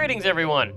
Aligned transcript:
Greetings, 0.00 0.24
everyone. 0.24 0.72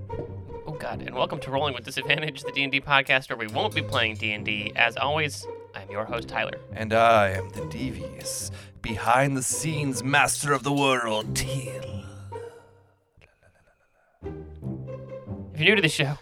Oh 0.66 0.76
God, 0.78 1.00
and 1.00 1.14
welcome 1.14 1.40
to 1.40 1.50
Rolling 1.50 1.72
with 1.72 1.82
Disadvantage, 1.82 2.42
the 2.42 2.52
D&D 2.52 2.82
podcast 2.82 3.30
where 3.30 3.38
we 3.38 3.46
won't 3.46 3.74
be 3.74 3.80
playing 3.80 4.16
D&D. 4.16 4.74
As 4.76 4.98
always, 4.98 5.46
I'm 5.74 5.90
your 5.90 6.04
host 6.04 6.28
Tyler. 6.28 6.58
And 6.74 6.92
I 6.92 7.30
am 7.30 7.48
the 7.48 7.64
devious, 7.70 8.50
behind 8.82 9.34
the 9.34 9.42
scenes 9.42 10.04
master 10.04 10.52
of 10.52 10.62
the 10.62 10.74
world, 10.74 11.34
Teal. 11.34 12.04
If 14.22 15.58
you're 15.58 15.70
new 15.70 15.76
to 15.76 15.80
the 15.80 15.88
show, 15.88 16.18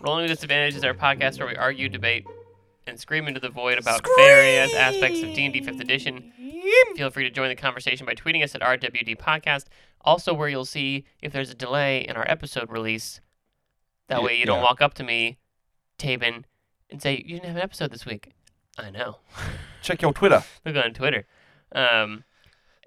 Rolling 0.00 0.22
with 0.22 0.30
Disadvantage 0.30 0.74
is 0.74 0.84
our 0.84 0.94
podcast 0.94 1.38
where 1.38 1.48
we 1.48 1.56
argue, 1.56 1.90
debate, 1.90 2.26
and 2.86 2.98
scream 2.98 3.28
into 3.28 3.40
the 3.40 3.50
void 3.50 3.76
about 3.76 4.06
various 4.16 4.72
aspects 4.74 5.18
of 5.18 5.34
D&D 5.34 5.60
5th 5.60 5.82
Edition. 5.82 6.32
Feel 6.96 7.10
free 7.10 7.24
to 7.24 7.30
join 7.30 7.48
the 7.48 7.56
conversation 7.56 8.06
by 8.06 8.14
tweeting 8.14 8.42
us 8.42 8.54
at 8.54 8.62
RWD 8.62 9.18
Podcast. 9.18 9.66
Also, 10.04 10.34
where 10.34 10.48
you'll 10.48 10.64
see 10.64 11.04
if 11.20 11.32
there's 11.32 11.50
a 11.50 11.54
delay 11.54 11.98
in 12.06 12.16
our 12.16 12.28
episode 12.28 12.70
release. 12.70 13.20
That 14.08 14.20
Ye- 14.20 14.26
way, 14.26 14.36
you 14.36 14.46
don't 14.46 14.58
yeah. 14.58 14.64
walk 14.64 14.80
up 14.82 14.94
to 14.94 15.04
me, 15.04 15.38
Tabin, 15.98 16.44
and 16.90 17.00
say 17.00 17.16
you 17.24 17.34
didn't 17.36 17.44
have 17.46 17.56
an 17.56 17.62
episode 17.62 17.90
this 17.92 18.04
week. 18.04 18.32
I 18.78 18.90
know. 18.90 19.18
Check 19.82 20.02
your 20.02 20.12
Twitter. 20.12 20.42
Look 20.66 20.76
on 20.76 20.92
Twitter. 20.92 21.24
Um, 21.74 22.24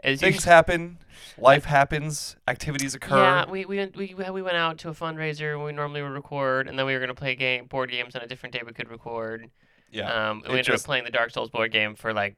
as 0.04 0.20
Things 0.20 0.44
happen, 0.44 1.00
life 1.38 1.66
happens, 1.66 2.36
activities 2.48 2.94
occur. 2.94 3.18
yeah, 3.18 3.50
we, 3.50 3.66
we 3.66 3.78
went 3.78 3.96
we 3.96 4.14
we 4.14 4.42
went 4.42 4.58
out 4.58 4.78
to 4.80 4.90
a 4.90 4.94
fundraiser 4.94 5.56
when 5.58 5.66
we 5.68 5.72
normally 5.72 6.02
would 6.04 6.12
record, 6.12 6.68
and 6.68 6.78
then 6.78 6.86
we 6.86 6.94
were 6.94 7.00
gonna 7.00 7.16
play 7.16 7.34
game 7.36 7.66
board 7.66 7.90
games 7.90 8.16
on 8.16 8.22
a 8.22 8.28
different 8.28 8.54
day 8.54 8.62
we 8.66 8.74
could 8.74 8.90
record. 8.90 9.50
Yeah. 9.90 10.30
Um, 10.30 10.42
we 10.44 10.50
ended 10.50 10.66
just- 10.66 10.84
up 10.84 10.86
playing 10.86 11.06
the 11.06 11.12
Dark 11.12 11.32
Souls 11.32 11.50
board 11.50 11.72
game 11.72 11.96
for 11.96 12.14
like 12.14 12.36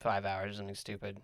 five 0.00 0.24
hours, 0.24 0.54
or 0.54 0.56
something 0.58 0.74
stupid. 0.74 1.18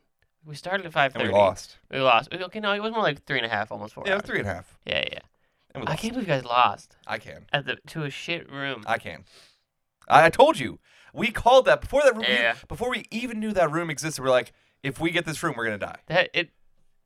We 0.47 0.55
started 0.55 0.87
at 0.87 0.93
five 0.93 1.15
and 1.17 1.25
we 1.25 1.31
lost. 1.33 1.77
We 1.91 1.99
lost. 1.99 2.33
Okay, 2.33 2.61
no, 2.61 2.73
it 2.73 2.81
was 2.81 2.93
more 2.93 3.03
like 3.03 3.25
three 3.25 3.39
and 3.39 3.47
a 3.47 3.49
half, 3.49 3.73
almost 3.73 3.95
four. 3.95 4.05
Yeah, 4.07 4.13
it 4.13 4.15
was 4.17 4.21
hours. 4.23 4.29
three 4.29 4.39
and 4.39 4.49
a 4.49 4.55
half. 4.55 4.79
Yeah, 4.87 5.05
yeah. 5.13 5.19
And 5.75 5.83
we 5.83 5.87
I 5.89 5.91
lost. 5.91 6.03
can't 6.03 6.15
believe 6.15 6.29
you 6.29 6.35
guys 6.35 6.45
lost 6.45 6.97
I 7.07 7.19
can. 7.19 7.47
at 7.53 7.67
the 7.67 7.77
to 7.89 8.05
a 8.05 8.11
shit 8.11 8.51
room. 8.51 8.85
I 8.87 8.99
can. 8.99 9.25
I, 10.09 10.27
I 10.27 10.31
told 10.31 10.59
you. 10.59 10.79
We 11.13 11.31
called 11.33 11.65
that 11.65 11.81
before 11.81 12.03
that 12.03 12.15
room. 12.15 12.27
we- 12.29 12.35
Yeah. 12.35 12.55
before 12.69 12.91
we 12.91 13.07
even 13.11 13.41
knew 13.41 13.53
that 13.55 13.71
room 13.71 13.89
existed. 13.91 14.23
We're 14.23 14.31
like, 14.31 14.53
if 14.83 15.01
we 15.01 15.11
get 15.11 15.25
this 15.25 15.43
room, 15.43 15.55
we're 15.57 15.65
gonna 15.65 15.79
die. 15.79 15.99
that 16.07 16.31
it. 16.33 16.51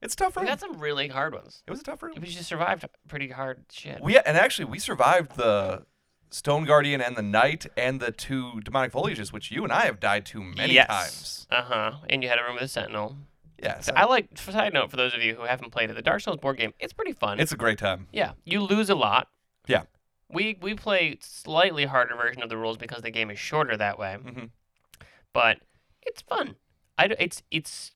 It's 0.02 0.14
a 0.14 0.16
tough 0.16 0.36
We 0.36 0.46
got 0.46 0.58
some 0.60 0.78
really 0.78 1.08
hard 1.08 1.34
ones. 1.34 1.62
It 1.66 1.70
was 1.70 1.80
a 1.80 1.84
tough 1.84 2.02
room. 2.02 2.14
We 2.20 2.26
just 2.26 2.48
survived 2.48 2.84
pretty 3.08 3.28
hard 3.28 3.64
shit. 3.70 4.00
We 4.02 4.18
and 4.18 4.36
actually 4.36 4.64
we 4.66 4.78
survived 4.78 5.36
the 5.36 5.84
Stone 6.30 6.64
Guardian 6.64 7.00
and 7.00 7.16
the 7.16 7.22
Knight 7.22 7.66
and 7.76 8.00
the 8.00 8.10
two 8.10 8.60
demonic 8.62 8.92
foliages, 8.92 9.32
which 9.32 9.50
you 9.50 9.62
and 9.64 9.72
I 9.72 9.82
have 9.86 10.00
died 10.00 10.24
to 10.26 10.42
many 10.42 10.74
yes. 10.74 10.86
times. 10.88 11.46
Uh 11.50 11.62
huh. 11.62 11.92
And 12.08 12.22
you 12.22 12.28
had 12.28 12.38
a 12.38 12.42
room 12.44 12.54
with 12.54 12.62
a 12.64 12.68
sentinel. 12.68 13.16
Yeah, 13.62 13.80
So 13.80 13.92
I 13.94 14.04
like. 14.06 14.36
Side 14.38 14.72
note, 14.72 14.90
for 14.90 14.96
those 14.96 15.14
of 15.14 15.22
you 15.22 15.34
who 15.34 15.42
haven't 15.42 15.70
played 15.70 15.90
it, 15.90 15.94
the 15.94 16.02
Dark 16.02 16.20
Souls 16.22 16.38
board 16.38 16.56
game. 16.56 16.72
It's 16.78 16.92
pretty 16.92 17.12
fun. 17.12 17.38
it's 17.40 17.52
a 17.52 17.56
great 17.56 17.78
time. 17.78 18.06
yeah. 18.12 18.32
You 18.44 18.62
lose 18.62 18.88
a 18.90 18.94
lot. 18.94 19.28
Yeah. 19.66 19.82
We 20.32 20.56
we 20.62 20.74
play 20.74 21.18
slightly 21.20 21.84
harder 21.86 22.14
version 22.14 22.42
of 22.42 22.48
the 22.48 22.56
rules 22.56 22.76
because 22.76 23.02
the 23.02 23.10
game 23.10 23.30
is 23.30 23.38
shorter 23.38 23.76
that 23.76 23.98
way. 23.98 24.16
hmm 24.16 24.44
But 25.32 25.58
it's 26.02 26.22
fun. 26.22 26.56
I 26.98 27.06
it's 27.18 27.42
it's 27.50 27.92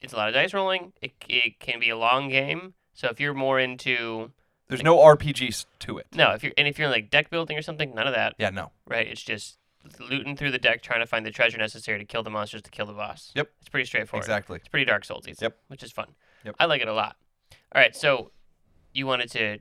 it's 0.00 0.12
a 0.12 0.16
lot 0.16 0.28
of 0.28 0.34
dice 0.34 0.54
rolling. 0.54 0.92
It 1.02 1.12
it 1.28 1.58
can 1.60 1.80
be 1.80 1.90
a 1.90 1.96
long 1.96 2.28
game. 2.28 2.74
So 2.94 3.08
if 3.08 3.20
you're 3.20 3.34
more 3.34 3.58
into 3.60 4.30
There's 4.68 4.82
no 4.82 4.96
RPGs 4.98 5.66
to 5.80 5.98
it. 5.98 6.06
no, 6.14 6.32
if 6.32 6.42
you're 6.42 6.52
and 6.56 6.66
if 6.68 6.78
you're 6.78 6.88
like 6.88 7.10
deck 7.10 7.30
building 7.30 7.56
or 7.58 7.62
something, 7.62 7.94
none 7.94 8.06
of 8.06 8.14
that. 8.14 8.34
Yeah, 8.38 8.50
no. 8.50 8.70
Right? 8.86 9.06
It's 9.06 9.22
just 9.22 9.58
looting 9.98 10.36
through 10.36 10.50
the 10.50 10.58
deck, 10.58 10.82
trying 10.82 11.00
to 11.00 11.06
find 11.06 11.24
the 11.24 11.30
treasure 11.30 11.58
necessary 11.58 11.98
to 11.98 12.04
kill 12.04 12.22
the 12.22 12.30
monsters 12.30 12.62
to 12.62 12.70
kill 12.70 12.86
the 12.86 12.92
boss. 12.92 13.32
Yep. 13.34 13.50
It's 13.60 13.68
pretty 13.68 13.86
straightforward. 13.86 14.24
Exactly. 14.24 14.56
It's 14.58 14.68
pretty 14.68 14.84
Dark 14.84 15.04
Souls 15.04 15.26
Yep. 15.40 15.56
which 15.68 15.82
is 15.82 15.92
fun. 15.92 16.08
Yep. 16.44 16.56
I 16.58 16.66
like 16.66 16.82
it 16.82 16.88
a 16.88 16.92
lot. 16.94 17.16
All 17.74 17.80
right, 17.80 17.94
so 17.94 18.30
you 18.92 19.06
wanted 19.06 19.30
to 19.32 19.58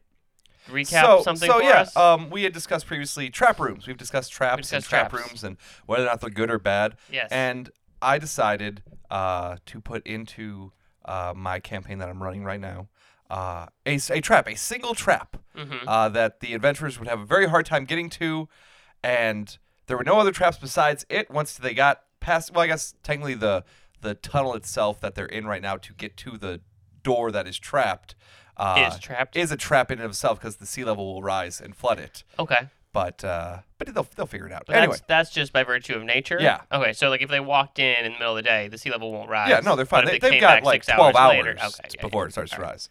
recap 0.70 1.02
so, 1.02 1.22
something 1.22 1.50
so 1.50 1.62
yeah, 1.62 1.86
um, 1.96 2.30
we 2.30 2.44
had 2.44 2.54
discussed 2.54 2.86
previously 2.88 3.30
trap 3.30 3.60
rooms. 3.60 3.88
We've 3.88 3.98
discussed 3.98 4.32
traps 4.32 4.72
and 4.72 4.82
discussed 4.82 4.90
trap 4.90 5.12
traps. 5.12 5.30
rooms 5.30 5.44
and 5.44 5.58
whether 5.86 6.04
or 6.04 6.08
not 6.08 6.22
they're 6.22 6.30
good 6.30 6.52
or 6.52 6.60
bad. 6.60 6.96
yes. 7.12 7.30
And 7.32 7.70
I 8.02 8.18
decided 8.20 8.84
uh, 9.10 9.58
to 9.66 9.82
put 9.82 10.06
into 10.06 10.72
uh, 11.06 11.34
my 11.36 11.60
campaign 11.60 12.00
that 12.00 12.10
I'm 12.10 12.22
running 12.22 12.44
right 12.44 12.60
now 12.60 12.90
uh, 13.30 13.68
a, 13.86 14.00
a 14.10 14.22
trap, 14.22 14.48
a 14.48 14.56
single 14.56 14.94
trap 14.94 15.38
hmm 15.56 15.88
uh, 15.88 16.10
that 16.10 16.40
the 16.40 16.54
adventurers 16.54 17.00
would 17.00 17.08
have 17.08 17.20
a 17.20 17.26
very 17.26 17.48
hard 17.48 17.66
time 17.66 17.86
getting 17.86 18.10
to, 18.12 18.48
and 19.04 19.58
there 19.88 19.98
were 19.98 20.04
no 20.04 20.20
other 20.20 20.32
traps 20.32 20.58
besides 20.58 21.06
it. 21.10 21.30
Once 21.32 21.54
they 21.54 21.74
got 21.74 22.04
past, 22.20 22.54
well, 22.54 22.64
I 22.64 22.68
guess 22.68 22.94
technically 23.04 23.34
the 23.34 23.64
the 24.02 24.14
tunnel 24.14 24.54
itself 24.54 25.00
that 25.02 25.16
they're 25.16 25.26
in 25.26 25.48
right 25.48 25.62
now 25.62 25.76
to 25.78 25.94
get 25.94 26.16
to 26.18 26.38
the 26.38 26.62
door 27.04 27.32
that 27.32 27.48
is 27.48 27.58
trapped 27.58 28.16
uh, 28.58 28.90
is 28.92 29.00
trapped. 29.00 29.36
is 29.36 29.52
a 29.52 29.58
trap 29.58 29.92
in 29.92 29.98
and 30.00 30.06
of 30.06 30.12
itself 30.12 30.40
because 30.40 30.58
the 30.58 30.66
sea 30.66 30.84
level 30.84 31.14
will 31.14 31.22
rise 31.22 31.60
and 31.62 31.76
flood 31.76 32.00
it. 32.00 32.24
okay. 32.38 32.70
But 32.94 33.24
uh, 33.24 33.60
but 33.78 33.94
they'll 33.94 34.08
they'll 34.16 34.26
figure 34.26 34.48
it 34.48 34.54
out. 34.54 34.64
But 34.66 34.76
anyway, 34.78 34.94
that's, 34.94 35.04
that's 35.08 35.30
just 35.30 35.54
by 35.54 35.64
virtue 35.64 35.94
of 35.94 36.04
nature. 36.04 36.40
Yeah. 36.42 36.62
Okay, 36.72 36.94
so 36.94 37.10
like 37.10 37.22
if 37.22 37.30
they 37.30 37.40
walked 37.40 37.78
in 37.78 38.06
in 38.06 38.14
the 38.14 38.18
middle 38.18 38.36
of 38.36 38.38
the 38.38 38.42
day, 38.50 38.70
the 38.70 38.78
sea 38.78 38.90
level 38.90 39.12
won't 39.12 39.30
rise. 39.30 39.50
yeah, 39.50 39.60
no, 39.60 39.76
they're 39.76 39.86
fine. 39.86 40.06
But 40.06 40.20
They, 40.20 40.32
came 40.32 40.42
got 40.42 40.64
like 40.64 40.84
twelve 40.84 41.16
hours 41.16 41.36
hours, 41.36 41.46
later- 41.46 41.60
okay, 41.64 41.90
yeah, 41.94 42.02
before 42.02 42.24
yeah. 42.24 42.28
it 42.30 42.32
starts 42.32 42.52
to 42.54 42.62
right. 42.62 42.72
rise. 42.72 42.90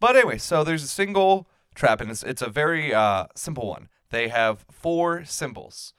But 0.00 0.16
anyway, 0.16 0.38
so 0.38 0.64
there's 0.64 0.82
a 0.82 0.88
single 0.88 1.46
trap, 1.74 2.00
and 2.00 2.10
it's 2.10 2.24
it's 2.24 2.42
a 2.42 2.48
very 2.48 2.92
uh, 2.92 3.26
simple 3.36 3.68
one. 3.68 3.88
They 4.10 4.28
have 4.28 4.64
four 4.72 5.24
symbols. 5.24 5.92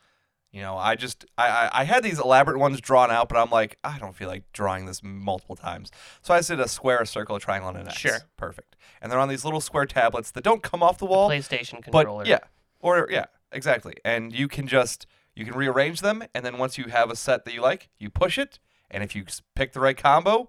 You 0.56 0.62
know, 0.62 0.78
I 0.78 0.96
just 0.96 1.26
I, 1.38 1.50
I 1.50 1.82
I 1.82 1.84
had 1.84 2.02
these 2.02 2.18
elaborate 2.18 2.58
ones 2.58 2.80
drawn 2.80 3.12
out, 3.12 3.28
but 3.28 3.38
I'm 3.38 3.50
like 3.50 3.78
I 3.84 4.00
don't 4.00 4.16
feel 4.16 4.30
like 4.30 4.50
drawing 4.54 4.86
this 4.86 5.04
multiple 5.04 5.58
times. 5.58 5.92
So 6.22 6.34
I 6.34 6.40
did 6.40 6.62
a 6.62 6.70
square, 6.70 7.02
a 7.02 7.06
circle, 7.06 7.36
a 7.36 7.42
triangle, 7.42 7.68
and 7.68 7.78
an 7.78 7.88
X. 7.90 7.98
Sure. 7.98 8.20
perfect. 8.38 8.78
And 9.02 9.12
they're 9.12 9.20
on 9.20 9.28
these 9.28 9.44
little 9.44 9.60
square 9.60 9.86
tablets 9.86 10.32
that 10.32 10.46
don't 10.46 10.64
come 10.64 10.82
off 10.82 10.98
the 10.98 11.08
wall, 11.08 11.30
PlayStation 11.30 11.84
but 11.92 12.06
controller. 12.06 12.26
yeah, 12.26 12.40
or 12.80 13.10
yeah, 13.12 13.26
exactly. 13.52 13.96
And 14.06 14.34
you 14.34 14.48
can 14.48 14.66
just 14.66 15.06
you 15.36 15.44
can 15.44 15.56
rearrange 15.56 16.00
them, 16.00 16.24
and 16.34 16.46
then 16.46 16.58
once 16.58 16.78
you 16.78 16.86
have 16.86 17.12
a 17.12 17.18
set 17.18 17.44
that 17.44 17.54
you 17.54 17.60
like, 17.62 17.90
you 18.00 18.10
push 18.10 18.38
it, 18.38 18.58
and 18.90 19.04
if 19.04 19.14
you 19.14 19.26
pick 19.56 19.74
the 19.74 19.82
right 19.82 19.98
combo, 19.98 20.48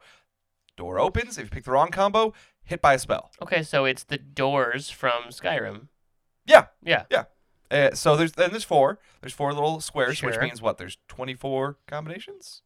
door 0.76 1.00
opens. 1.00 1.36
If 1.36 1.46
you 1.46 1.50
pick 1.50 1.64
the 1.64 1.72
wrong 1.72 1.90
combo, 1.90 2.32
hit 2.62 2.80
by 2.80 2.94
a 2.94 3.00
spell. 3.00 3.32
Okay, 3.42 3.64
so 3.64 3.84
it's 3.84 4.04
the 4.04 4.18
doors 4.18 4.88
from 4.88 5.30
Skyrim. 5.30 5.88
Yeah. 6.46 6.66
Yeah. 6.80 7.06
Yeah. 7.10 7.24
Uh, 7.70 7.92
so 7.94 8.16
there's 8.16 8.32
then 8.32 8.50
there's 8.50 8.64
four. 8.64 8.98
There's 9.20 9.32
four 9.32 9.52
little 9.52 9.80
squares, 9.80 10.22
which 10.22 10.38
means 10.38 10.62
what? 10.62 10.78
There's 10.78 10.98
24 11.08 11.78
combinations. 11.86 12.62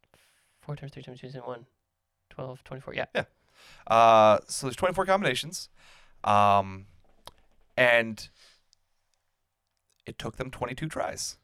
Four 0.61 0.75
times 0.75 0.91
three 0.91 1.03
times 1.03 1.19
two 1.21 1.31
times 1.31 1.45
one. 1.45 1.65
12, 2.29 2.63
24. 2.63 2.93
Yeah. 2.93 3.05
Uh, 3.87 4.39
so 4.47 4.67
there's 4.67 4.75
24 4.75 5.05
combinations, 5.05 5.69
um, 6.23 6.85
and 7.75 8.29
it 10.05 10.17
took 10.17 10.37
them 10.37 10.49
22 10.49 10.87
tries. 10.87 11.37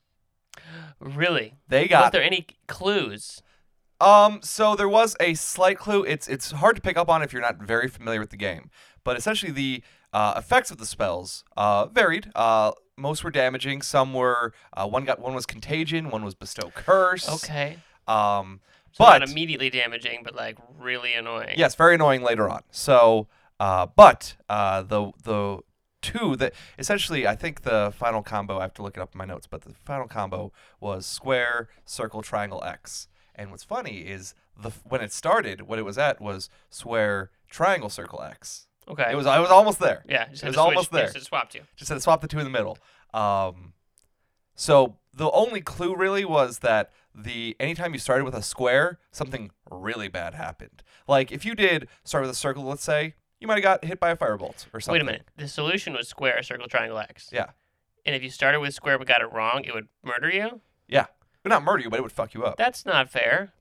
Really? 1.00 1.56
They 1.68 1.84
Was 1.84 1.90
got 1.90 2.12
there 2.14 2.24
any 2.24 2.48
clues? 2.68 3.42
Um, 4.00 4.40
so 4.44 4.76
there 4.76 4.90
was 4.90 5.16
a 5.20 5.34
slight 5.34 5.78
clue. 5.78 6.04
It's 6.04 6.28
it's 6.28 6.52
hard 6.52 6.76
to 6.76 6.82
pick 6.82 6.98
up 6.98 7.10
on 7.10 7.22
if 7.22 7.34
you're 7.34 7.42
not 7.42 7.58
very 7.62 7.88
familiar 7.88 8.20
with 8.20 8.30
the 8.30 8.38
game. 8.38 8.70
But 9.04 9.18
essentially, 9.18 9.52
the 9.52 9.84
uh, 10.14 10.34
effects 10.38 10.72
of 10.72 10.78
the 10.78 10.86
spells 10.86 11.44
uh, 11.56 11.88
varied. 11.88 12.32
Uh, 12.36 12.72
most 12.98 13.24
were 13.24 13.32
damaging. 13.32 13.82
Some 13.82 14.14
were 14.14 14.54
uh, 14.74 14.88
one 14.88 15.06
got 15.06 15.20
one 15.20 15.34
was 15.34 15.46
contagion. 15.46 16.10
One 16.10 16.24
was 16.26 16.36
bestow 16.36 16.72
curse. 16.74 17.30
Okay. 17.30 17.78
Um, 18.08 18.60
So 18.92 19.04
but 19.06 19.20
not 19.20 19.30
immediately 19.30 19.70
damaging, 19.70 20.22
but 20.24 20.36
like 20.36 20.58
really 20.80 21.14
annoying. 21.14 21.54
yes, 21.58 21.76
very 21.76 21.96
annoying 21.96 22.24
later 22.24 22.50
on. 22.50 22.64
So, 22.72 23.28
uh, 23.60 23.86
but 23.96 24.36
uh, 24.50 24.82
the 24.82 25.12
the 25.24 25.60
two 26.02 26.36
that 26.38 26.54
essentially, 26.80 27.28
I 27.28 27.36
think 27.36 27.62
the 27.64 27.94
final 27.96 28.22
combo. 28.24 28.60
I 28.60 28.62
have 28.64 28.74
to 28.76 28.82
look 28.84 28.98
it 28.98 29.02
up 29.02 29.14
in 29.14 29.18
my 29.18 29.26
notes, 29.26 29.48
but 29.48 29.62
the 29.62 29.74
final 29.74 30.08
combo 30.08 30.52
was 30.80 31.06
square, 31.06 31.70
circle, 31.86 32.22
triangle, 32.22 32.64
X. 32.64 33.08
And 33.36 33.52
what's 33.52 33.64
funny 33.64 34.00
is 34.00 34.34
the 34.60 34.72
when 34.84 35.02
it 35.02 35.12
started, 35.12 35.62
what 35.64 35.78
it 35.80 35.84
was 35.86 35.98
at 35.98 36.20
was 36.22 36.50
square, 36.70 37.30
triangle, 37.50 37.90
circle, 37.90 38.22
X. 38.24 38.67
Okay. 38.90 39.12
It 39.12 39.16
was 39.16 39.26
I 39.26 39.40
was 39.40 39.50
almost 39.50 39.80
there. 39.80 40.04
Yeah. 40.08 40.28
Just 40.30 40.44
it 40.44 40.48
was 40.48 40.58
almost 40.58 40.92
there. 40.92 41.04
Just 41.06 41.16
had 41.16 41.20
to 41.20 41.26
swap 41.26 41.50
to. 41.52 41.60
Just 41.76 41.90
had 41.90 41.96
to 41.96 42.02
swap 42.02 42.22
the 42.22 42.28
two 42.28 42.40
in 42.40 42.44
the 42.46 42.50
middle. 42.50 42.78
Um, 43.14 43.74
so 44.56 44.98
the 45.14 45.30
only 45.32 45.62
clue 45.62 45.96
really 45.96 46.26
was 46.26 46.60
that 46.60 46.92
the 47.14 47.56
anytime 47.60 47.94
you 47.94 48.00
started 48.00 48.24
with 48.24 48.36
a 48.36 48.42
square, 48.42 49.00
something 49.12 49.52
really 49.70 50.08
bad 50.08 50.36
happened. 50.36 50.84
Like 51.08 51.32
if 51.32 51.46
you 51.46 51.56
did 51.56 51.88
start 52.04 52.22
with 52.24 52.32
a 52.32 52.36
circle, 52.36 52.64
let's 52.64 52.84
say, 52.84 53.16
you 53.40 53.48
might 53.48 53.56
have 53.56 53.64
got 53.64 53.86
hit 53.86 54.00
by 54.00 54.10
a 54.10 54.16
firebolt 54.18 54.66
or 54.74 54.80
something. 54.80 54.94
Wait 54.94 55.02
a 55.02 55.06
minute. 55.06 55.28
The 55.36 55.48
solution 55.48 55.94
was 55.94 56.08
square, 56.08 56.42
circle, 56.44 56.68
triangle, 56.68 56.98
X. 56.98 57.30
Yeah. 57.32 57.48
And 58.06 58.16
if 58.16 58.24
you 58.24 58.30
started 58.30 58.60
with 58.62 58.74
square 58.74 58.98
but 58.98 59.08
got 59.08 59.22
it 59.22 59.32
wrong, 59.32 59.64
it 59.66 59.74
would 59.74 59.88
murder 60.04 60.30
you? 60.30 60.62
Yeah. 60.88 61.04
It 61.04 61.44
would 61.44 61.50
not 61.50 61.64
murder 61.64 61.84
you, 61.84 61.90
but 61.90 62.00
it 62.00 62.04
would 62.04 62.12
fuck 62.12 62.34
you 62.34 62.44
up. 62.44 62.58
That's 62.58 62.86
not 62.86 63.10
fair. 63.10 63.54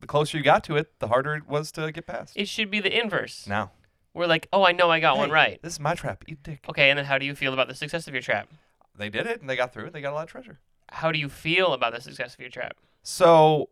The 0.00 0.06
closer 0.06 0.36
you 0.36 0.44
got 0.44 0.64
to 0.64 0.76
it, 0.76 0.98
the 0.98 1.08
harder 1.08 1.34
it 1.34 1.48
was 1.48 1.72
to 1.72 1.90
get 1.92 2.06
past. 2.06 2.32
It 2.36 2.48
should 2.48 2.70
be 2.70 2.80
the 2.80 2.94
inverse. 2.96 3.46
now. 3.46 3.70
We're 4.16 4.26
like, 4.26 4.48
oh, 4.52 4.64
I 4.64 4.72
know 4.72 4.90
I 4.90 4.98
got 5.00 5.16
one 5.18 5.28
Hey, 5.28 5.34
right. 5.34 5.62
This 5.62 5.74
is 5.74 5.80
my 5.80 5.94
trap. 5.94 6.24
Eat 6.26 6.42
dick. 6.42 6.64
Okay, 6.68 6.88
and 6.90 6.98
then 6.98 7.04
how 7.04 7.18
do 7.18 7.26
you 7.26 7.34
feel 7.34 7.52
about 7.52 7.68
the 7.68 7.74
success 7.74 8.08
of 8.08 8.14
your 8.14 8.22
trap? 8.22 8.48
They 8.96 9.10
did 9.10 9.26
it 9.26 9.40
and 9.42 9.50
they 9.50 9.56
got 9.56 9.72
through 9.74 9.86
it. 9.86 9.92
They 9.92 10.00
got 10.00 10.12
a 10.12 10.14
lot 10.16 10.24
of 10.24 10.30
treasure. 10.30 10.58
How 10.90 11.12
do 11.12 11.18
you 11.18 11.28
feel 11.28 11.72
about 11.74 11.92
the 11.92 12.00
success 12.00 12.32
of 12.34 12.40
your 12.40 12.48
trap? 12.48 12.76
So 13.02 13.68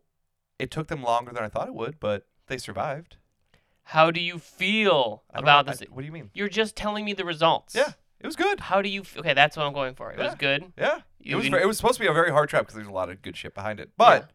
it 0.59 0.69
took 0.69 0.87
them 0.87 1.01
longer 1.01 1.31
than 1.33 1.43
I 1.43 1.49
thought 1.49 1.67
it 1.67 1.73
would, 1.73 1.99
but 1.99 2.27
they 2.47 2.57
survived. 2.59 3.17
How 3.89 4.11
do 4.11 4.19
you 4.21 4.37
feel 4.37 5.23
I 5.31 5.37
don't 5.37 5.43
about 5.45 5.65
know, 5.65 5.71
this? 5.71 5.81
I- 5.81 5.85
what 5.91 6.01
do 6.01 6.05
you 6.05 6.11
mean? 6.11 6.29
You're 6.33 6.47
just 6.49 6.75
telling 6.75 7.05
me 7.05 7.13
the 7.13 7.25
results. 7.25 7.73
Yeah, 7.75 7.93
it 8.19 8.25
was 8.27 8.35
good. 8.35 8.59
How 8.59 8.81
do 8.81 8.89
you? 8.89 9.01
F- 9.01 9.17
okay, 9.17 9.33
that's 9.33 9.57
what 9.57 9.65
I'm 9.65 9.73
going 9.73 9.95
for. 9.95 10.11
It 10.11 10.17
was 10.19 10.33
Yeah. 10.33 10.35
good. 10.37 10.73
Yeah, 10.77 10.97
it 10.97 11.01
You 11.21 11.37
was. 11.37 11.45
it 11.47 11.67
was 11.67 11.77
supposed 11.77 11.95
to 11.95 12.01
be 12.01 12.07
a 12.07 12.13
very 12.13 12.31
hard 12.31 12.49
trap 12.49 12.61
because 12.63 12.75
there's 12.75 12.87
a 12.87 12.91
lot 12.91 13.09
of 13.09 13.21
good 13.23 13.35
shit 13.35 13.53
behind 13.55 13.79
it. 13.79 13.91
But 13.97 14.31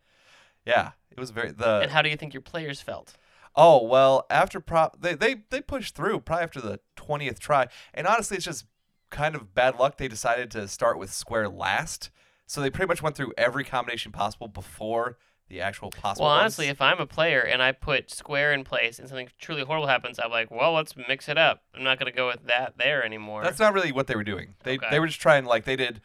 yeah, 0.66 0.92
it 1.10 1.18
was 1.18 1.30
very 1.30 1.52
the. 1.52 1.80
and 1.82 1.90
how 1.90 2.02
do 2.02 2.08
you 2.08 2.16
think 2.16 2.34
your 2.34 2.42
players 2.42 2.80
felt? 2.80 3.14
Oh 3.56 3.82
well, 3.84 4.26
after 4.30 4.60
prop 4.60 5.00
they, 5.02 5.14
they 5.14 5.42
they 5.50 5.60
pushed 5.60 5.94
through 5.94 6.20
probably 6.20 6.44
after 6.44 6.60
the 6.60 6.80
twentieth 6.96 7.40
try, 7.40 7.66
and 7.92 8.06
honestly, 8.06 8.36
it's 8.36 8.46
just 8.46 8.66
kind 9.10 9.34
of 9.34 9.54
bad 9.54 9.78
luck. 9.78 9.96
They 9.96 10.08
decided 10.08 10.50
to 10.52 10.68
start 10.68 10.98
with 10.98 11.12
square 11.12 11.48
last, 11.48 12.10
so 12.46 12.60
they 12.60 12.70
pretty 12.70 12.88
much 12.88 13.02
went 13.02 13.16
through 13.16 13.32
every 13.36 13.64
combination 13.64 14.12
possible 14.12 14.46
before 14.48 15.18
the 15.48 15.60
actual 15.60 15.90
possible. 15.90 16.26
Well, 16.26 16.34
ones. 16.36 16.42
honestly, 16.42 16.68
if 16.68 16.80
I'm 16.80 17.00
a 17.00 17.06
player 17.06 17.40
and 17.40 17.60
I 17.60 17.72
put 17.72 18.08
square 18.08 18.52
in 18.52 18.62
place 18.62 19.00
and 19.00 19.08
something 19.08 19.28
truly 19.40 19.64
horrible 19.64 19.88
happens, 19.88 20.20
I'm 20.22 20.30
like, 20.30 20.48
well, 20.48 20.72
let's 20.74 20.94
mix 20.96 21.28
it 21.28 21.36
up. 21.36 21.64
I'm 21.74 21.82
not 21.82 21.98
gonna 21.98 22.12
go 22.12 22.28
with 22.28 22.46
that 22.46 22.74
there 22.78 23.04
anymore. 23.04 23.42
that's 23.42 23.58
not 23.58 23.74
really 23.74 23.90
what 23.90 24.06
they 24.06 24.14
were 24.14 24.22
doing. 24.22 24.54
They 24.62 24.76
Okay. 24.76 24.86
they 24.90 25.00
were 25.00 25.08
just 25.08 25.20
trying 25.20 25.44
like 25.44 25.64
they 25.64 25.74
did 25.76 26.00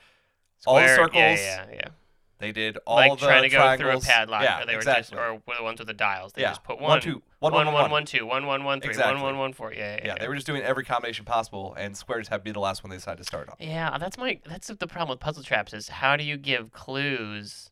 all 0.66 0.78
the 0.78 0.88
circles. 0.88 1.14
Yeah, 1.14 1.66
yeah, 1.70 1.76
yeah. 1.76 1.88
They 2.38 2.52
did 2.52 2.78
all 2.86 2.98
like 2.98 3.18
the 3.20 3.26
trying 3.28 3.44
to 3.44 3.50
go 3.50 3.58
through 3.58 3.66
a 3.66 3.78
triangles. 3.78 4.06
padlock, 4.06 4.44
Yeah, 4.44 4.62
or 4.62 4.66
they 4.66 4.74
were 4.74 4.80
exactly. 4.80 5.02
just, 5.04 5.14
or 5.14 5.42
the 5.58 5.64
ones 5.64 5.80
with 5.80 5.88
the 5.88 5.94
dials. 5.94 6.34
They 6.34 6.42
yeah, 6.42 6.50
just 6.50 6.64
put 6.66 6.82
one 6.82 6.90
one, 6.90 7.02
two 7.02 7.22
one, 7.40 7.54
one 7.54 7.66
one, 7.68 7.74
one 7.74 7.92
one, 7.92 8.06
two, 8.06 8.26
one, 8.26 8.46
one, 8.46 8.64
one, 8.66 8.82
three, 8.82 8.90
Exactly. 8.90 9.16
one, 9.16 9.24
one, 9.24 9.38
one, 9.38 9.54
four. 9.54 9.74
Yeah, 9.74 9.96
yeah, 9.96 10.08
Yeah, 10.08 10.16
they 10.20 10.28
were 10.28 10.36
just 10.36 10.46
doing 10.48 10.62
every 10.62 10.84
combination 10.84 11.24
possible, 11.24 11.74
and 11.78 11.96
square 11.96 12.20
just 12.20 12.30
happened 12.30 12.44
to 12.46 12.50
be 12.50 12.54
the 12.54 12.60
last 12.60 12.84
one 12.84 12.90
they 12.90 12.98
decided 12.98 13.20
to 13.20 13.24
start 13.24 13.48
on. 13.48 13.56
Yeah, 13.60 13.98
that's 13.98 14.18
my 14.18 14.40
that's 14.46 14.68
the 14.68 14.88
problem 14.88 15.10
with 15.14 15.22
puzzle 15.22 15.44
traps 15.44 15.74
is 15.74 15.88
how 15.88 16.18
do 16.18 16.26
you 16.26 16.36
give 16.36 16.72
clues? 16.74 17.72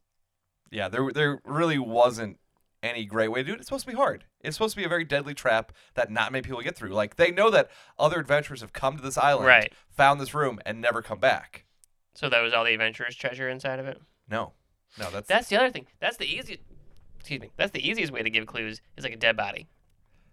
Yeah, 0.71 0.87
there 0.87 1.11
there 1.13 1.41
really 1.43 1.77
wasn't 1.77 2.39
any 2.81 3.05
great 3.05 3.29
way 3.29 3.41
to 3.41 3.47
do 3.47 3.53
it. 3.53 3.59
It's 3.59 3.67
supposed 3.67 3.85
to 3.85 3.91
be 3.91 3.97
hard. 3.97 4.23
It's 4.41 4.55
supposed 4.55 4.75
to 4.75 4.79
be 4.81 4.85
a 4.85 4.89
very 4.89 5.03
deadly 5.05 5.33
trap 5.33 5.71
that 5.95 6.09
not 6.11 6.31
many 6.31 6.41
people 6.41 6.61
get 6.61 6.75
through. 6.77 6.89
Like 6.89 7.17
they 7.17 7.31
know 7.31 7.49
that 7.49 7.69
other 7.99 8.19
adventurers 8.19 8.61
have 8.61 8.71
come 8.73 8.95
to 8.97 9.03
this 9.03 9.17
island, 9.17 9.47
Right. 9.47 9.73
found 9.89 10.19
this 10.21 10.33
room, 10.33 10.59
and 10.65 10.79
never 10.81 11.01
come 11.01 11.19
back. 11.19 11.65
So 12.15 12.29
that 12.29 12.41
was 12.41 12.53
all 12.53 12.63
the 12.63 12.73
adventurer's 12.73 13.15
treasure 13.15 13.49
inside 13.49 13.79
of 13.79 13.87
it. 13.87 14.01
No, 14.29 14.53
no, 14.99 15.09
that's 15.11 15.27
That's 15.27 15.49
the 15.49 15.57
other 15.57 15.69
thing. 15.71 15.87
That's 15.99 16.17
the 16.17 16.25
easiest. 16.25 16.61
Excuse 17.19 17.41
me. 17.41 17.49
That's 17.57 17.71
the 17.71 17.87
easiest 17.87 18.11
way 18.11 18.21
to 18.23 18.29
give 18.29 18.45
clues 18.45 18.81
is 18.97 19.03
like 19.03 19.13
a 19.13 19.17
dead 19.17 19.37
body. 19.37 19.67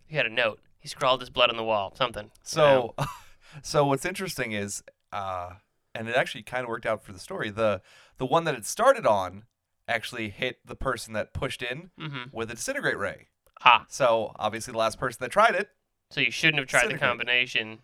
He 0.06 0.16
had 0.16 0.26
a 0.26 0.30
note. 0.30 0.60
He 0.80 0.88
scrawled 0.88 1.20
his 1.20 1.30
blood 1.30 1.50
on 1.50 1.56
the 1.56 1.64
wall. 1.64 1.94
Something. 1.96 2.30
so. 2.42 2.94
so 3.62 3.84
what's 3.84 4.04
interesting 4.04 4.52
is, 4.52 4.82
uh, 5.12 5.50
and 5.94 6.08
it 6.08 6.16
actually 6.16 6.42
kind 6.42 6.62
of 6.64 6.68
worked 6.68 6.86
out 6.86 7.02
for 7.04 7.12
the 7.12 7.18
story. 7.18 7.50
The 7.50 7.80
the 8.18 8.26
one 8.26 8.44
that 8.44 8.54
it 8.54 8.64
started 8.66 9.06
on 9.06 9.44
actually 9.88 10.28
hit 10.30 10.58
the 10.64 10.76
person 10.76 11.12
that 11.14 11.32
pushed 11.32 11.62
in 11.62 11.90
Mhm. 11.98 12.32
with 12.32 12.50
a 12.50 12.54
disintegrate 12.54 12.98
ray. 12.98 13.28
Ah. 13.64 13.84
So 13.88 14.32
obviously, 14.38 14.72
the 14.72 14.78
last 14.78 14.98
person 14.98 15.18
that 15.20 15.30
tried 15.30 15.54
it, 15.54 15.70
So 16.10 16.20
you 16.20 16.30
shouldn't 16.30 16.58
have 16.58 16.68
tried 16.68 16.84
the 16.84 16.94
Disintegrate. 16.94 17.08
combination. 17.10 17.80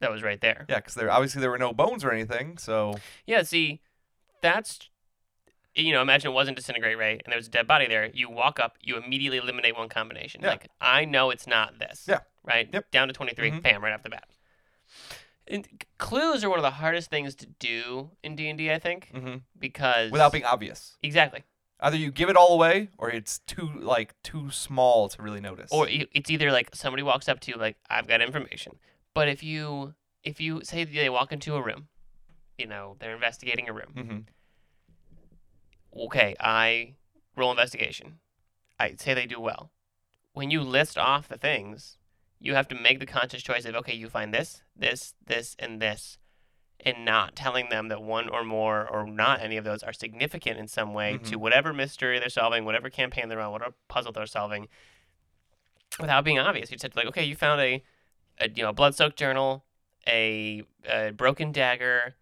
That 0.00 0.10
was 0.10 0.22
right 0.22 0.40
there. 0.40 0.66
yeah, 0.68 0.76
because 0.76 0.94
there 0.94 1.10
obviously 1.10 1.40
there 1.40 1.50
were 1.50 1.58
no 1.58 1.72
bones 1.72 2.04
or 2.04 2.10
anything. 2.10 2.58
So 2.58 2.94
Yeah, 3.26 3.42
see, 3.42 3.80
that's 4.42 4.88
you 5.74 5.90
know, 5.94 6.02
imagine 6.02 6.30
it 6.30 6.34
wasn't 6.34 6.54
disintegrate 6.58 6.98
ray 6.98 7.12
and 7.24 7.32
there 7.32 7.38
was 7.38 7.46
a 7.46 7.50
dead 7.50 7.66
body 7.66 7.86
there. 7.86 8.10
You 8.12 8.28
walk 8.28 8.60
up, 8.60 8.76
you 8.82 8.98
immediately 8.98 9.38
eliminate 9.38 9.74
one 9.74 9.88
combination. 9.88 10.42
Yeah. 10.42 10.50
Like 10.50 10.68
I 10.82 11.06
know 11.06 11.30
it's 11.30 11.46
not 11.46 11.78
this. 11.78 12.04
Yeah. 12.06 12.18
Right. 12.44 12.68
Yep. 12.70 12.90
Down 12.90 13.08
to 13.08 13.14
twenty 13.14 13.32
Mhm. 13.32 13.62
bam, 13.62 13.82
right 13.82 13.94
off 13.94 14.02
the 14.02 14.10
bat. 14.10 14.24
And 15.46 15.66
clues 15.98 16.44
are 16.44 16.50
one 16.50 16.58
of 16.58 16.62
the 16.62 16.70
hardest 16.72 17.10
things 17.10 17.34
to 17.36 17.46
do 17.46 18.10
in 18.22 18.36
D 18.36 18.48
and 18.48 18.60
I 18.70 18.78
think, 18.78 19.10
mhm, 19.14 19.42
because 19.58 20.10
without 20.12 20.30
being 20.32 20.44
obvious. 20.44 20.96
exactly, 21.02 21.42
Either 21.80 21.96
you 21.96 22.12
give 22.12 22.28
it 22.28 22.36
all 22.36 22.52
away, 22.54 22.90
or 22.96 23.10
it's 23.10 23.40
too 23.40 23.68
like 23.80 24.14
too 24.22 24.50
small 24.50 25.08
to 25.08 25.20
really 25.22 25.40
notice. 25.40 25.72
or 25.72 25.88
it's 25.90 26.30
either 26.30 26.52
like 26.52 26.70
somebody 26.74 27.02
walks 27.02 27.28
up 27.28 27.40
to 27.40 27.50
you 27.50 27.56
like 27.56 27.76
I've 27.90 28.06
got 28.06 28.20
information, 28.22 28.78
but 29.14 29.28
if 29.28 29.42
you 29.42 29.94
if 30.22 30.40
you 30.40 30.62
say 30.64 30.84
they 30.84 31.08
walk 31.10 31.32
into 31.32 31.56
a 31.56 31.62
room, 31.62 31.88
you 32.62 32.68
know 32.68 32.96
they're 32.98 33.14
investigating 33.14 33.68
a 33.68 33.72
room. 33.72 33.92
hmm 33.94 34.18
okay, 36.06 36.34
I 36.40 36.94
roll 37.36 37.50
investigation. 37.50 38.18
I 38.80 38.94
say 38.98 39.12
they 39.14 39.26
do 39.26 39.40
well. 39.40 39.70
When 40.32 40.50
you 40.50 40.62
list 40.62 40.96
off 40.96 41.28
the 41.28 41.36
things, 41.36 41.98
you 42.40 42.54
have 42.54 42.68
to 42.68 42.74
make 42.74 42.98
the 42.98 43.06
conscious 43.06 43.42
choice 43.42 43.64
of 43.66 43.74
okay, 43.74 43.94
you 43.94 44.08
find 44.08 44.32
this, 44.32 44.62
this, 44.74 45.14
this, 45.26 45.54
and 45.58 45.80
this, 45.82 46.18
and 46.80 47.04
not 47.04 47.36
telling 47.36 47.68
them 47.68 47.88
that 47.88 48.02
one 48.02 48.28
or 48.28 48.42
more 48.42 48.88
or 48.88 49.06
not 49.06 49.40
any 49.42 49.56
of 49.58 49.64
those 49.64 49.82
are 49.82 49.92
significant 49.92 50.58
in 50.58 50.66
some 50.66 50.94
way 50.94 51.18
to 51.24 51.36
whatever 51.38 51.72
mystery 51.72 52.18
they're 52.18 52.28
solving, 52.30 52.64
whatever 52.64 52.88
campaign 52.88 53.28
they're 53.28 53.40
on, 53.40 53.52
whatever 53.52 53.74
puzzle 53.88 54.12
they're 54.12 54.26
solving, 54.26 54.68
without 56.00 56.24
being 56.24 56.38
obvious. 56.38 56.70
You 56.72 56.78
said 56.78 56.96
like, 56.96 57.06
okay, 57.06 57.24
you 57.24 57.36
found 57.36 57.60
a, 57.60 57.82
a 58.40 58.48
you 58.48 58.62
know 58.62 58.72
blood-soaked 58.72 59.18
journal, 59.18 59.64
a, 60.06 60.62
a 60.88 61.10
broken 61.10 61.52
dagger, 61.52 62.14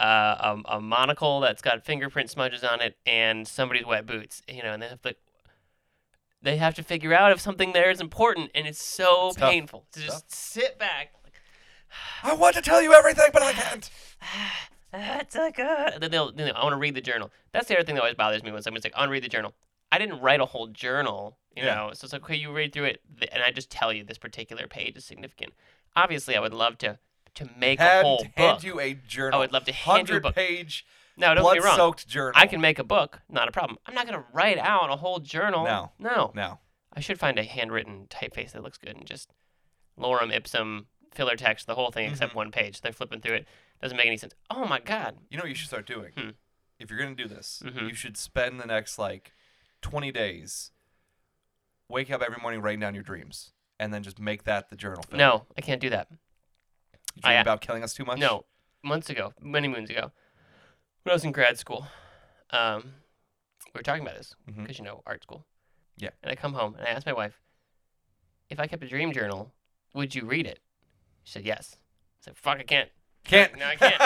uh, 0.00 0.54
a, 0.68 0.76
a 0.76 0.80
monocle 0.80 1.40
that's 1.40 1.62
got 1.62 1.84
fingerprint 1.84 2.30
smudges 2.30 2.62
on 2.64 2.80
it 2.80 2.96
and 3.06 3.46
somebody's 3.48 3.86
wet 3.86 4.06
boots. 4.06 4.42
You 4.48 4.62
know, 4.62 4.72
and 4.72 4.82
they 4.82 4.88
have 4.88 5.02
to 5.02 5.14
they 6.40 6.56
have 6.56 6.74
to 6.76 6.82
figure 6.82 7.12
out 7.12 7.32
if 7.32 7.40
something 7.40 7.72
there 7.72 7.90
is 7.90 8.00
important, 8.00 8.50
and 8.54 8.66
it's 8.66 8.82
so 8.82 9.28
It's 9.28 9.36
tough. 9.36 9.50
painful 9.50 9.86
to 9.92 10.00
just 10.00 10.32
sit 10.32 10.78
back. 10.78 11.12
Like, 11.24 11.32
I 12.22 12.34
want 12.34 12.54
to 12.56 12.62
tell 12.62 12.80
you 12.80 12.92
everything, 12.94 13.30
but 13.32 13.42
I 13.42 13.52
can't. 13.52 13.90
That's 14.92 15.34
a 15.36 15.50
good. 15.50 16.00
Then 16.00 16.10
they'll, 16.10 16.30
you 16.30 16.46
know, 16.46 16.52
I 16.52 16.62
want 16.62 16.72
to 16.72 16.78
read 16.78 16.94
the 16.94 17.00
journal. 17.00 17.30
That's 17.52 17.68
the 17.68 17.76
other 17.76 17.84
thing 17.84 17.96
that 17.96 18.00
always 18.00 18.14
bothers 18.14 18.42
me 18.42 18.52
when 18.52 18.62
someone's 18.62 18.84
like, 18.84 18.94
I 18.96 19.00
want 19.00 19.08
to 19.08 19.12
read 19.12 19.24
the 19.24 19.28
journal. 19.28 19.52
I 19.92 19.98
didn't 19.98 20.20
write 20.20 20.40
a 20.40 20.46
whole 20.46 20.68
journal, 20.68 21.36
you 21.54 21.64
Yeah. 21.64 21.74
know. 21.74 21.90
So 21.92 22.04
it's 22.06 22.12
like, 22.12 22.22
okay, 22.22 22.36
you 22.36 22.52
read 22.52 22.72
through 22.72 22.84
it, 22.84 23.00
and 23.32 23.42
I 23.42 23.50
just 23.50 23.70
tell 23.70 23.92
you 23.92 24.02
this 24.04 24.16
particular 24.18 24.66
page 24.66 24.96
is 24.96 25.04
significant. 25.04 25.52
Obviously, 25.96 26.36
I 26.36 26.40
would 26.40 26.54
love 26.54 26.78
to 26.78 26.98
to 27.38 27.48
make 27.58 27.80
a 27.80 27.82
Hand, 27.82 28.06
whole 28.06 28.26
hand 28.36 28.62
you 28.64 28.78
a 28.80 28.94
journal. 28.94 29.38
I 29.38 29.40
would 29.40 29.52
love 29.52 29.64
to 29.64 29.72
hand 29.72 30.08
you 30.08 30.16
a 30.16 30.20
book. 30.20 30.34
page 30.34 30.84
no, 31.16 31.34
don't 31.34 31.44
get 31.54 31.62
me 31.64 31.68
wrong. 31.68 31.94
journal. 32.06 32.32
I 32.36 32.46
can 32.46 32.60
make 32.60 32.78
a 32.78 32.84
book, 32.84 33.20
not 33.28 33.48
a 33.48 33.52
problem. 33.52 33.78
I'm 33.86 33.94
not 33.94 34.06
gonna 34.06 34.24
write 34.32 34.58
out 34.58 34.90
a 34.90 34.96
whole 34.96 35.18
journal. 35.18 35.64
No. 35.64 35.90
no. 35.98 36.30
No. 36.34 36.60
I 36.92 37.00
should 37.00 37.18
find 37.18 37.38
a 37.38 37.42
handwritten 37.44 38.06
typeface 38.08 38.52
that 38.52 38.62
looks 38.62 38.78
good 38.78 38.96
and 38.96 39.04
just 39.06 39.30
lorem 39.98 40.32
ipsum 40.32 40.86
filler 41.12 41.34
text 41.36 41.66
the 41.66 41.74
whole 41.74 41.90
thing 41.90 42.10
except 42.10 42.32
Mhm. 42.32 42.36
one 42.36 42.50
page. 42.52 42.80
They're 42.82 42.92
flipping 42.92 43.20
through 43.20 43.34
it. 43.36 43.48
Doesn't 43.82 43.96
make 43.96 44.06
any 44.06 44.16
sense. 44.16 44.34
Oh 44.50 44.64
my 44.66 44.78
god. 44.80 45.18
You 45.30 45.38
know 45.38 45.42
what 45.42 45.48
you 45.48 45.54
should 45.56 45.68
start 45.68 45.86
doing? 45.86 46.12
Hmm. 46.16 46.30
If 46.78 46.90
you're 46.90 46.98
gonna 47.00 47.14
do 47.16 47.26
this, 47.26 47.62
Mhm. 47.64 47.88
you 47.88 47.94
should 47.94 48.16
spend 48.16 48.60
the 48.60 48.66
next 48.66 48.98
like 48.98 49.32
twenty 49.82 50.12
days 50.12 50.70
Wake 51.90 52.10
up 52.10 52.20
every 52.20 52.40
morning 52.42 52.60
writing 52.60 52.80
down 52.80 52.94
your 52.94 53.02
dreams. 53.02 53.52
And 53.80 53.94
then 53.94 54.02
just 54.02 54.18
make 54.18 54.44
that 54.44 54.68
the 54.68 54.76
journal 54.76 55.02
film. 55.04 55.18
No, 55.18 55.46
I 55.56 55.62
can't 55.62 55.80
do 55.80 55.88
that. 55.90 56.08
You 57.18 57.22
dream 57.22 57.38
I- 57.38 57.40
about 57.40 57.60
killing 57.60 57.82
us 57.82 57.94
too 57.94 58.04
much? 58.04 58.18
No, 58.18 58.44
months 58.82 59.10
ago, 59.10 59.32
many 59.40 59.68
moons 59.68 59.90
ago, 59.90 60.12
when 61.02 61.10
I 61.10 61.14
was 61.14 61.24
in 61.24 61.32
grad 61.32 61.58
school, 61.58 61.86
um, 62.50 62.94
we 63.74 63.78
were 63.78 63.82
talking 63.82 64.02
about 64.02 64.16
this 64.16 64.34
because 64.46 64.78
you 64.78 64.84
know 64.84 65.02
art 65.06 65.22
school. 65.22 65.44
Yeah. 65.96 66.10
And 66.22 66.30
I 66.30 66.36
come 66.36 66.52
home 66.54 66.74
and 66.78 66.86
I 66.86 66.90
asked 66.90 67.06
my 67.06 67.12
wife, 67.12 67.40
if 68.50 68.60
I 68.60 68.66
kept 68.66 68.82
a 68.84 68.88
dream 68.88 69.12
journal, 69.12 69.52
would 69.94 70.14
you 70.14 70.24
read 70.24 70.46
it? 70.46 70.60
She 71.24 71.32
said 71.32 71.44
yes. 71.44 71.76
I 72.20 72.24
said, 72.26 72.36
fuck, 72.36 72.58
I 72.58 72.62
can't. 72.62 72.88
Can't. 73.24 73.58
No, 73.58 73.66
I 73.66 73.76
can't. 73.76 74.00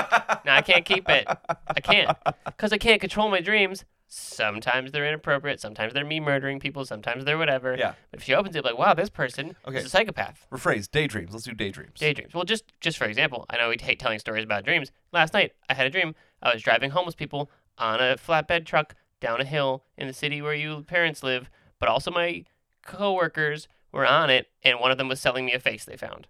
No, 0.44 0.52
I 0.52 0.62
can't 0.62 0.84
keep 0.84 1.08
it. 1.08 1.26
I 1.28 1.80
can't. 1.80 2.16
Because 2.46 2.72
I 2.72 2.78
can't 2.78 3.00
control 3.00 3.28
my 3.30 3.40
dreams. 3.40 3.84
Sometimes 4.14 4.92
they're 4.92 5.06
inappropriate. 5.08 5.58
Sometimes 5.58 5.94
they're 5.94 6.04
me 6.04 6.20
murdering 6.20 6.60
people. 6.60 6.84
Sometimes 6.84 7.24
they're 7.24 7.38
whatever. 7.38 7.76
Yeah. 7.78 7.94
But 8.10 8.20
if 8.20 8.24
she 8.24 8.34
opens 8.34 8.54
it, 8.54 8.62
like, 8.62 8.76
wow, 8.76 8.92
this 8.92 9.08
person 9.08 9.56
Okay. 9.66 9.78
is 9.78 9.86
a 9.86 9.88
psychopath. 9.88 10.46
Rephrase 10.52 10.90
daydreams. 10.90 11.32
Let's 11.32 11.44
do 11.46 11.52
daydreams. 11.54 11.98
Daydreams. 11.98 12.34
Well, 12.34 12.44
just 12.44 12.64
just 12.80 12.98
for 12.98 13.06
example, 13.06 13.46
I 13.48 13.56
know 13.56 13.70
we 13.70 13.78
hate 13.80 13.98
telling 13.98 14.18
stories 14.18 14.44
about 14.44 14.64
dreams. 14.66 14.92
Last 15.12 15.32
night, 15.32 15.52
I 15.70 15.74
had 15.74 15.86
a 15.86 15.90
dream. 15.90 16.14
I 16.42 16.52
was 16.52 16.62
driving 16.62 16.90
homeless 16.90 17.14
people 17.14 17.50
on 17.78 18.00
a 18.00 18.16
flatbed 18.16 18.66
truck 18.66 18.94
down 19.18 19.40
a 19.40 19.44
hill 19.46 19.84
in 19.96 20.08
the 20.08 20.12
city 20.12 20.42
where 20.42 20.52
you 20.52 20.82
parents 20.82 21.22
live, 21.22 21.48
but 21.78 21.88
also 21.88 22.10
my 22.10 22.44
coworkers 22.84 23.66
were 23.92 24.06
on 24.06 24.28
it, 24.28 24.48
and 24.62 24.78
one 24.78 24.90
of 24.90 24.98
them 24.98 25.08
was 25.08 25.20
selling 25.20 25.46
me 25.46 25.54
a 25.54 25.58
face 25.58 25.86
they 25.86 25.96
found. 25.96 26.26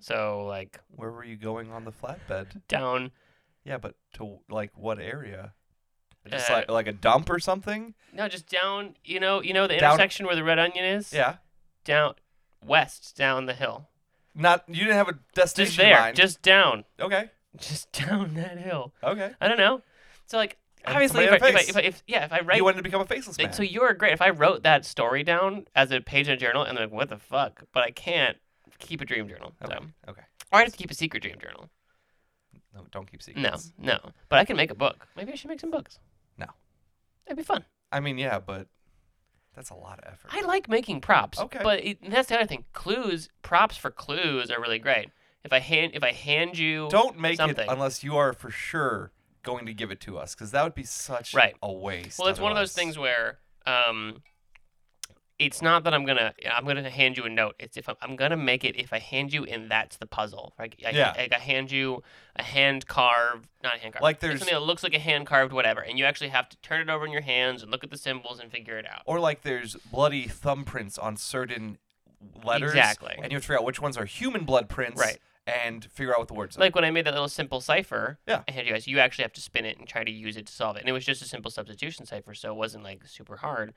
So, 0.00 0.46
like, 0.46 0.80
Where 0.88 1.10
were 1.10 1.24
you 1.24 1.36
going 1.36 1.70
on 1.70 1.84
the 1.84 1.92
flatbed? 1.92 2.66
down 2.68 3.10
Yeah, 3.64 3.76
but 3.76 3.96
to 4.14 4.38
like 4.48 4.70
what 4.78 4.98
area? 4.98 5.52
Just 6.30 6.50
Uh, 6.50 6.54
like 6.54 6.70
like 6.70 6.86
a 6.86 6.92
dump 6.92 7.28
or 7.30 7.38
something? 7.38 7.94
No, 8.12 8.28
just 8.28 8.48
down. 8.48 8.94
You 9.04 9.20
know, 9.20 9.42
you 9.42 9.52
know 9.52 9.66
the 9.66 9.76
Down- 9.76 9.92
intersection 9.94 10.26
where 10.26 10.34
the 10.36 10.44
red 10.44 10.58
onion 10.58 10.84
is. 10.84 11.12
Yeah. 11.12 11.36
Down 11.84 12.14
west, 12.64 13.16
down 13.16 13.46
the 13.46 13.54
hill. 13.54 13.88
Not 14.34 14.64
you 14.68 14.84
didn't 14.84 14.94
have 14.96 15.08
a 15.08 15.18
destination 15.34 15.66
Just 15.74 15.78
there, 15.78 15.98
mind. 16.00 16.16
just 16.16 16.42
down, 16.42 16.84
okay. 17.00 17.30
just 17.56 17.90
down 18.06 18.34
that 18.34 18.58
hill. 18.58 18.92
Okay. 19.02 19.32
I 19.40 19.48
don't 19.48 19.58
know. 19.58 19.82
So 20.26 20.36
like, 20.36 20.56
And 20.84 20.94
obviously, 20.94 21.24
if 21.24 21.32
I, 21.42 21.48
if, 21.48 21.56
I, 21.56 21.60
if 21.60 21.76
I 21.76 21.80
if 21.80 22.02
yeah, 22.06 22.24
if 22.24 22.32
I 22.32 22.40
write, 22.40 22.58
you 22.58 22.64
wanted 22.64 22.76
to 22.78 22.82
become 22.84 23.00
a 23.00 23.06
faceless 23.06 23.36
man. 23.38 23.52
so 23.52 23.62
you're 23.62 23.92
great. 23.94 24.12
If 24.12 24.22
I 24.22 24.30
wrote 24.30 24.62
that 24.62 24.84
story 24.84 25.24
down 25.24 25.66
as 25.74 25.90
a 25.90 26.00
page 26.00 26.28
in 26.28 26.34
a 26.34 26.36
journal, 26.36 26.62
and 26.62 26.78
like, 26.78 26.92
what 26.92 27.08
the 27.08 27.18
fuck? 27.18 27.64
But 27.72 27.82
I 27.82 27.90
can't 27.90 28.36
keep 28.78 29.00
a 29.00 29.04
dream 29.04 29.26
journal. 29.28 29.52
okay. 29.64 29.74
So. 29.74 30.10
Okay. 30.12 30.22
Or 30.52 30.58
I 30.58 30.62
have 30.62 30.72
to 30.72 30.76
keep 30.78 30.90
a 30.90 30.94
secret 30.94 31.22
dream 31.22 31.36
journal. 31.40 31.68
No, 32.74 32.86
don't 32.92 33.10
keep 33.10 33.20
secrets. 33.22 33.72
No, 33.78 33.94
no. 33.94 34.10
But 34.28 34.38
I 34.38 34.44
can 34.44 34.56
make 34.56 34.70
a 34.70 34.74
book. 34.76 35.08
Maybe 35.16 35.32
I 35.32 35.34
should 35.34 35.48
make 35.50 35.58
some 35.60 35.72
books. 35.72 35.98
It'd 37.30 37.36
be 37.38 37.42
fun. 37.44 37.64
I 37.92 38.00
mean, 38.00 38.18
yeah, 38.18 38.40
but 38.40 38.66
That's 39.54 39.70
a 39.70 39.74
lot 39.74 39.98
of 40.00 40.12
effort. 40.12 40.30
I 40.32 40.42
like 40.42 40.68
making 40.68 41.00
props. 41.00 41.38
Okay. 41.38 41.60
But 41.62 41.84
it, 41.84 41.98
that's 42.10 42.28
the 42.28 42.36
other 42.36 42.46
thing. 42.46 42.64
Clues, 42.72 43.28
props 43.42 43.76
for 43.76 43.90
clues 43.90 44.50
are 44.50 44.60
really 44.60 44.78
great. 44.78 45.10
If 45.44 45.52
I 45.52 45.58
hand 45.60 45.92
if 45.94 46.02
I 46.04 46.12
hand 46.12 46.58
you 46.58 46.88
Don't 46.90 47.18
make 47.18 47.36
something. 47.36 47.64
it 47.66 47.72
unless 47.72 48.04
you 48.04 48.16
are 48.16 48.32
for 48.32 48.50
sure 48.50 49.10
going 49.42 49.64
to 49.66 49.72
give 49.72 49.90
it 49.90 50.00
to 50.00 50.18
us, 50.18 50.34
because 50.34 50.50
that 50.50 50.62
would 50.64 50.74
be 50.74 50.84
such 50.84 51.32
Right. 51.34 51.56
a 51.62 51.72
waste. 51.72 52.18
Well, 52.18 52.28
it's 52.28 52.38
one 52.40 52.52
of 52.52 52.56
those 52.58 52.76
otherwise. 52.76 52.94
things 52.94 52.98
where 52.98 53.38
um, 53.66 54.22
it's 55.40 55.60
not 55.62 55.82
that 55.84 55.94
I'm 55.94 56.04
gonna 56.04 56.34
I'm 56.52 56.64
gonna 56.66 56.88
hand 56.90 57.16
you 57.16 57.24
a 57.24 57.28
note. 57.28 57.56
It's 57.58 57.76
if 57.76 57.88
I'm, 57.88 57.96
I'm 58.02 58.14
gonna 58.14 58.36
make 58.36 58.62
it 58.64 58.76
if 58.78 58.92
I 58.92 58.98
hand 59.00 59.32
you 59.32 59.44
and 59.44 59.70
that's 59.70 59.96
the 59.96 60.06
puzzle. 60.06 60.54
Like 60.58 60.76
I, 60.86 60.90
Yeah. 60.90 61.14
like 61.16 61.32
I 61.34 61.38
hand 61.38 61.72
you 61.72 62.02
a 62.36 62.42
hand 62.42 62.86
carved, 62.86 63.48
not 63.64 63.74
a 63.76 63.78
hand 63.78 63.94
carved, 63.94 64.02
Like 64.04 64.20
there's- 64.20 64.38
something 64.38 64.54
that 64.54 64.60
looks 64.60 64.82
like 64.84 64.94
a 64.94 64.98
hand 65.00 65.26
carved 65.26 65.52
whatever, 65.52 65.80
and 65.80 65.98
you 65.98 66.04
actually 66.04 66.28
have 66.28 66.48
to 66.50 66.56
turn 66.58 66.80
it 66.82 66.90
over 66.92 67.06
in 67.06 67.10
your 67.12 67.22
hands 67.22 67.62
and 67.62 67.70
look 67.72 67.82
at 67.82 67.90
the 67.90 67.98
symbols 67.98 68.38
and 68.38 68.52
figure 68.52 68.78
it 68.78 68.86
out. 68.86 69.02
Or 69.06 69.18
like 69.18 69.42
there's 69.42 69.74
bloody 69.76 70.26
thumbprints 70.28 71.02
on 71.02 71.16
certain 71.16 71.78
letters. 72.44 72.70
Exactly. 72.72 73.14
And 73.20 73.32
you 73.32 73.36
have 73.36 73.42
to 73.42 73.46
figure 73.48 73.58
out 73.58 73.64
which 73.64 73.80
ones 73.80 73.96
are 73.96 74.04
human 74.04 74.44
blood 74.44 74.68
prints. 74.68 75.00
Right. 75.00 75.18
And 75.46 75.84
figure 75.86 76.12
out 76.12 76.18
what 76.18 76.28
the 76.28 76.34
words 76.34 76.56
are. 76.56 76.60
Like 76.60 76.74
when 76.76 76.84
I 76.84 76.90
made 76.90 77.06
that 77.06 77.14
little 77.14 77.26
simple 77.28 77.60
cipher, 77.62 78.18
Yeah. 78.28 78.42
I 78.46 78.52
had 78.52 78.66
you 78.66 78.72
guys. 78.72 78.86
You 78.86 78.98
actually 79.00 79.22
have 79.22 79.32
to 79.32 79.40
spin 79.40 79.64
it 79.64 79.78
and 79.78 79.88
try 79.88 80.04
to 80.04 80.10
use 80.10 80.36
it 80.36 80.46
to 80.46 80.52
solve 80.52 80.76
it, 80.76 80.80
and 80.80 80.88
it 80.88 80.92
was 80.92 81.04
just 81.04 81.22
a 81.22 81.24
simple 81.24 81.50
substitution 81.50 82.04
cipher, 82.06 82.34
so 82.34 82.50
it 82.52 82.56
wasn't 82.56 82.84
like 82.84 83.06
super 83.06 83.38
hard. 83.38 83.72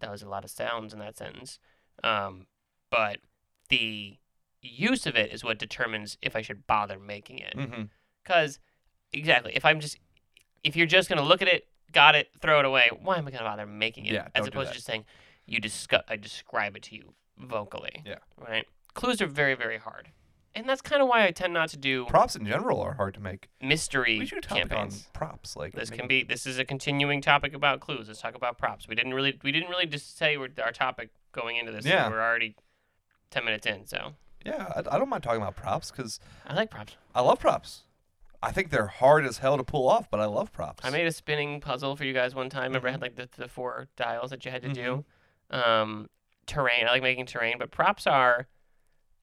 That 0.00 0.10
was 0.10 0.22
a 0.22 0.28
lot 0.28 0.44
of 0.44 0.50
sounds 0.50 0.92
in 0.92 0.98
that 0.98 1.16
sentence, 1.16 1.58
um, 2.02 2.46
but 2.90 3.18
the 3.68 4.18
use 4.60 5.06
of 5.06 5.16
it 5.16 5.32
is 5.32 5.44
what 5.44 5.58
determines 5.58 6.16
if 6.22 6.34
I 6.34 6.42
should 6.42 6.66
bother 6.66 6.98
making 6.98 7.38
it. 7.38 7.54
mm-hmm. 7.56 7.82
Because 8.22 8.58
exactly, 9.12 9.52
if 9.54 9.64
I'm 9.64 9.80
just 9.80 9.98
if 10.62 10.76
you're 10.76 10.86
just 10.86 11.08
gonna 11.08 11.22
look 11.22 11.42
at 11.42 11.48
it, 11.48 11.66
got 11.92 12.14
it, 12.14 12.28
throw 12.40 12.58
it 12.58 12.64
away, 12.64 12.90
why 13.02 13.18
am 13.18 13.26
I 13.28 13.30
gonna 13.30 13.44
bother 13.44 13.66
making 13.66 14.06
it? 14.06 14.12
Yeah, 14.12 14.28
As 14.34 14.46
opposed 14.46 14.70
to 14.70 14.74
just 14.74 14.86
saying 14.86 15.04
you 15.46 15.60
discuss, 15.60 16.02
I 16.08 16.16
describe 16.16 16.76
it 16.76 16.82
to 16.84 16.96
you 16.96 17.14
vocally. 17.38 18.02
Yeah. 18.04 18.18
Right. 18.38 18.66
Clues 18.94 19.20
are 19.20 19.26
very 19.26 19.54
very 19.54 19.78
hard, 19.78 20.08
and 20.54 20.68
that's 20.68 20.80
kind 20.82 21.02
of 21.02 21.08
why 21.08 21.26
I 21.26 21.30
tend 21.30 21.52
not 21.52 21.68
to 21.70 21.76
do 21.76 22.04
Props 22.06 22.36
in 22.36 22.46
general 22.46 22.80
are 22.80 22.94
hard 22.94 23.14
to 23.14 23.20
make. 23.20 23.48
mystery 23.60 24.18
We 24.18 24.26
should 24.26 24.38
a 24.38 24.40
topic 24.42 24.62
on 24.64 24.68
campaigns. 24.68 25.08
props. 25.12 25.56
Like 25.56 25.72
This 25.72 25.90
can 25.90 26.06
be. 26.06 26.22
This 26.22 26.46
is 26.46 26.58
a 26.58 26.64
continuing 26.64 27.20
topic 27.20 27.54
about 27.54 27.80
clues. 27.80 28.08
Let's 28.08 28.20
talk 28.20 28.34
about 28.34 28.58
props. 28.58 28.86
We 28.88 28.94
didn't 28.94 29.14
really. 29.14 29.38
We 29.42 29.52
didn't 29.52 29.70
really 29.70 29.86
just 29.86 30.16
say 30.18 30.36
our 30.36 30.72
topic 30.72 31.10
going 31.32 31.56
into 31.56 31.72
this. 31.72 31.84
Yeah. 31.84 32.08
We're 32.08 32.22
already 32.22 32.54
ten 33.30 33.44
minutes 33.44 33.66
in, 33.66 33.86
so 33.86 34.12
Yeah, 34.46 34.72
I, 34.76 34.94
I 34.94 34.98
don't 34.98 35.08
mind 35.08 35.22
talking 35.22 35.40
about 35.42 35.56
props 35.56 35.90
because 35.90 36.20
I 36.46 36.54
like 36.54 36.70
props. 36.70 36.96
I 37.14 37.20
love 37.20 37.38
props. 37.40 37.82
I 38.42 38.52
think 38.52 38.68
they're 38.70 38.86
hard 38.88 39.24
as 39.24 39.38
hell 39.38 39.56
to 39.56 39.64
pull 39.64 39.88
off, 39.88 40.10
but 40.10 40.20
I 40.20 40.26
love 40.26 40.52
props. 40.52 40.84
I 40.84 40.90
made 40.90 41.06
a 41.06 41.12
spinning 41.12 41.60
puzzle 41.62 41.96
for 41.96 42.04
you 42.04 42.12
guys 42.12 42.34
one 42.34 42.50
time. 42.50 42.64
Remember, 42.64 42.88
I 42.88 42.90
had 42.92 43.00
Mm-hmm. 43.00 43.18
like 43.20 43.30
the, 43.32 43.40
the 43.42 43.48
four 43.48 43.88
dials 43.96 44.30
that 44.30 44.44
you 44.44 44.50
had 44.50 44.60
to 44.62 44.68
do. 44.68 45.04
Um, 45.50 46.10
terrain. 46.46 46.86
I 46.86 46.90
like 46.90 47.02
making 47.02 47.24
terrain, 47.26 47.54
but 47.58 47.70
props 47.70 48.06
are. 48.06 48.46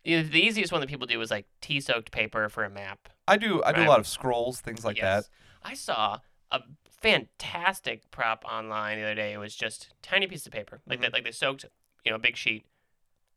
The 0.04 0.40
easiest 0.42 0.72
one 0.72 0.82
that 0.82 0.90
people 0.90 1.08
do 1.08 1.20
is 1.22 1.30
like 1.32 1.46
tea-soaked 1.62 2.12
paper 2.12 2.50
for 2.50 2.64
a 2.64 2.70
map. 2.70 3.10
I 3.28 3.38
do. 3.38 3.64
I 3.64 3.72
do 3.72 3.84
a 3.84 3.86
lot 3.86 4.00
of 4.00 4.08
scrolls, 4.08 4.60
things 4.62 4.84
like 4.84 4.98
Yes. 4.98 5.30
I 5.64 5.74
saw 5.76 6.20
a 6.52 6.62
fantastic 6.90 8.10
prop 8.12 8.44
online 8.46 8.98
the 8.98 9.04
other 9.04 9.16
day. 9.16 9.34
It 9.34 9.38
was 9.38 9.56
just 9.56 9.94
tiny 10.02 10.28
piece 10.28 10.46
of 10.46 10.52
paper, 10.52 10.82
like 10.88 11.00
Mhm. 11.00 11.04
that, 11.04 11.14
like 11.14 11.24
they 11.24 11.32
soaked, 11.32 11.66
you 12.04 12.12
know, 12.12 12.16
a 12.16 12.20
big 12.20 12.36
sheet, 12.38 12.66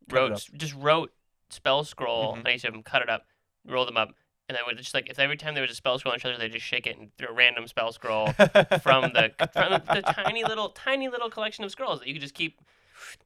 Cut 0.09 0.15
wrote 0.19 0.49
just 0.55 0.73
wrote 0.75 1.13
spell 1.49 1.83
scroll 1.83 2.35
Mhm. 2.35 2.45
on 2.45 2.47
each 2.51 2.63
of 2.63 2.73
them, 2.73 2.83
cut 2.83 3.01
it 3.01 3.09
up, 3.09 3.25
roll 3.65 3.85
them 3.85 3.97
up, 3.97 4.13
and 4.49 4.55
then 4.55 4.63
would 4.65 4.77
just 4.77 4.93
like 4.93 5.09
if 5.09 5.19
every 5.19 5.37
time 5.37 5.53
there 5.53 5.61
was 5.61 5.71
a 5.71 5.75
spell 5.75 5.97
scroll 5.99 6.13
on 6.13 6.19
each 6.19 6.25
other, 6.25 6.37
they 6.37 6.49
just 6.49 6.65
shake 6.65 6.87
it 6.87 6.97
and 6.97 7.15
throw 7.17 7.29
a 7.29 7.33
random 7.33 7.67
spell 7.67 7.91
scroll 7.91 8.27
from 8.81 9.13
the 9.13 9.33
from 9.53 9.71
the, 9.73 9.83
the 9.93 10.01
tiny 10.13 10.43
little 10.43 10.69
tiny 10.69 11.07
little 11.07 11.29
collection 11.29 11.63
of 11.63 11.71
scrolls 11.71 11.99
that 11.99 12.07
you 12.07 12.13
could 12.15 12.21
just 12.21 12.35
keep. 12.35 12.59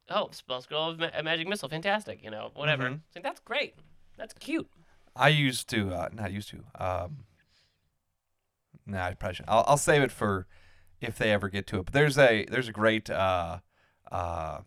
Oh, 0.09 0.29
spell 0.31 0.61
scroll 0.61 0.89
of 0.89 0.99
ma- 0.99 1.09
a 1.13 1.23
magic 1.23 1.47
missile, 1.47 1.69
fantastic! 1.69 2.23
You 2.23 2.31
know, 2.31 2.51
whatever. 2.55 2.89
Mhm. 2.89 3.01
It's 3.07 3.15
like 3.15 3.23
that's 3.23 3.39
great. 3.41 3.75
That's 4.17 4.33
cute. 4.33 4.69
I 5.15 5.29
used 5.29 5.69
to, 5.69 5.91
uh, 5.93 6.09
not 6.13 6.31
used 6.31 6.49
to. 6.49 6.63
Um, 6.79 7.25
nah, 8.85 9.05
I 9.07 9.13
probably 9.13 9.35
should. 9.35 9.45
I'll, 9.47 9.63
I'll 9.67 9.77
save 9.77 10.01
it 10.01 10.11
for 10.11 10.47
if 11.01 11.17
they 11.17 11.31
ever 11.31 11.49
get 11.49 11.67
to 11.67 11.79
it. 11.79 11.85
But 11.85 11.93
there's 11.93 12.17
a 12.17 12.45
there's 12.45 12.67
a 12.67 12.71
great 12.73 13.09
uh, 13.09 13.59
uh, 14.11 14.59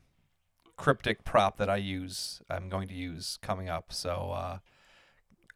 cryptic 0.76 1.24
prop 1.24 1.56
that 1.58 1.68
I 1.70 1.76
use. 1.76 2.42
I'm 2.50 2.68
going 2.68 2.88
to 2.88 2.94
use 2.94 3.38
coming 3.42 3.68
up. 3.68 3.92
So 3.92 4.32
uh, 4.32 4.58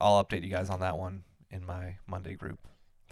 I'll 0.01 0.23
update 0.25 0.43
you 0.43 0.51
guys 0.51 0.71
on 0.71 0.81
that 0.81 0.99
one 0.99 1.25
in 1.51 1.65
my 1.65 1.97
Monday 2.07 2.35
group. 2.35 2.61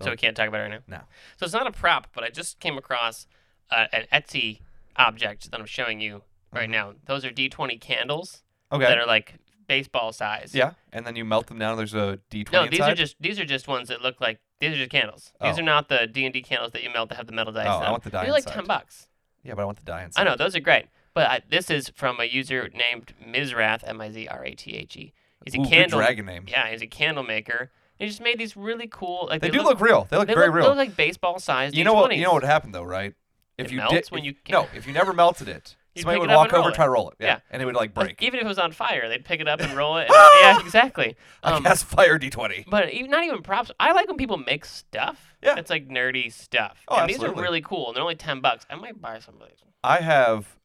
So 0.01 0.11
we 0.11 0.17
can't 0.17 0.37
talk 0.37 0.49
about 0.49 0.61
it 0.61 0.65
right 0.71 0.89
now. 0.89 0.97
No. 0.99 1.03
So 1.37 1.45
it's 1.45 1.55
not 1.55 1.67
a 1.69 1.73
prop, 1.73 2.09
but 2.13 2.25
I 2.25 2.29
just 2.31 2.59
came 2.59 2.77
across 2.77 3.27
uh, 3.71 3.87
an 3.93 4.07
Etsy 4.13 4.61
object 4.97 5.51
that 5.51 5.61
I'm 5.61 5.67
showing 5.67 6.01
you 6.01 6.23
right 6.55 6.69
Mhm. 6.69 6.73
now. 6.73 6.95
Those 7.07 7.25
are 7.25 7.31
D20 7.31 7.79
candles 7.81 8.43
Okay. 8.73 8.85
that 8.85 8.99
are 8.99 9.07
like 9.07 9.35
baseball 9.67 10.13
size. 10.13 10.55
yeah, 10.55 10.73
and 10.93 11.07
then 11.07 11.17
you 11.17 11.25
melt 11.25 11.47
them 11.47 11.59
down. 11.59 11.77
There's 11.77 11.95
a 11.95 12.19
D20 12.31 12.53
No, 12.53 12.67
these 12.69 12.79
inside. 12.81 12.93
are 12.93 12.95
just 12.95 13.17
these 13.21 13.39
are 13.41 13.45
just 13.45 13.67
ones 13.69 13.89
that 13.89 14.03
look 14.03 14.21
like 14.21 14.41
these 14.61 14.73
are 14.75 14.77
just 14.77 14.91
candles. 14.91 15.33
These 15.41 15.57
Oh. 15.57 15.61
are 15.61 15.65
not 15.65 15.89
the 15.89 16.07
D 16.07 16.25
and 16.25 16.33
D 16.33 16.43
candles 16.43 16.73
that 16.73 16.83
you 16.83 16.91
melt 16.91 17.09
that 17.11 17.17
have 17.17 17.27
the 17.27 17.33
metal 17.33 17.53
dice. 17.53 17.67
Oh, 17.69 17.77
in 17.77 17.77
I 17.77 17.85
them. 17.85 17.91
want 17.93 18.03
the 18.05 18.11
die 18.11 18.25
They're 18.25 18.33
like 18.33 18.43
inside. 18.45 18.55
ten 18.55 18.65
bucks. 18.67 19.09
yeah, 19.43 19.55
but 19.55 19.63
I 19.63 19.65
want 19.65 19.79
the 19.79 19.85
die 19.85 20.05
inside. 20.05 20.21
I 20.21 20.25
know 20.25 20.37
those 20.37 20.55
are 20.57 20.61
great, 20.61 20.87
but 21.15 21.31
I, 21.31 21.41
this 21.49 21.71
is 21.71 21.91
from 21.97 22.21
a 22.21 22.25
user 22.25 22.69
named 22.75 23.15
Mizrath, 23.27 23.83
M 23.87 24.01
I 24.01 24.11
Z 24.11 24.29
R 24.29 24.45
A 24.45 24.55
T 24.55 24.77
H 24.77 24.97
E. 24.97 25.13
He's 25.45 25.55
a 25.55 25.59
Ooh, 25.59 25.65
good 25.65 25.71
candle. 25.71 25.99
dragon 26.01 26.25
name. 26.27 26.45
Yeah, 26.49 26.69
he's 26.71 26.81
a 26.83 26.87
candle 26.87 27.23
maker. 27.25 27.71
He 27.99 28.07
just 28.07 28.21
made 28.21 28.39
these 28.39 28.57
really 28.57 28.89
cool. 28.89 29.27
Like 29.31 29.41
They, 29.41 29.51
do 29.51 29.63
look, 29.63 29.81
real. 29.81 30.05
They 30.11 30.17
look 30.17 30.27
They 30.27 30.35
very 30.35 30.47
look, 30.49 30.55
real. 30.57 30.65
they 30.65 30.69
look 30.71 30.79
like 30.79 30.97
baseball 30.97 31.39
sized. 31.39 31.77
you 31.77 31.85
know 31.85 31.93
what? 31.95 32.15
You 32.17 32.23
know 32.25 32.33
what 32.33 32.43
happened 32.43 32.75
though, 32.75 32.83
right? 32.83 33.15
If 33.57 33.67
It 33.67 33.73
you 33.73 33.79
melts 33.79 33.93
did, 33.95 34.11
when 34.11 34.25
you- 34.25 34.35
no, 34.49 34.69
if 34.75 34.87
you 34.87 34.93
never 34.93 35.13
melted 35.13 35.49
it, 35.49 35.77
You'd 35.95 36.03
somebody 36.03 36.21
would 36.21 36.31
walk 36.31 36.53
over, 36.53 36.71
try 36.73 36.87
to 36.87 36.91
roll 36.91 37.11
it, 37.11 37.17
yeah, 37.21 37.27
Yeah. 37.27 37.39
and 37.51 37.63
it 37.63 37.65
would 37.67 37.75
like 37.77 37.95
break. 37.95 38.21
Even 38.23 38.41
if 38.41 38.45
it 38.45 38.49
was 38.49 38.59
on 38.59 38.73
fire, 38.73 39.09
they'd 39.09 39.25
pick 39.25 39.41
it 39.41 39.47
up 39.47 39.61
and 39.61 39.73
roll 39.77 39.97
it. 39.99 40.03
and- 40.09 40.11
Ah! 40.13 40.41
yeah, 40.41 40.61
exactly. 40.61 41.17
I 41.43 41.53
Um, 41.53 41.63
cast 41.63 41.85
fire 41.85 42.19
d20. 42.19 42.65
but 42.69 42.93
even, 42.93 43.11
not 43.11 43.23
even 43.25 43.43
props. 43.43 43.71
I 43.79 43.93
like 43.93 44.09
when 44.09 44.17
people 44.17 44.37
make 44.37 44.65
stuff. 44.65 45.35
Yeah. 45.43 45.55
It's 45.57 45.71
like 45.71 45.89
nerdy 45.89 46.33
stuff. 46.33 46.83
Oh, 46.89 46.97
and 46.97 47.09
these 47.09 47.23
are 47.23 47.33
really 47.33 47.61
cool. 47.61 47.89
And 47.89 47.97
they're 47.97 48.03
only 48.03 48.17
ten 48.17 48.41
bucks. 48.41 48.67
I 48.71 48.75
might 48.75 49.01
buy 49.01 49.19
some 49.21 49.35
of 49.41 49.49
these. 49.49 49.59
I 49.85 50.01
have 50.01 50.57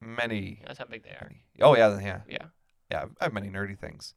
many. 0.00 0.60
That's 0.66 0.78
how 0.78 0.84
big 0.86 1.02
they 1.02 1.10
are. 1.10 1.30
Oh 1.60 1.76
yeah, 1.76 1.98
yeah, 2.00 2.20
Yeah. 2.28 2.38
yeah. 2.90 3.04
I 3.20 3.24
have 3.24 3.32
many 3.32 3.48
nerdy 3.48 3.78
things, 3.78 4.14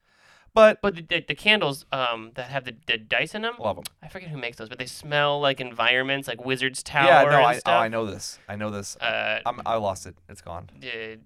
but 0.58 0.82
But 0.82 0.96
the, 0.96 1.02
the, 1.04 1.26
the 1.28 1.36
candles 1.36 1.86
um, 1.92 2.32
that 2.34 2.50
have 2.50 2.66
the, 2.66 2.76
the 2.88 2.98
dice 2.98 3.36
in 3.36 3.44
them, 3.44 3.54
love 3.60 3.76
them. 3.76 3.86
I 4.02 4.08
forget 4.08 4.30
who 4.30 4.38
makes 4.38 4.58
those, 4.58 4.70
but 4.70 4.80
they 4.80 4.88
smell 4.88 5.40
like 5.40 5.60
environments, 5.62 6.28
like 6.28 6.44
Wizard's 6.44 6.82
Tower 6.82 7.06
Yeah, 7.06 7.24
no, 7.24 7.28
and 7.28 7.46
I, 7.46 7.56
oh, 7.56 7.60
stuff. 7.60 7.82
I 7.82 7.88
know 7.88 8.06
this. 8.08 8.40
I 8.50 8.56
know 8.56 8.72
this. 8.72 8.98
Uh, 8.98 9.40
I'm, 9.46 9.62
I 9.66 9.76
lost 9.76 10.08
it. 10.08 10.16
It's 10.28 10.42
gone. 10.42 10.70
the 10.80 11.20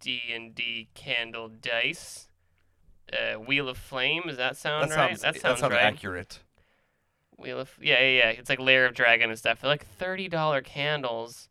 D 0.00 0.20
and 0.34 0.54
D 0.54 0.88
candle 0.92 1.48
dice. 1.48 2.28
Uh, 3.10 3.38
Wheel 3.38 3.68
of 3.70 3.78
Flame. 3.78 4.24
Does 4.26 4.36
that 4.36 4.56
sound 4.56 4.90
that 4.90 4.96
right? 4.96 5.08
sounds. 5.10 5.22
that 5.22 5.40
sounds 5.40 5.60
sounds 5.60 5.72
right. 5.72 5.82
accurate. 5.82 6.40
Wheel 7.38 7.60
of 7.60 7.70
yeah, 7.80 8.00
yeah, 8.00 8.18
yeah. 8.18 8.30
It's 8.30 8.50
like 8.50 8.60
Lair 8.60 8.84
of 8.84 8.94
Dragon 8.94 9.30
and 9.30 9.38
stuff. 9.38 9.62
They're 9.62 9.70
like 9.70 9.86
thirty 9.86 10.28
dollar 10.28 10.60
candles. 10.60 11.48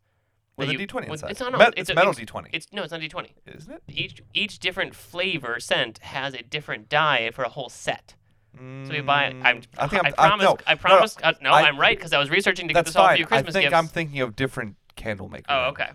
With 0.56 0.68
a 0.68 0.72
you- 0.72 0.78
d20 0.86 0.94
with- 0.94 1.08
inside. 1.10 1.30
It's 1.32 1.40
not. 1.40 1.52
Met- 1.58 1.68
it's, 1.70 1.80
it's 1.80 1.90
a, 1.90 1.94
metal 1.94 2.12
it's, 2.12 2.20
d20, 2.20 2.46
It's 2.52 2.66
no, 2.72 2.82
it's 2.82 2.92
not 2.92 3.00
D 3.00 3.08
twenty. 3.08 3.34
isn't 3.46 3.72
it? 3.72 3.82
Each 3.88 4.22
each 4.32 4.58
different 4.60 4.94
flavor 4.94 5.58
scent 5.60 5.98
has 5.98 6.34
a 6.34 6.42
different 6.42 6.88
die 6.88 7.30
for 7.32 7.42
a 7.42 7.48
whole 7.48 7.68
set. 7.68 8.14
So 8.56 8.62
we 8.90 9.00
buy. 9.00 9.24
I'm, 9.42 9.62
Mm, 9.62 9.64
I 9.78 9.88
think 9.88 10.04
I'm, 10.06 10.12
I 10.16 10.28
promise. 10.28 10.44
no, 10.44 10.56
I 10.64 10.74
promise. 10.76 11.16
uh, 11.22 11.32
no, 11.42 11.50
I- 11.50 11.62
I'm 11.62 11.76
right 11.78 11.96
because 11.98 12.12
I 12.12 12.18
was 12.18 12.30
researching 12.30 12.68
to 12.68 12.74
get 12.74 12.84
this 12.86 12.94
all 12.94 13.04
for 13.06 13.08
fine. 13.10 13.18
you 13.18 13.26
I 13.30 13.42
think 13.42 13.54
gifts. 13.64 13.74
I'm 13.74 13.88
thinking 13.88 14.20
of 14.20 14.36
different 14.36 14.76
candle 14.94 15.28
maker. 15.28 15.46
oh, 15.48 15.70
okay. 15.70 15.90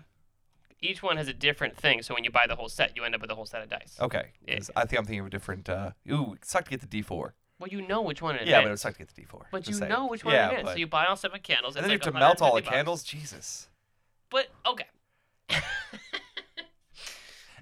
Each 0.82 1.02
one 1.02 1.16
has 1.16 1.26
a 1.28 1.32
different 1.34 1.76
thing, 1.76 2.02
so 2.02 2.14
when 2.14 2.24
you 2.24 2.30
buy 2.30 2.46
the 2.46 2.56
whole 2.56 2.68
set, 2.68 2.96
you 2.96 3.04
end 3.04 3.14
up 3.14 3.20
with 3.22 3.30
a 3.30 3.34
whole 3.34 3.44
set 3.46 3.62
of 3.62 3.68
dice. 3.70 3.96
Okay. 4.00 4.32
'cause 4.46 4.70
I 4.76 4.84
think 4.84 4.98
I'm 4.98 5.04
thinking 5.06 5.20
of 5.20 5.26
a 5.26 5.30
different. 5.30 5.68
Uh, 5.70 5.90
ooh, 6.10 6.34
it 6.34 6.44
sucked 6.44 6.66
to 6.66 6.70
get 6.70 6.80
the 6.82 6.86
D4. 7.02 7.32
Well, 7.58 7.68
you 7.68 7.80
know 7.86 8.00
which 8.02 8.20
one 8.22 8.36
it 8.36 8.42
is. 8.42 8.48
Yeah, 8.48 8.60
but 8.60 8.66
it 8.66 8.70
would 8.70 8.80
suck 8.80 8.92
to 8.94 8.98
get 8.98 9.08
the 9.14 9.22
D4. 9.22 9.42
But 9.50 9.66
you 9.68 9.74
saying. 9.74 9.90
know 9.90 10.06
which 10.06 10.24
one 10.24 10.34
yeah, 10.34 10.50
it 10.50 10.60
is. 10.66 10.66
So 10.72 10.76
you 10.76 10.86
buy 10.86 11.04
all 11.06 11.16
seven 11.16 11.40
candles. 11.40 11.76
and 11.76 11.84
then 11.84 11.90
you 11.90 11.94
have 11.96 12.02
to 12.02 12.12
melt 12.12 12.40
all 12.42 12.54
the 12.56 12.62
bucks. 12.62 12.74
candles. 12.74 13.02
Jesus. 13.02 13.68
But 14.30 14.48
okay. 14.66 14.84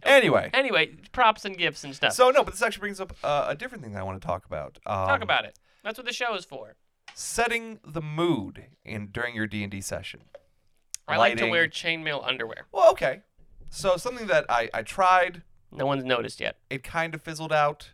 Anyway, 0.05 0.49
Anyway, 0.55 0.95
props 1.13 1.45
and 1.45 1.59
gifts 1.59 1.83
and 1.83 1.95
stuff. 1.95 2.13
so 2.13 2.31
no, 2.31 2.45
but 2.45 2.53
this 2.55 2.63
actually 2.63 2.81
brings 2.81 3.01
up 3.01 3.15
uh, 3.25 3.47
a 3.49 3.55
different 3.57 3.83
thing 3.83 3.93
that 3.95 4.01
I 4.01 4.03
want 4.05 4.21
to 4.21 4.27
talk 4.27 4.47
about. 4.47 4.79
Um, 4.87 5.09
Talk 5.09 5.23
about 5.23 5.45
it. 5.45 5.59
That's 5.83 5.99
what 5.99 6.07
the 6.07 6.13
show 6.13 6.35
is 6.37 6.45
for. 6.45 6.77
setting 7.15 7.81
the 7.85 8.01
mood 8.01 8.67
in 8.85 9.09
during 9.09 9.35
your 9.35 9.47
D 9.49 9.63
and 9.65 9.73
D 9.73 9.81
session. 9.81 10.21
I 11.09 11.17
like 11.17 11.37
to 11.39 11.43
Lighting. 11.45 11.51
wear 11.51 11.67
chainmail 11.69 12.27
underwear. 12.27 12.67
Well, 12.71 12.91
okay. 12.93 13.23
So 13.71 13.97
something 13.97 14.29
that 14.29 14.47
I 14.49 14.71
I 14.73 14.83
tried, 14.83 15.43
No 15.73 15.85
one's 15.85 16.05
noticed 16.05 16.41
yet. 16.41 16.57
it 16.71 16.85
kind 16.85 17.13
of 17.15 17.21
fizzled 17.21 17.53
out. 17.53 17.91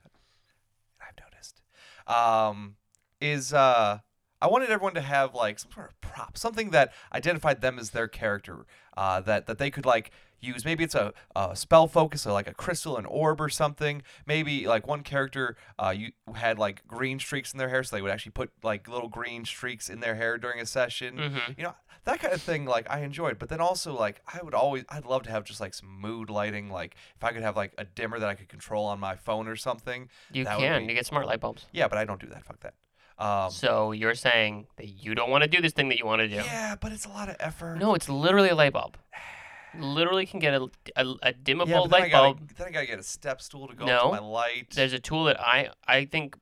I've 1.00 1.16
noticed. 1.24 1.62
Um, 2.06 2.76
is 3.20 3.54
uh, 3.54 4.00
I 4.44 4.46
wanted 4.46 4.68
everyone 4.70 4.94
to 4.94 5.00
have 5.00 5.34
like 5.34 5.58
some 5.58 5.72
sort 5.72 5.90
of 5.90 6.00
prop, 6.02 6.36
something 6.36 6.70
that 6.70 6.92
identified 7.14 7.62
them 7.62 7.78
as 7.78 7.90
their 7.90 8.08
character, 8.08 8.66
uh, 8.96 9.20
that 9.22 9.46
that 9.46 9.56
they 9.58 9.70
could 9.70 9.86
like 9.86 10.10
use. 10.40 10.64
Maybe 10.66 10.84
it's 10.84 10.94
a, 10.94 11.14
a 11.34 11.56
spell 11.56 11.86
focus, 11.88 12.26
or 12.26 12.32
like 12.32 12.46
a 12.46 12.52
crystal, 12.52 12.98
an 12.98 13.06
orb, 13.06 13.40
or 13.40 13.48
something. 13.48 14.02
Maybe 14.26 14.66
like 14.66 14.86
one 14.86 15.02
character 15.02 15.56
uh, 15.78 15.94
you 15.96 16.12
had 16.34 16.58
like 16.58 16.86
green 16.86 17.18
streaks 17.18 17.52
in 17.54 17.58
their 17.58 17.70
hair, 17.70 17.82
so 17.82 17.96
they 17.96 18.02
would 18.02 18.10
actually 18.10 18.32
put 18.32 18.50
like 18.62 18.86
little 18.86 19.08
green 19.08 19.46
streaks 19.46 19.88
in 19.88 20.00
their 20.00 20.14
hair 20.16 20.36
during 20.36 20.60
a 20.60 20.66
session. 20.66 21.16
Mhm. 21.16 21.56
You 21.58 21.64
know 21.64 21.74
that 22.04 22.20
kind 22.20 22.34
of 22.34 22.42
thing. 22.42 22.66
Like 22.66 22.86
I 22.90 22.98
enjoyed, 23.00 23.38
but 23.38 23.48
then 23.48 23.60
also 23.62 23.94
like 23.98 24.20
I 24.30 24.40
would 24.42 24.52
always 24.54 24.84
I'd 24.90 25.06
love 25.06 25.22
to 25.22 25.30
have 25.30 25.44
just 25.44 25.60
like 25.60 25.72
some 25.72 25.88
mood 25.88 26.28
lighting. 26.28 26.68
Like 26.68 26.96
if 27.16 27.24
I 27.24 27.32
could 27.32 27.42
have 27.42 27.56
like 27.56 27.72
a 27.78 27.84
dimmer 27.86 28.18
that 28.18 28.28
I 28.28 28.34
could 28.34 28.48
control 28.50 28.84
on 28.84 29.00
my 29.00 29.16
phone 29.16 29.48
or 29.48 29.56
something. 29.56 30.10
You 30.32 30.44
That 30.44 30.58
would 30.58 30.64
can. 30.66 30.82
be- 30.82 30.92
You 30.92 30.94
get 30.98 31.06
smart 31.06 31.26
light 31.26 31.40
bulbs. 31.40 31.64
Yeah, 31.72 31.88
but 31.88 31.96
I 31.96 32.04
don't 32.04 32.20
do 32.20 32.26
that. 32.28 32.44
Fuck 32.44 32.60
that. 32.60 32.74
Um, 33.18 33.50
So 33.50 33.92
you're 33.92 34.14
saying 34.14 34.66
that 34.76 34.86
you 34.88 35.14
don't 35.14 35.30
want 35.30 35.42
to 35.44 35.48
do 35.48 35.60
this 35.62 35.72
thing 35.72 35.88
that 35.90 35.98
you 35.98 36.06
want 36.06 36.20
to 36.20 36.28
do. 36.28 36.34
yeah, 36.36 36.74
but 36.80 36.92
it's 36.92 37.04
a 37.04 37.08
lot 37.10 37.28
of 37.28 37.36
effort. 37.40 37.76
No, 37.78 37.94
it's 37.94 38.08
literally 38.08 38.48
a 38.48 38.54
light 38.54 38.72
bulb. 38.72 38.96
Literally 39.76 40.24
can 40.24 40.38
get 40.38 40.54
a, 40.54 40.68
a, 40.94 41.04
a 41.22 41.32
dimmable 41.32 41.66
yeah, 41.68 41.80
but 41.80 41.90
then 41.90 41.94
I 41.94 42.02
light 42.04 42.10
gotta, 42.12 42.34
bulb. 42.34 42.50
Then 42.56 42.66
I 42.68 42.70
gotta 42.70 42.86
get 42.86 42.98
a 43.00 43.02
step 43.02 43.42
stool 43.42 43.66
to 43.66 43.74
go 43.74 43.84
No. 43.84 44.02
to 44.04 44.08
my 44.12 44.18
light. 44.20 44.70
There's 44.74 44.92
a 44.92 45.00
tool 45.00 45.24
that 45.24 45.40
I 45.40 45.70
I 45.86 46.04
think 46.04 46.36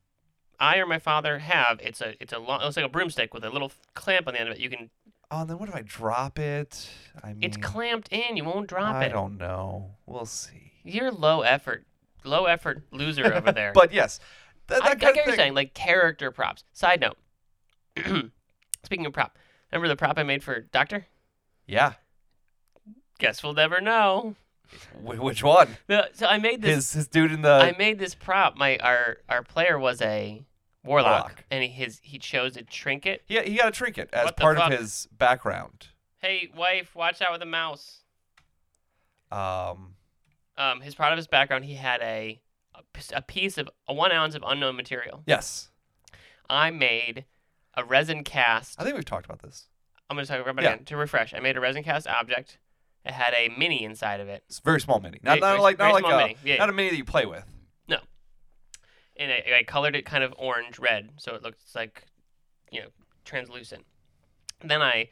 I 0.59 0.77
or 0.77 0.85
my 0.85 0.99
father 0.99 1.39
have. 1.39 1.79
It's 1.81 1.99
a 1.99 2.13
it's 2.21 2.31
a 2.31 2.37
long, 2.37 2.61
it 2.61 2.65
looks 2.65 2.77
like 2.77 2.85
a 2.85 2.89
broomstick 2.89 3.33
with 3.33 3.43
a 3.43 3.49
little 3.49 3.71
clamp 3.95 4.27
on 4.27 4.33
the 4.35 4.39
end 4.39 4.49
of 4.49 4.55
it. 4.55 4.61
You 4.61 4.69
can 4.69 4.91
oh, 5.31 5.41
and 5.41 5.49
then 5.49 5.57
what 5.57 5.67
if 5.67 5.73
I 5.73 5.81
drop 5.83 6.37
it? 6.37 6.87
I 7.23 7.29
mean, 7.33 7.39
it's 7.41 7.57
clamped 7.57 8.09
in. 8.11 8.37
You 8.37 8.43
won't 8.43 8.67
drop 8.67 8.95
I 8.95 9.05
it. 9.05 9.05
I 9.05 9.09
don't 9.09 9.39
know. 9.39 9.95
We'll 10.05 10.25
see. 10.25 10.71
You're 10.83 11.11
low 11.11 11.41
effort, 11.41 11.85
low 12.23 12.45
effort 12.45 12.83
loser 12.91 13.33
over 13.33 13.51
there. 13.59 13.71
But 13.73 13.91
yes, 13.93 14.19
that, 14.67 14.83
I, 14.83 14.91
I 14.91 14.95
get 14.95 15.15
what 15.15 15.25
you're 15.27 15.35
saying, 15.35 15.53
like 15.53 15.73
character 15.73 16.31
props. 16.31 16.63
Side 16.73 17.01
note. 17.01 17.17
Speaking 18.83 19.05
of 19.05 19.13
prop, 19.13 19.37
remember 19.71 19.87
the 19.87 19.95
prop 19.95 20.17
I 20.17 20.23
made 20.23 20.43
for 20.43 20.59
Doctor? 20.61 21.05
Yeah. 21.67 21.93
Guess 23.19 23.43
we'll 23.43 23.53
never 23.53 23.79
know. 23.79 24.35
Wh- 25.03 25.21
which 25.23 25.43
one? 25.43 25.77
The- 25.87 26.09
So 26.13 26.25
I 26.27 26.37
made 26.39 26.61
this. 26.61 26.75
His 26.75 26.93
his 26.93 27.07
dude 27.07 27.31
in 27.31 27.41
the. 27.41 27.51
I 27.51 27.75
made 27.77 27.99
this 27.99 28.15
prop. 28.15 28.57
My 28.57 28.77
our 28.79 29.17
our 29.29 29.43
player 29.43 29.77
was 29.79 30.01
a 30.01 30.43
warlock, 30.83 31.11
Warlock. 31.11 31.43
and 31.51 31.63
he, 31.63 31.69
his 31.69 31.99
he 32.03 32.17
chose 32.17 32.57
a 32.57 32.63
trinket. 32.63 33.21
he 33.25 33.39
he 33.41 33.55
got 33.55 33.67
a 33.69 33.71
trinket 33.71 34.09
as 34.11 34.25
What 34.25 34.35
the 34.37 34.41
part 34.41 34.57
fuck? 34.57 34.71
of 34.73 34.79
his 34.79 35.07
background. 35.17 35.87
Hey, 36.17 36.49
wife, 36.55 36.95
watch 36.95 37.21
out 37.21 37.31
with 37.31 37.39
the 37.39 37.45
mouse. 37.45 37.99
Um. 39.31 39.95
Um, 40.55 40.81
his 40.81 40.93
part 40.93 41.11
of 41.11 41.17
his 41.17 41.25
background, 41.27 41.65
he 41.65 41.73
had 41.73 41.99
a 42.01 42.39
a 43.13 43.21
piece 43.21 43.57
of 43.57 43.69
a 43.87 43.93
one 43.93 44.11
ounce 44.11 44.35
of 44.35 44.43
unknown 44.45 44.75
material. 44.75 45.23
Yes. 45.25 45.69
I 46.49 46.71
made 46.71 47.25
a 47.75 47.83
resin 47.83 48.23
cast. 48.23 48.79
I 48.79 48.83
think 48.83 48.95
we've 48.95 49.05
talked 49.05 49.25
about 49.25 49.41
this. 49.41 49.67
I'm 50.09 50.17
gonna 50.17 50.25
talk 50.27 50.41
about 50.41 50.59
it 50.59 50.63
Yeah. 50.63 50.73
again 50.73 50.85
to 50.85 50.97
refresh. 50.97 51.33
I 51.33 51.39
made 51.39 51.57
a 51.57 51.59
resin 51.59 51.83
cast 51.83 52.07
object. 52.07 52.57
It 53.05 53.11
had 53.13 53.33
a 53.33 53.49
mini 53.57 53.83
inside 53.83 54.19
of 54.21 54.29
it, 54.29 54.43
It's 54.47 54.59
a 54.59 54.61
very 54.61 54.79
small 54.79 54.99
mini. 54.99 55.19
Not, 55.23 55.39
Very- 55.39 55.57
not 55.57 55.61
like 55.61 55.77
not 55.77 55.93
like 55.93 56.05
a 56.05 56.17
mini. 56.17 56.37
Yeah. 56.43 56.57
not 56.57 56.69
a 56.69 56.73
mini 56.73 56.89
that 56.91 56.95
you 56.97 57.03
play 57.05 57.25
with. 57.25 57.45
No. 57.87 57.97
And 59.17 59.31
I, 59.31 59.57
I 59.59 59.63
colored 59.63 59.95
it 59.95 60.05
kind 60.05 60.23
of 60.23 60.33
orange 60.37 60.79
red, 60.79 61.11
so 61.17 61.35
it 61.35 61.43
looks 61.43 61.75
like, 61.75 62.03
you 62.71 62.81
know, 62.81 62.87
translucent. 63.25 63.85
Then 64.63 64.81
I 64.81 65.09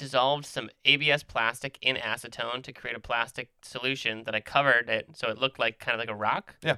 dissolved 0.00 0.46
some 0.46 0.70
ABS 0.84 1.22
plastic 1.22 1.78
in 1.82 1.96
acetone 1.96 2.62
to 2.62 2.72
create 2.72 2.96
a 2.96 3.00
plastic 3.00 3.50
solution 3.62 4.24
that 4.24 4.34
I 4.34 4.40
covered 4.40 4.88
it 4.88 5.10
so 5.14 5.28
it 5.28 5.38
looked 5.38 5.58
like 5.58 5.78
kind 5.78 5.94
of 5.94 6.00
like 6.00 6.08
a 6.10 6.14
rock. 6.14 6.56
Yeah. 6.62 6.76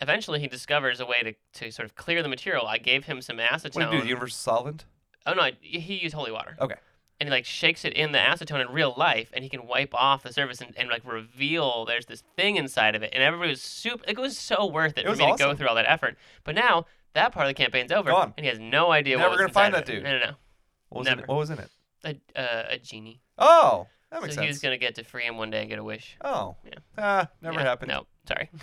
Eventually, 0.00 0.40
he 0.40 0.46
discovers 0.48 1.00
a 1.00 1.06
way 1.06 1.20
to, 1.22 1.34
to 1.60 1.70
sort 1.72 1.86
of 1.86 1.94
clear 1.96 2.22
the 2.22 2.28
material. 2.28 2.66
I 2.66 2.78
gave 2.78 3.04
him 3.04 3.20
some 3.20 3.38
acetone. 3.38 3.74
What 3.74 3.90
do 3.90 3.96
you 3.96 3.98
do? 3.98 4.00
The 4.02 4.08
universal 4.08 4.36
solvent. 4.36 4.84
oh 5.26 5.34
no, 5.34 5.42
I, 5.42 5.52
he 5.60 5.94
used 5.96 6.14
holy 6.14 6.30
water. 6.32 6.56
Okay. 6.60 6.76
And 7.20 7.28
he 7.28 7.30
like 7.32 7.44
shakes 7.44 7.84
it 7.84 7.92
in 7.94 8.12
the 8.12 8.18
acetone 8.18 8.60
in 8.64 8.72
real 8.72 8.94
life, 8.96 9.30
and 9.34 9.42
he 9.42 9.50
can 9.50 9.66
wipe 9.66 9.92
off 9.92 10.22
the 10.22 10.32
surface 10.32 10.60
and, 10.60 10.72
and 10.76 10.88
like 10.88 11.02
reveal 11.04 11.84
there's 11.84 12.06
this 12.06 12.22
thing 12.36 12.54
inside 12.56 12.94
of 12.94 13.02
it. 13.02 13.10
And 13.12 13.22
everybody 13.24 13.50
was 13.50 13.60
super. 13.60 14.04
It 14.06 14.16
was 14.18 14.38
so 14.38 14.66
worth 14.66 14.96
it, 14.96 15.04
It 15.04 15.10
for 15.10 15.16
me 15.16 15.32
to 15.32 15.36
go 15.36 15.54
through 15.56 15.66
all 15.68 15.74
that 15.74 15.90
effort. 15.90 16.16
But 16.44 16.54
now 16.54 16.86
that 17.14 17.32
part 17.32 17.46
of 17.46 17.50
the 17.50 17.54
campaign's 17.54 17.90
over, 17.90 18.10
Gone. 18.10 18.34
and 18.36 18.44
he 18.44 18.48
has 18.50 18.60
no 18.60 18.92
idea 18.92 19.16
Never 19.16 19.30
what 19.30 19.32
was 19.32 19.40
gonna 19.40 19.52
find 19.52 19.74
that 19.74 19.88
it. 19.88 19.92
dude. 19.92 20.04
No, 20.04 20.12
no, 20.12 20.18
no. 20.26 20.32
What 20.90 20.98
was 21.00 21.06
in 21.08 21.10
Never. 21.10 21.22
it? 21.22 21.28
What 21.28 21.38
was 21.38 21.50
in 21.50 21.58
it? 21.58 21.70
A, 22.04 22.16
uh, 22.36 22.64
a 22.70 22.78
genie. 22.78 23.20
Oh, 23.38 23.86
that 24.10 24.22
makes 24.22 24.34
so 24.34 24.40
sense. 24.40 24.44
he 24.44 24.48
was 24.48 24.58
gonna 24.60 24.78
get 24.78 24.94
to 24.96 25.04
free 25.04 25.24
him 25.24 25.36
one 25.36 25.50
day 25.50 25.60
and 25.60 25.68
get 25.68 25.78
a 25.78 25.84
wish. 25.84 26.16
Oh. 26.22 26.56
Yeah. 26.64 26.72
Ah, 26.96 27.28
never 27.42 27.58
Yeah, 27.58 27.64
happened. 27.64 27.90
No, 27.90 28.06
sorry. 28.26 28.50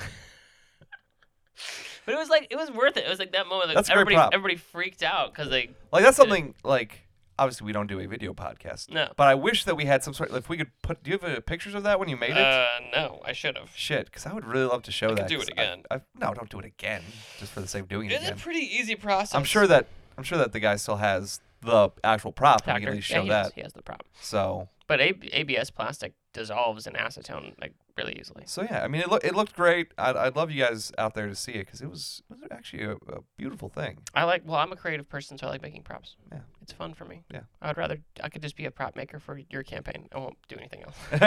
but 2.06 2.14
it 2.14 2.18
was 2.18 2.30
like 2.30 2.48
it 2.50 2.56
was 2.56 2.72
worth 2.72 2.98
it. 2.98 3.06
It 3.06 3.10
was 3.10 3.20
like 3.20 3.34
that 3.34 3.48
moment. 3.48 3.68
Like 3.70 3.76
That's 3.76 3.90
everybody, 3.90 4.16
everybody 4.34 4.56
freaked 4.56 5.04
out 5.04 5.34
because 5.34 5.50
they 5.50 5.72
Like 5.92 6.04
that's 6.04 6.18
something 6.18 6.56
like 6.64 7.06
obviously 7.38 7.66
we 7.66 7.74
don't 7.74 7.88
do 7.88 8.00
a 8.00 8.08
video 8.08 8.34
podcast, 8.34 8.90
no. 8.90 9.10
but 9.18 9.28
I 9.28 9.36
wish 9.36 9.66
that 9.66 9.76
we 9.76 9.86
had 9.86 10.04
some 10.04 10.14
sort. 10.14 10.30
Of, 10.30 10.38
If 10.38 10.50
we 10.50 10.58
could 10.58 10.72
put, 10.82 11.04
do 11.04 11.12
you 11.12 11.18
have 11.20 11.38
uh, 11.38 11.42
pictures 11.42 11.76
of 11.76 11.84
that 11.84 12.00
when 12.00 12.10
you 12.10 12.18
made 12.18 12.32
it? 12.32 12.38
Uh, 12.38 12.68
no, 12.94 13.22
I 13.26 13.34
should 13.34 13.58
have. 13.58 13.72
Shit, 13.76 14.06
because 14.06 14.26
I 14.26 14.34
would 14.34 14.46
really 14.46 14.66
love 14.66 14.84
to 14.84 14.92
show 14.92 15.10
I 15.12 15.16
that. 15.16 15.28
do 15.28 15.40
it 15.40 15.50
again. 15.50 15.84
I, 15.92 15.96
I, 15.96 16.02
no, 16.20 16.34
don't 16.34 16.50
do 16.50 16.60
it 16.60 16.66
again, 16.66 17.02
just 17.40 17.52
for 17.52 17.60
the 17.62 17.68
sake 17.68 17.84
of 17.84 17.90
doing 17.90 18.10
it 18.10 18.14
It's 18.14 18.30
a 18.30 18.36
pretty 18.36 18.60
easy 18.66 18.96
process. 18.96 19.36
I'm 19.36 19.44
sure 19.44 19.68
that 19.68 19.88
I'm 20.18 20.24
sure 20.24 20.38
that 20.38 20.54
the 20.54 20.60
guy 20.60 20.78
still 20.78 20.98
has 20.98 21.42
the 21.66 21.90
actual 22.04 22.32
prop, 22.32 22.66
Doctor. 22.66 22.80
can 22.80 22.90
at 22.90 22.96
least 22.96 23.10
yeah, 23.10 23.18
show 23.18 23.24
he 23.24 23.30
that. 23.30 23.44
Does. 23.44 23.54
He 23.54 23.62
has 23.62 23.74
the 23.74 23.82
prop. 23.82 24.04
So, 24.22 24.70
But 24.88 25.00
A- 25.02 25.18
ABS 25.40 25.72
plastic 25.72 26.14
dissolves 26.34 26.86
in 26.86 26.94
acetone 26.94 27.54
like 27.62 27.74
really 27.98 28.18
easily. 28.20 28.44
so 28.46 28.62
yeah, 28.62 28.84
I 28.84 28.90
mean, 28.90 29.02
it, 29.02 29.10
look 29.10 29.24
it 29.24 29.34
looked 29.34 29.56
great. 29.56 29.94
I'd, 29.98 30.16
I'd 30.18 30.36
love 30.36 30.52
you 30.52 30.62
guys 30.64 30.92
out 30.98 31.14
there 31.14 31.28
to 31.28 31.36
see 31.36 31.54
it 31.54 31.66
because 31.66 31.82
it 31.82 31.90
was, 31.90 32.22
it 32.30 32.34
was 32.42 32.50
actually 32.52 32.84
a, 32.84 32.92
a 32.92 33.22
beautiful 33.38 33.70
thing. 33.70 34.00
I 34.14 34.26
like. 34.26 34.44
Well, 34.46 34.58
I'm 34.58 34.72
a 34.72 34.76
creative 34.76 35.08
person, 35.08 35.38
so 35.38 35.48
I 35.48 35.52
like 35.52 35.62
making 35.62 35.84
props. 35.84 36.18
Yeah. 36.32 36.40
It's 36.62 36.74
fun 36.74 36.94
for 36.94 37.06
me. 37.06 37.24
Yeah. 37.34 37.42
I 37.62 37.68
would 37.68 37.78
rather 37.78 38.00
I 38.24 38.30
could 38.30 38.42
just 38.42 38.56
be 38.58 38.66
a 38.66 38.72
prop 38.72 38.96
maker 38.96 39.20
for 39.20 39.40
your 39.50 39.64
campaign. 39.64 40.08
I 40.14 40.18
won't 40.20 40.38
do 40.50 40.58
anything 40.58 40.84
else. 40.84 40.96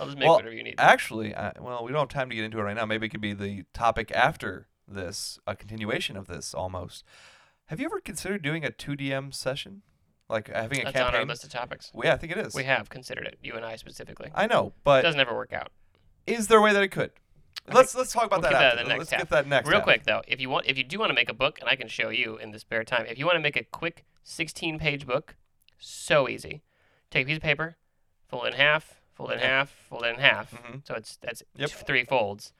I'll 0.00 0.06
just 0.06 0.18
make 0.18 0.26
Well, 0.26 0.36
whatever 0.36 0.54
you 0.54 0.62
need. 0.62 0.76
Actually, 0.78 1.34
I, 1.34 1.52
well, 1.60 1.84
we 1.84 1.92
don't 1.92 2.00
have 2.00 2.08
time 2.08 2.30
to 2.30 2.34
get 2.36 2.44
into 2.44 2.58
it 2.58 2.62
right 2.62 2.76
now. 2.76 2.86
Maybe 2.86 3.06
it 3.06 3.10
could 3.10 3.20
be 3.20 3.32
the 3.34 3.64
topic 3.74 4.10
after 4.12 4.68
this, 4.88 5.38
a 5.46 5.54
continuation 5.56 6.16
of 6.16 6.26
this 6.26 6.54
almost. 6.54 7.04
Have 7.66 7.80
you 7.80 7.86
ever 7.86 8.00
considered 8.00 8.42
doing 8.42 8.64
a 8.64 8.70
2DM 8.70 9.32
session? 9.34 9.82
Like 10.28 10.48
having 10.48 10.80
a 10.80 10.84
That's 10.84 10.96
on 10.96 11.02
our 11.02 11.10
campaign? 11.12 11.28
list 11.28 11.44
of 11.44 11.50
topics. 11.50 11.90
Well, 11.94 12.06
yeah, 12.06 12.14
I 12.14 12.16
think 12.16 12.32
it 12.32 12.38
is. 12.38 12.54
We 12.54 12.64
have 12.64 12.88
considered 12.88 13.26
it. 13.26 13.38
You 13.42 13.54
and 13.54 13.64
I 13.64 13.76
specifically. 13.76 14.30
I 14.34 14.46
know, 14.46 14.72
but 14.84 15.00
It 15.00 15.02
but 15.02 15.02
doesn't 15.02 15.20
ever 15.20 15.34
work 15.34 15.52
out. 15.52 15.70
is 16.26 16.48
there 16.48 16.58
a 16.58 16.62
way 16.62 16.72
that 16.72 16.82
it 16.82 16.88
could? 16.88 17.10
Let's 17.72 17.94
let's 17.94 18.12
talk 18.12 18.24
about 18.26 18.42
we'll 18.42 18.50
that 18.50 18.52
keep 18.52 18.58
that 18.58 18.78
in 18.78 18.84
the 18.84 18.88
next 18.88 18.98
let's 18.98 19.22
get 19.22 19.30
that 19.30 19.46
next. 19.46 19.68
Real 19.70 19.80
quick 19.80 20.04
though, 20.04 20.22
if 20.26 20.40
you 20.40 20.50
want, 20.50 20.66
if 20.66 20.76
you 20.76 20.84
do 20.84 20.98
want 20.98 21.10
to 21.10 21.14
make 21.14 21.30
a 21.30 21.34
book, 21.34 21.58
and 21.60 21.68
I 21.68 21.76
can 21.76 21.88
show 21.88 22.08
you 22.10 22.36
in 22.36 22.50
the 22.50 22.58
spare 22.58 22.84
time, 22.84 23.06
if 23.06 23.18
you 23.18 23.24
want 23.26 23.36
to 23.36 23.40
make 23.40 23.56
a 23.56 23.64
quick 23.64 24.04
16-page 24.26 25.06
book, 25.06 25.36
so 25.78 26.28
easy. 26.28 26.62
Take 27.10 27.24
a 27.24 27.28
piece 27.28 27.36
of 27.36 27.42
paper, 27.42 27.76
fold 28.28 28.44
it 28.46 28.48
in 28.48 28.54
half, 28.54 29.00
fold 29.14 29.30
it 29.30 29.34
in 29.34 29.40
half, 29.40 29.70
fold 29.88 30.04
it 30.04 30.08
in 30.14 30.16
half. 30.20 30.52
Mhm. 30.52 30.86
So 30.86 30.94
it's 30.94 31.16
that's 31.16 31.42
Yep. 31.54 31.70
three 31.70 32.04
folds. 32.04 32.52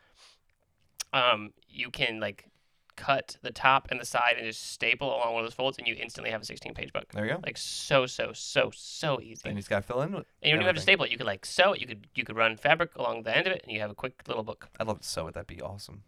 Um, 1.12 1.52
you 1.68 1.90
can 1.90 2.18
like 2.20 2.48
cut 2.96 3.36
the 3.42 3.50
top 3.50 3.88
and 3.90 4.00
the 4.00 4.04
side 4.04 4.34
and 4.38 4.46
just 4.46 4.70
staple 4.72 5.08
along 5.08 5.34
one 5.34 5.44
of 5.44 5.46
those 5.46 5.54
folds, 5.54 5.78
and 5.78 5.86
you 5.86 5.94
instantly 5.94 6.30
have 6.30 6.42
a 6.42 6.44
16-page 6.44 6.92
book. 6.92 7.06
There 7.12 7.24
you 7.26 7.32
go. 7.34 7.40
Like 7.44 7.56
so, 7.56 8.06
so, 8.06 8.32
so, 8.34 8.70
so 8.74 9.20
easy. 9.20 9.40
Then 9.42 9.50
And 9.50 9.56
you 9.58 9.60
just 9.62 9.70
gotta 9.70 9.82
fill 9.82 10.00
in. 10.02 10.12
with 10.12 10.26
you 10.42 10.50
don't 10.50 10.60
even 10.60 10.66
have 10.66 10.76
to 10.76 10.82
staple 10.82 11.04
it. 11.04 11.10
You 11.10 11.16
could 11.18 11.26
like 11.26 11.44
sew 11.46 11.72
it. 11.72 11.80
You 11.80 11.86
could 11.86 12.06
you 12.14 12.24
could 12.24 12.36
run 12.36 12.56
fabric 12.56 12.94
along 12.96 13.22
the 13.22 13.36
end 13.36 13.46
of 13.46 13.52
it, 13.52 13.62
and 13.64 13.72
you 13.72 13.80
have 13.80 13.90
a 13.90 13.94
quick 13.94 14.22
little 14.26 14.42
book. 14.44 14.68
I'd 14.78 14.86
love 14.86 15.00
to 15.00 15.08
sew 15.08 15.26
it. 15.28 15.34
That'd 15.34 15.46
be 15.46 15.60
awesome. 15.60 16.02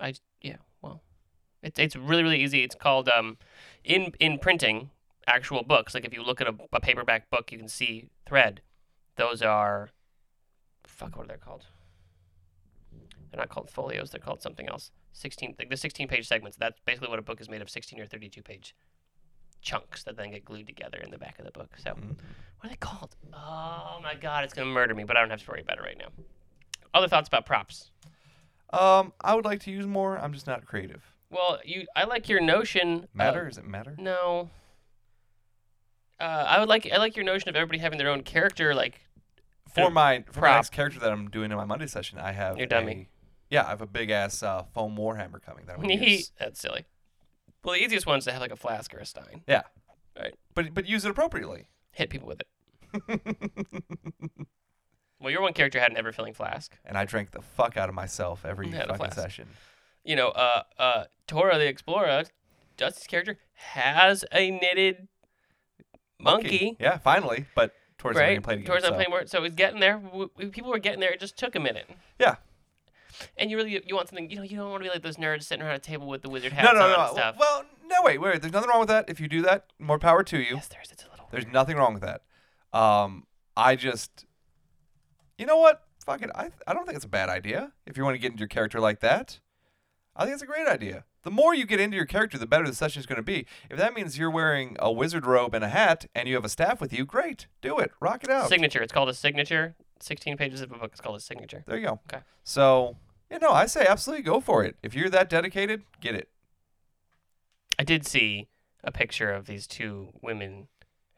I 0.00 0.14
yeah, 0.42 0.56
well, 0.82 1.02
it's 1.62 1.78
it's 1.78 1.96
really 1.96 2.22
really 2.22 2.42
easy. 2.42 2.62
It's 2.62 2.74
called 2.74 3.08
um, 3.08 3.38
in 3.84 4.12
in 4.20 4.38
printing 4.38 4.90
actual 5.26 5.62
books. 5.62 5.94
Like 5.94 6.04
if 6.04 6.12
you 6.12 6.22
look 6.22 6.40
at 6.40 6.46
a, 6.46 6.54
a 6.72 6.80
paperback 6.80 7.30
book, 7.30 7.50
you 7.50 7.58
can 7.58 7.68
see 7.68 8.10
thread. 8.26 8.60
Those 9.16 9.40
are, 9.40 9.88
fuck, 10.86 11.16
what 11.16 11.24
are 11.24 11.28
they 11.28 11.38
called? 11.38 11.64
They're 13.30 13.38
not 13.40 13.48
called 13.48 13.70
folios. 13.70 14.10
They're 14.10 14.20
called 14.20 14.42
something 14.42 14.68
else. 14.68 14.90
Sixteen, 15.16 15.54
like 15.58 15.70
the 15.70 15.76
sixteen 15.78 16.08
page 16.08 16.28
segments. 16.28 16.58
That's 16.58 16.78
basically 16.84 17.08
what 17.08 17.18
a 17.18 17.22
book 17.22 17.40
is 17.40 17.48
made 17.48 17.62
of. 17.62 17.70
Sixteen 17.70 17.98
or 17.98 18.04
thirty 18.06 18.28
two 18.28 18.42
page 18.42 18.74
chunks 19.62 20.02
that 20.04 20.16
then 20.18 20.30
get 20.30 20.44
glued 20.44 20.66
together 20.66 20.98
in 20.98 21.10
the 21.10 21.16
back 21.16 21.38
of 21.38 21.46
the 21.46 21.50
book. 21.50 21.70
So 21.78 21.92
Mhm. 21.92 22.10
what 22.60 22.64
are 22.66 22.68
they 22.68 22.76
called? 22.76 23.16
Oh 23.32 23.98
my 24.02 24.14
god, 24.14 24.44
it's 24.44 24.52
gonna 24.52 24.70
murder 24.70 24.94
me. 24.94 25.04
But 25.04 25.16
I 25.16 25.20
don't 25.20 25.30
have 25.30 25.42
to 25.42 25.50
worry 25.50 25.62
about 25.62 25.78
it 25.78 25.82
right 25.82 25.96
now. 25.96 26.08
Other 26.92 27.08
thoughts 27.08 27.28
about 27.28 27.46
props? 27.46 27.90
Um, 28.70 29.12
I 29.22 29.34
would 29.34 29.44
like 29.46 29.60
to 29.60 29.70
use 29.70 29.86
more. 29.86 30.18
I'm 30.18 30.32
just 30.34 30.46
not 30.46 30.66
creative. 30.66 31.02
Well, 31.30 31.60
you, 31.64 31.86
I 31.96 32.04
like 32.04 32.28
your 32.28 32.40
notion. 32.40 33.08
Matter? 33.14 33.48
Does 33.48 33.58
it 33.58 33.64
matter? 33.66 33.94
No. 33.98 34.50
Uh, 36.20 36.24
I 36.24 36.60
would 36.60 36.68
like 36.68 36.86
I 36.92 36.96
like 36.98 37.16
your 37.16 37.24
notion 37.24 37.48
of 37.48 37.56
everybody 37.56 37.78
having 37.78 37.98
their 37.98 38.08
own 38.10 38.22
character. 38.22 38.74
Like, 38.74 39.00
For 39.74 39.90
my 39.90 40.24
for 40.30 40.40
my 40.40 40.54
next 40.56 40.70
character 40.72 40.98
that 41.00 41.10
I'm 41.12 41.28
doing 41.28 41.50
in 41.50 41.56
my 41.56 41.64
Monday 41.64 41.86
session, 41.86 42.18
I 42.18 42.32
have 42.32 42.56
Your 42.58 42.66
dummy. 42.66 43.08
Yeah, 43.50 43.64
I 43.66 43.70
have 43.70 43.80
a 43.82 43.86
big 43.86 44.10
ass 44.10 44.42
uh, 44.42 44.62
foam 44.74 44.96
warhammer 44.96 45.40
coming 45.42 45.64
that 45.66 45.76
I'm 45.76 45.82
gonna 45.82 45.94
use. 46.04 46.32
that's 46.38 46.60
silly. 46.60 46.84
Well, 47.64 47.74
the 47.74 47.80
easiest 47.82 48.06
one's 48.06 48.24
to 48.26 48.32
have 48.32 48.40
like 48.40 48.52
a 48.52 48.56
flask 48.56 48.94
or 48.94 48.98
a 48.98 49.06
stein. 49.06 49.42
Yeah. 49.48 49.62
Right. 50.18 50.34
But 50.54 50.72
but 50.74 50.86
use 50.88 51.04
it 51.04 51.10
appropriately. 51.10 51.66
Hit 51.92 52.10
people 52.10 52.28
with 52.28 52.40
it. 52.42 52.48
Well, 55.18 55.30
your 55.30 55.40
one 55.40 55.54
character 55.54 55.80
had 55.80 55.90
an 55.90 55.96
ever 55.96 56.12
filling 56.12 56.34
flask. 56.34 56.76
and 56.84 56.96
I 56.98 57.06
drank 57.06 57.30
the 57.30 57.40
fuck 57.40 57.78
out 57.78 57.88
of 57.88 57.94
myself 57.94 58.44
every 58.44 58.68
Yeah, 58.70 58.82
the 58.82 58.88
fucking 58.88 58.96
flask. 59.12 59.16
session. 59.16 59.48
You 60.04 60.14
know, 60.14 60.28
uh, 60.28 60.62
uh, 60.78 61.04
Tora 61.26 61.58
the 61.58 61.66
Explorer, 61.66 62.24
Dusty's 62.76 63.06
character 63.06 63.38
has 63.54 64.26
a 64.30 64.50
knitted 64.50 65.08
monkey. 66.20 66.76
Yeah, 66.78 66.98
finally, 66.98 67.46
but 67.54 67.72
towards 67.98 68.18
the 68.18 68.24
end 68.24 68.30
right? 68.36 68.42
played 68.42 68.58
again. 68.58 68.66
Towards 68.66 68.84
so. 68.84 68.92
playing 68.92 69.08
more, 69.10 69.26
so 69.26 69.42
it's 69.44 69.54
getting 69.54 69.80
there. 69.80 69.94
W- 69.98 70.28
w- 70.28 70.50
People 70.50 70.70
were 70.70 70.78
getting 70.78 71.00
there. 71.00 71.10
It 71.12 71.18
just 71.20 71.38
took 71.38 71.56
a 71.56 71.60
minute. 71.60 71.88
Yeah. 72.20 72.36
And 73.36 73.50
you 73.50 73.56
really 73.56 73.82
you 73.86 73.94
want 73.94 74.08
something 74.08 74.30
you 74.30 74.36
know 74.36 74.42
you 74.42 74.56
don't 74.56 74.70
want 74.70 74.82
to 74.82 74.88
be 74.88 74.92
like 74.92 75.02
those 75.02 75.16
nerds 75.16 75.44
sitting 75.44 75.64
around 75.64 75.74
a 75.76 75.78
table 75.78 76.06
with 76.06 76.22
the 76.22 76.28
wizard 76.28 76.52
hats 76.52 76.66
No, 76.72 76.78
no, 76.78 76.84
on 76.86 76.90
no. 76.92 77.00
and 77.02 77.10
stuff. 77.12 77.36
Well, 77.38 77.64
no, 77.88 77.96
wait, 78.02 78.20
wait. 78.20 78.40
There's 78.40 78.52
nothing 78.52 78.68
wrong 78.70 78.80
with 78.80 78.88
that. 78.88 79.08
If 79.08 79.20
you 79.20 79.28
do 79.28 79.42
that, 79.42 79.66
more 79.78 79.98
power 79.98 80.22
to 80.24 80.38
you. 80.38 80.56
yes, 80.56 80.68
there's 80.68 80.90
it's 80.90 81.04
a 81.04 81.10
little. 81.10 81.28
There's 81.30 81.46
nothing 81.46 81.76
wrong 81.76 81.94
with 81.94 82.02
that. 82.02 82.22
Um, 82.78 83.26
I 83.56 83.76
just, 83.76 84.26
you 85.38 85.46
know 85.46 85.56
what? 85.58 85.82
Fuck 86.04 86.22
it. 86.22 86.30
I, 86.34 86.50
I 86.66 86.74
don't 86.74 86.84
think 86.84 86.96
it's 86.96 87.04
a 87.04 87.08
bad 87.08 87.28
idea 87.28 87.72
if 87.86 87.96
you 87.96 88.04
want 88.04 88.14
to 88.14 88.18
get 88.18 88.30
into 88.32 88.40
your 88.40 88.48
character 88.48 88.80
like 88.80 89.00
that. 89.00 89.40
I 90.14 90.24
think 90.24 90.34
it's 90.34 90.42
a 90.42 90.46
great 90.46 90.66
idea. 90.66 91.04
The 91.22 91.30
more 91.30 91.54
you 91.54 91.66
get 91.66 91.80
into 91.80 91.96
your 91.96 92.06
character, 92.06 92.38
the 92.38 92.46
better 92.46 92.64
the 92.66 92.74
session 92.74 93.00
is 93.00 93.06
going 93.06 93.16
to 93.16 93.22
be. 93.22 93.46
If 93.68 93.76
that 93.78 93.94
means 93.94 94.16
you're 94.16 94.30
wearing 94.30 94.76
a 94.78 94.90
wizard 94.92 95.26
robe 95.26 95.54
and 95.54 95.64
a 95.64 95.68
hat 95.68 96.06
and 96.14 96.28
you 96.28 96.34
have 96.36 96.44
a 96.44 96.48
staff 96.48 96.80
with 96.80 96.92
you, 96.92 97.04
great. 97.04 97.48
Do 97.60 97.78
it. 97.78 97.90
Rock 98.00 98.22
it 98.24 98.30
out. 98.30 98.48
Signature. 98.48 98.80
It's 98.82 98.92
called 98.92 99.08
a 99.08 99.14
signature. 99.14 99.74
16 100.00 100.36
pages 100.36 100.60
of 100.60 100.70
a 100.70 100.76
book. 100.78 100.90
It's 100.92 101.00
called 101.00 101.16
a 101.16 101.20
signature. 101.20 101.64
there 101.66 101.76
you 101.78 101.86
go. 101.86 102.00
Okay. 102.12 102.22
So, 102.44 102.96
you 103.30 103.38
know, 103.38 103.50
I 103.50 103.66
say 103.66 103.84
absolutely 103.88 104.22
go 104.22 104.40
for 104.40 104.64
it. 104.64 104.76
If 104.82 104.94
you're 104.94 105.10
that 105.10 105.28
dedicated, 105.28 105.82
get 106.00 106.14
it. 106.14 106.28
I 107.78 107.84
did 107.84 108.06
see 108.06 108.48
a 108.84 108.92
picture 108.92 109.30
of 109.32 109.46
these 109.46 109.66
two 109.66 110.08
women 110.22 110.68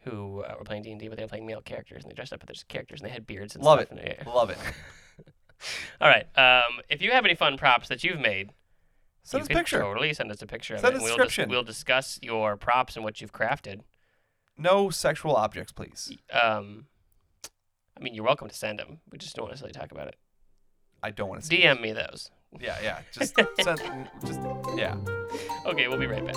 who 0.04 0.42
uh, 0.42 0.54
were 0.58 0.64
playing 0.64 0.82
D 0.82 0.90
and 0.90 1.00
D, 1.00 1.08
but 1.08 1.16
they 1.18 1.24
were 1.24 1.28
playing 1.28 1.46
male 1.46 1.60
characters, 1.60 2.02
and 2.02 2.10
they 2.10 2.14
dressed 2.14 2.32
up 2.32 2.42
as 2.48 2.62
characters, 2.64 3.00
and 3.00 3.08
they 3.08 3.12
had 3.12 3.26
beards 3.26 3.54
and 3.54 3.62
Love 3.64 3.80
stuff. 3.80 3.90
and- 3.98 4.00
yeah. 4.06 4.22
Love 4.32 4.50
it. 4.50 4.58
All 6.00 6.08
right. 6.08 6.26
Um, 6.38 6.80
if 6.88 7.02
you 7.02 7.10
have 7.10 7.24
any 7.24 7.34
fun 7.34 7.56
props 7.58 7.88
that 7.88 8.02
you've 8.04 8.20
made, 8.20 8.52
Send 9.24 9.40
you 9.40 9.44
us 9.44 9.50
a 9.50 9.54
picture. 9.54 9.80
Totally 9.80 10.14
send 10.14 10.30
us 10.30 10.40
a 10.40 10.46
picture 10.46 10.74
of 10.74 10.80
Send 10.80 10.94
it. 10.94 10.94
a 10.94 10.96
and 10.98 11.04
we'll, 11.04 11.16
description. 11.16 11.50
we'll 11.50 11.62
discuss 11.64 12.18
your 12.22 12.56
props 12.56 12.96
and 12.96 13.04
what 13.04 13.20
you've 13.20 13.32
crafted. 13.32 13.80
No 14.56 14.88
sexual 14.88 15.36
objects, 15.36 15.70
please. 15.72 16.16
Um, 16.32 16.86
I 17.96 18.00
mean, 18.00 18.14
you're 18.14 18.24
welcome 18.24 18.48
to 18.48 18.54
send 18.54 18.78
them. 18.78 19.00
We 19.10 19.18
just 19.18 19.36
don't 19.36 19.48
necessarily 19.48 19.72
talk 19.72 19.90
about 19.92 20.08
it. 20.08 20.16
I 21.02 21.10
don't 21.10 21.28
want 21.28 21.40
to 21.42 21.46
see. 21.46 21.62
DM 21.62 21.80
me 21.80 21.92
those. 21.92 22.30
Yeah, 22.60 22.76
yeah. 22.82 23.00
Just 23.12 23.34
send. 23.60 23.80
Just 24.24 24.40
yeah. 24.76 24.96
Okay, 25.66 25.88
we'll 25.88 25.98
be 25.98 26.06
right 26.06 26.24
back. 26.24 26.36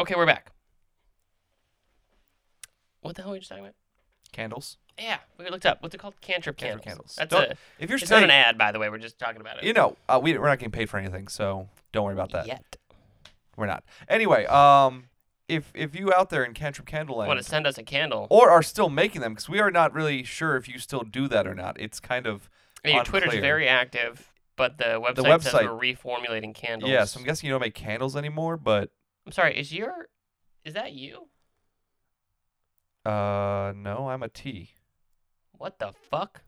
Okay, 0.00 0.14
we're 0.16 0.26
back. 0.26 0.50
What 3.00 3.14
the 3.14 3.22
hell 3.22 3.30
were 3.30 3.36
you 3.36 3.40
just 3.40 3.50
talking 3.50 3.64
about? 3.64 3.74
Candles. 4.32 4.76
Yeah, 4.98 5.18
we 5.38 5.48
looked 5.48 5.64
up. 5.66 5.82
What's 5.82 5.94
it 5.94 5.98
called? 5.98 6.20
Cantrip 6.20 6.56
Cantrip 6.56 6.82
candles. 6.84 7.14
candles. 7.14 7.16
That's 7.16 7.30
Don't- 7.30 7.52
a. 7.52 7.56
If 7.78 7.88
you're 7.90 7.98
It's 7.98 8.10
not 8.10 8.22
an 8.24 8.30
ad, 8.30 8.58
by 8.58 8.72
the 8.72 8.78
way. 8.78 8.88
We're 8.88 8.98
just 8.98 9.18
talking 9.18 9.40
about 9.40 9.58
it. 9.58 9.64
you 9.64 9.72
know, 9.72 9.96
uh, 10.08 10.18
we 10.22 10.36
we're 10.36 10.48
not 10.48 10.58
getting 10.58 10.72
paid 10.72 10.90
for 10.90 10.98
anything, 10.98 11.28
so 11.28 11.68
don't 11.92 12.04
worry 12.04 12.14
about 12.14 12.32
that. 12.32 12.46
Yet. 12.46 12.76
We're 13.56 13.66
not. 13.66 13.84
Anyway, 14.08 14.44
um, 14.46 15.04
if 15.48 15.70
if 15.74 15.94
you 15.94 16.12
out 16.12 16.30
there 16.30 16.44
in 16.44 16.52
Cantrip 16.54 16.86
Candleland 16.88 17.26
Want 17.28 17.38
to 17.38 17.44
send 17.44 17.66
us 17.66 17.78
a 17.78 17.82
candle? 17.82 18.26
or 18.30 18.50
are 18.50 18.62
still 18.62 18.88
making 18.88 19.20
them, 19.20 19.32
because 19.34 19.48
we 19.48 19.60
are 19.60 19.70
not 19.70 19.92
really 19.92 20.22
sure 20.24 20.56
if 20.56 20.68
you 20.68 20.78
still 20.78 21.02
do 21.02 21.28
that 21.28 21.46
or 21.46 21.54
not. 21.54 21.78
It's 21.80 22.00
kind 22.00 22.26
of 22.26 22.48
Yeah, 22.84 22.96
your 22.96 23.04
Twitter's 23.04 23.34
very 23.34 23.68
active, 23.68 24.32
but 24.56 24.78
the 24.78 25.00
website, 25.00 25.42
says 25.42 25.54
website- 25.54 25.64
we're 25.78 25.94
reformulating 25.94 26.54
candles. 26.54 26.90
yeah. 26.90 27.04
So 27.04 27.18
I'm 27.20 27.24
guessing 27.26 27.46
you 27.46 27.52
don't 27.54 27.60
make 27.60 27.74
candles 27.74 28.14
anymore, 28.16 28.56
but 28.56 28.90
I'm 29.26 29.32
sorry. 29.32 29.56
Is 29.58 29.72
your 29.72 30.08
is 30.64 30.74
that 30.74 30.92
you? 30.92 31.28
uh, 33.06 33.72
no, 33.74 34.08
I'm 34.10 34.22
a 34.22 34.28
T. 34.28 34.70
What 35.58 35.78
the 35.78 35.92
fuck? 36.10 36.40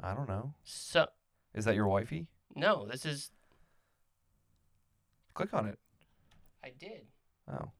I 0.00 0.12
don't 0.14 0.28
know. 0.28 0.54
So 0.64 1.06
Is 1.54 1.64
that 1.66 1.76
your 1.76 1.86
wifey? 1.86 2.26
no, 2.56 2.86
this 2.90 3.04
is 3.06 3.30
Click 5.34 5.52
on 5.52 5.66
it. 5.66 5.78
I 6.62 6.70
did. 6.78 7.02
Oh, 7.50 7.70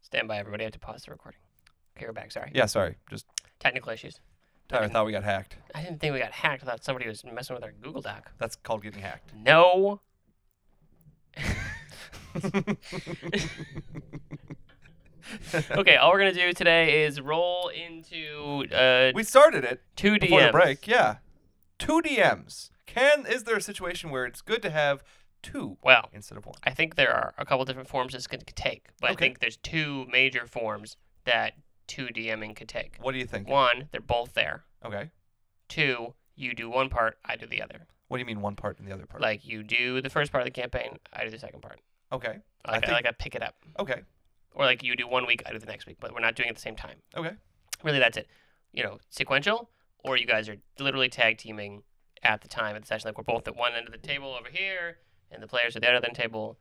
Stand 0.00 0.26
by, 0.28 0.38
everybody. 0.38 0.64
I 0.64 0.66
have 0.66 0.72
to 0.72 0.78
pause 0.78 1.02
the 1.04 1.10
recording. 1.12 1.40
Okay, 1.96 2.06
we're 2.06 2.12
back. 2.12 2.32
Sorry. 2.32 2.50
yeah. 2.54 2.66
Sorry, 2.66 2.96
just 3.10 3.26
Technical 3.60 3.92
issues. 3.92 4.20
Tyler 4.68 4.88
thought 4.88 5.06
we 5.06 5.12
got 5.12 5.22
hacked. 5.24 5.56
I 5.74 5.82
didn't 5.82 6.00
think 6.00 6.14
we 6.14 6.18
got 6.20 6.32
hacked. 6.32 6.62
I 6.62 6.66
thought 6.66 6.82
somebody 6.84 7.06
was 7.06 7.22
messing 7.24 7.54
with 7.54 7.62
our 7.62 7.72
Google 7.72 8.00
Doc. 8.00 8.32
That's 8.38 8.56
called 8.56 8.82
getting 8.82 9.02
hacked. 9.02 9.32
No. 9.34 10.00
okay, 15.72 15.96
all 15.96 16.12
we're 16.12 16.18
gonna 16.18 16.32
do 16.32 16.52
today 16.52 17.04
is 17.04 17.20
roll 17.20 17.68
into 17.68 18.66
uh, 18.74 19.12
we 19.14 19.22
started 19.22 19.64
it 19.64 19.80
two 19.96 20.18
before 20.18 20.40
DMs. 20.40 20.46
the 20.46 20.52
break. 20.52 20.86
Yeah, 20.86 21.16
two 21.78 22.00
DMs. 22.02 22.70
Can 22.86 23.26
is 23.26 23.44
there 23.44 23.56
a 23.56 23.60
situation 23.62 24.10
where 24.10 24.24
it's 24.26 24.40
good 24.42 24.62
to 24.62 24.70
have 24.70 25.02
two 25.42 25.76
Well, 25.82 26.08
instead 26.12 26.38
of 26.38 26.46
one? 26.46 26.54
I 26.64 26.70
think 26.70 26.94
there 26.96 27.12
are 27.12 27.34
a 27.38 27.44
couple 27.44 27.64
different 27.64 27.88
forms 27.88 28.12
this 28.12 28.26
could 28.26 28.46
take, 28.54 28.88
but 29.00 29.10
I 29.10 29.12
Okay. 29.14 29.24
think 29.26 29.40
there's 29.40 29.56
two 29.56 30.06
major 30.10 30.46
forms 30.46 30.96
that 31.24 31.54
two 31.86 32.06
DMing 32.06 32.54
could 32.56 32.68
take. 32.68 32.96
What 33.00 33.12
do 33.12 33.18
you 33.18 33.26
think? 33.26 33.48
One, 33.48 33.88
they're 33.92 34.00
both 34.00 34.34
there. 34.34 34.64
Okay. 34.84 35.10
Two, 35.68 36.14
you 36.36 36.54
do 36.54 36.68
one 36.70 36.88
part, 36.88 37.18
I 37.24 37.36
do 37.36 37.46
the 37.46 37.62
other. 37.62 37.86
What 38.08 38.18
do 38.18 38.20
you 38.20 38.26
mean 38.26 38.40
one 38.42 38.54
part 38.56 38.78
and 38.78 38.86
the 38.86 38.92
other 38.92 39.06
part? 39.06 39.22
Like 39.22 39.44
you 39.46 39.62
do 39.62 40.00
the 40.00 40.10
first 40.10 40.30
part 40.30 40.42
of 40.42 40.46
the 40.46 40.50
campaign, 40.60 40.98
I 41.12 41.24
do 41.24 41.30
the 41.30 41.38
second 41.38 41.60
part. 41.62 41.80
okay. 42.12 42.38
I 42.66 42.72
Like 42.72 42.84
I, 42.84 42.86
think- 42.86 42.92
like 42.92 43.06
I 43.06 43.12
pick 43.12 43.34
it 43.34 43.42
up, 43.42 43.54
Okay. 43.78 44.02
Or 44.54 44.64
like 44.64 44.82
you 44.82 44.96
do 44.96 45.06
one 45.06 45.26
week, 45.26 45.42
I 45.46 45.52
do 45.52 45.58
the 45.58 45.66
next 45.66 45.86
week, 45.86 45.98
but 46.00 46.12
we're 46.12 46.20
not 46.20 46.34
doing 46.34 46.46
it 46.48 46.50
at 46.50 46.56
the 46.56 46.62
same 46.62 46.76
time. 46.76 46.96
Okay. 47.16 47.32
Really, 47.82 47.98
that's 47.98 48.16
it. 48.16 48.28
You 48.72 48.82
know, 48.82 48.98
sequential, 49.10 49.68
or 50.04 50.16
you 50.16 50.26
guys 50.26 50.48
are 50.48 50.56
literally 50.78 51.08
tag 51.08 51.38
teaming 51.38 51.82
at 52.22 52.40
the 52.40 52.48
time 52.48 52.74
at 52.76 52.82
the 52.82 52.86
session. 52.86 53.08
Like 53.08 53.18
we're 53.18 53.24
both 53.24 53.46
at 53.46 53.56
one 53.56 53.72
end 53.74 53.86
of 53.86 53.92
the 53.92 53.98
table 53.98 54.34
over 54.38 54.48
here, 54.50 54.98
and 55.30 55.42
the 55.42 55.46
players 55.46 55.74
are 55.76 55.78
at 55.78 55.82
the 55.82 55.88
other 55.88 55.96
end 55.96 56.06
of 56.06 56.14
the 56.14 56.20
table. 56.22 56.58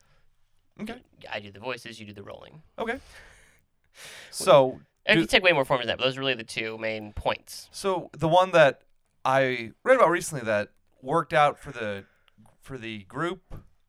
Okay. 0.81 0.95
I 1.31 1.39
do 1.39 1.51
the 1.51 1.59
voices, 1.59 1.99
you 1.99 2.05
do 2.05 2.13
the 2.13 2.23
rolling. 2.23 2.61
Okay. 2.79 2.99
So 4.31 4.79
And 5.05 5.17
Do- 5.17 5.21
you 5.21 5.27
take 5.27 5.43
way 5.43 5.51
more 5.51 5.65
forms 5.65 5.81
than 5.81 5.87
that, 5.89 5.97
but 5.97 6.05
those 6.05 6.17
are 6.17 6.21
really 6.21 6.33
the 6.33 6.43
two 6.43 6.77
main 6.79 7.13
points. 7.13 7.69
So 7.71 8.09
the 8.17 8.27
one 8.27 8.51
that 8.51 8.81
I 9.25 9.71
read 9.83 9.97
about 9.97 10.09
recently 10.09 10.43
that 10.45 10.69
worked 11.01 11.33
out 11.33 11.59
for 11.59 11.71
the 11.71 12.05
for 12.61 12.77
the 12.77 13.03
group, 13.03 13.41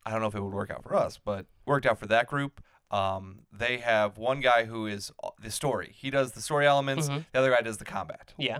I 0.05 0.11
don't 0.11 0.19
know 0.21 0.27
if 0.27 0.35
it 0.35 0.41
would 0.41 0.53
work 0.53 0.69
out 0.69 0.83
for 0.83 0.93
us, 0.95 1.17
but 1.23 1.45
worked 1.65 1.85
out 1.85 1.97
for 1.97 2.05
that 2.07 2.27
group. 2.27 2.61
Um, 2.91 3.41
they 3.51 3.77
have 3.77 4.17
one 4.17 4.39
guy 4.41 4.65
who 4.65 4.85
is 4.87 5.11
uh, 5.23 5.29
the 5.41 5.51
story. 5.51 5.93
He 5.95 6.09
does 6.09 6.33
the 6.33 6.41
story 6.41 6.67
elements. 6.67 7.09
Mhm. 7.09 7.25
The 7.31 7.39
other 7.39 7.51
guy 7.51 7.61
does 7.61 7.77
the 7.77 7.85
combat, 7.85 8.33
Yeah. 8.37 8.59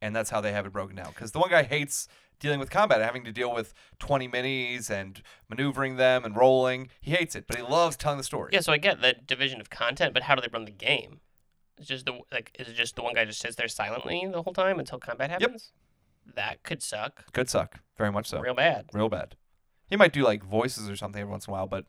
and 0.00 0.14
that's 0.14 0.30
how 0.30 0.40
they 0.40 0.52
have 0.52 0.66
it 0.66 0.72
broken 0.72 0.96
down. 0.96 1.08
Because 1.08 1.32
the 1.32 1.38
one 1.38 1.50
guy 1.50 1.62
hates 1.62 2.06
dealing 2.38 2.58
with 2.60 2.70
combat, 2.70 3.00
having 3.00 3.24
to 3.24 3.32
deal 3.32 3.52
with 3.54 3.72
20 4.00 4.28
minis 4.28 4.90
and 4.90 5.22
maneuvering 5.48 5.96
them 5.96 6.24
and 6.24 6.36
rolling. 6.36 6.90
He 7.00 7.12
hates 7.12 7.34
it, 7.36 7.46
but 7.46 7.56
he 7.56 7.62
loves 7.62 7.96
telling 7.96 8.18
the 8.18 8.24
story. 8.24 8.50
Yeah, 8.52 8.60
so 8.60 8.72
I 8.72 8.78
get 8.78 9.00
the 9.00 9.14
division 9.14 9.60
of 9.60 9.70
content, 9.70 10.12
but 10.12 10.24
how 10.24 10.34
do 10.34 10.42
they 10.42 10.48
run 10.52 10.64
the 10.64 10.72
game? 10.72 11.20
It's 11.78 11.86
just 11.88 12.04
the 12.04 12.20
like 12.30 12.50
is 12.58 12.68
it 12.68 12.74
just 12.74 12.94
the 12.96 13.02
one 13.02 13.14
guy 13.14 13.24
just 13.24 13.40
sits 13.40 13.56
there 13.56 13.68
silently 13.68 14.26
the 14.30 14.42
whole 14.42 14.52
time 14.52 14.78
until 14.78 14.98
combat 14.98 15.30
happens? 15.30 15.72
That 16.34 16.62
could 16.62 16.82
suck 16.82 17.32
Could 17.32 17.48
suck, 17.48 17.80
very 17.96 18.12
much 18.12 18.26
so. 18.28 18.38
real 18.40 18.54
bad. 18.54 18.90
real 18.92 19.08
bad. 19.08 19.36
He 19.88 19.96
might 19.96 20.12
do 20.12 20.22
like 20.22 20.42
voices 20.44 20.88
or 20.90 20.96
something 20.96 21.20
every 21.20 21.30
once 21.30 21.46
in 21.46 21.50
a 21.50 21.54
while, 21.54 21.66
but 21.66 21.86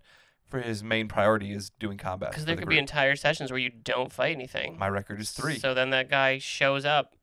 for 0.53 0.61
his 0.61 0.83
main 0.83 1.07
priority 1.07 1.51
is 1.51 1.71
doing 1.79 1.97
combat. 1.97 2.29
Because 2.29 2.45
there 2.45 2.55
the 2.55 2.61
could 2.61 2.69
be 2.69 2.77
entire 2.77 3.15
sessions 3.15 3.49
where 3.49 3.59
you 3.59 3.71
don't 3.71 4.13
fight 4.13 4.35
anything. 4.35 4.77
My 4.77 4.87
record 4.87 5.19
is 5.19 5.31
three. 5.31 5.57
So 5.57 5.73
then 5.73 5.89
that 5.89 6.11
guy 6.11 6.37
shows 6.37 6.85
up. 6.85 7.15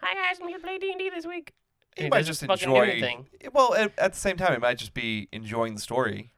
Hi 0.00 0.14
guys, 0.14 0.38
I'm 0.40 0.46
here 0.46 0.58
to 0.58 0.62
play 0.62 0.78
D 0.78 0.90
and 0.92 0.98
D 1.00 1.10
this 1.10 1.26
week. 1.26 1.52
he 1.96 2.04
and 2.04 2.10
might 2.12 2.24
just 2.24 2.44
enjoy. 2.44 3.24
Well, 3.52 3.74
at, 3.74 3.98
at 3.98 4.12
the 4.12 4.18
same 4.20 4.36
time, 4.36 4.52
it 4.52 4.60
might 4.60 4.78
just 4.78 4.94
be 4.94 5.28
enjoying 5.32 5.74
the 5.74 5.80
story. 5.80 6.32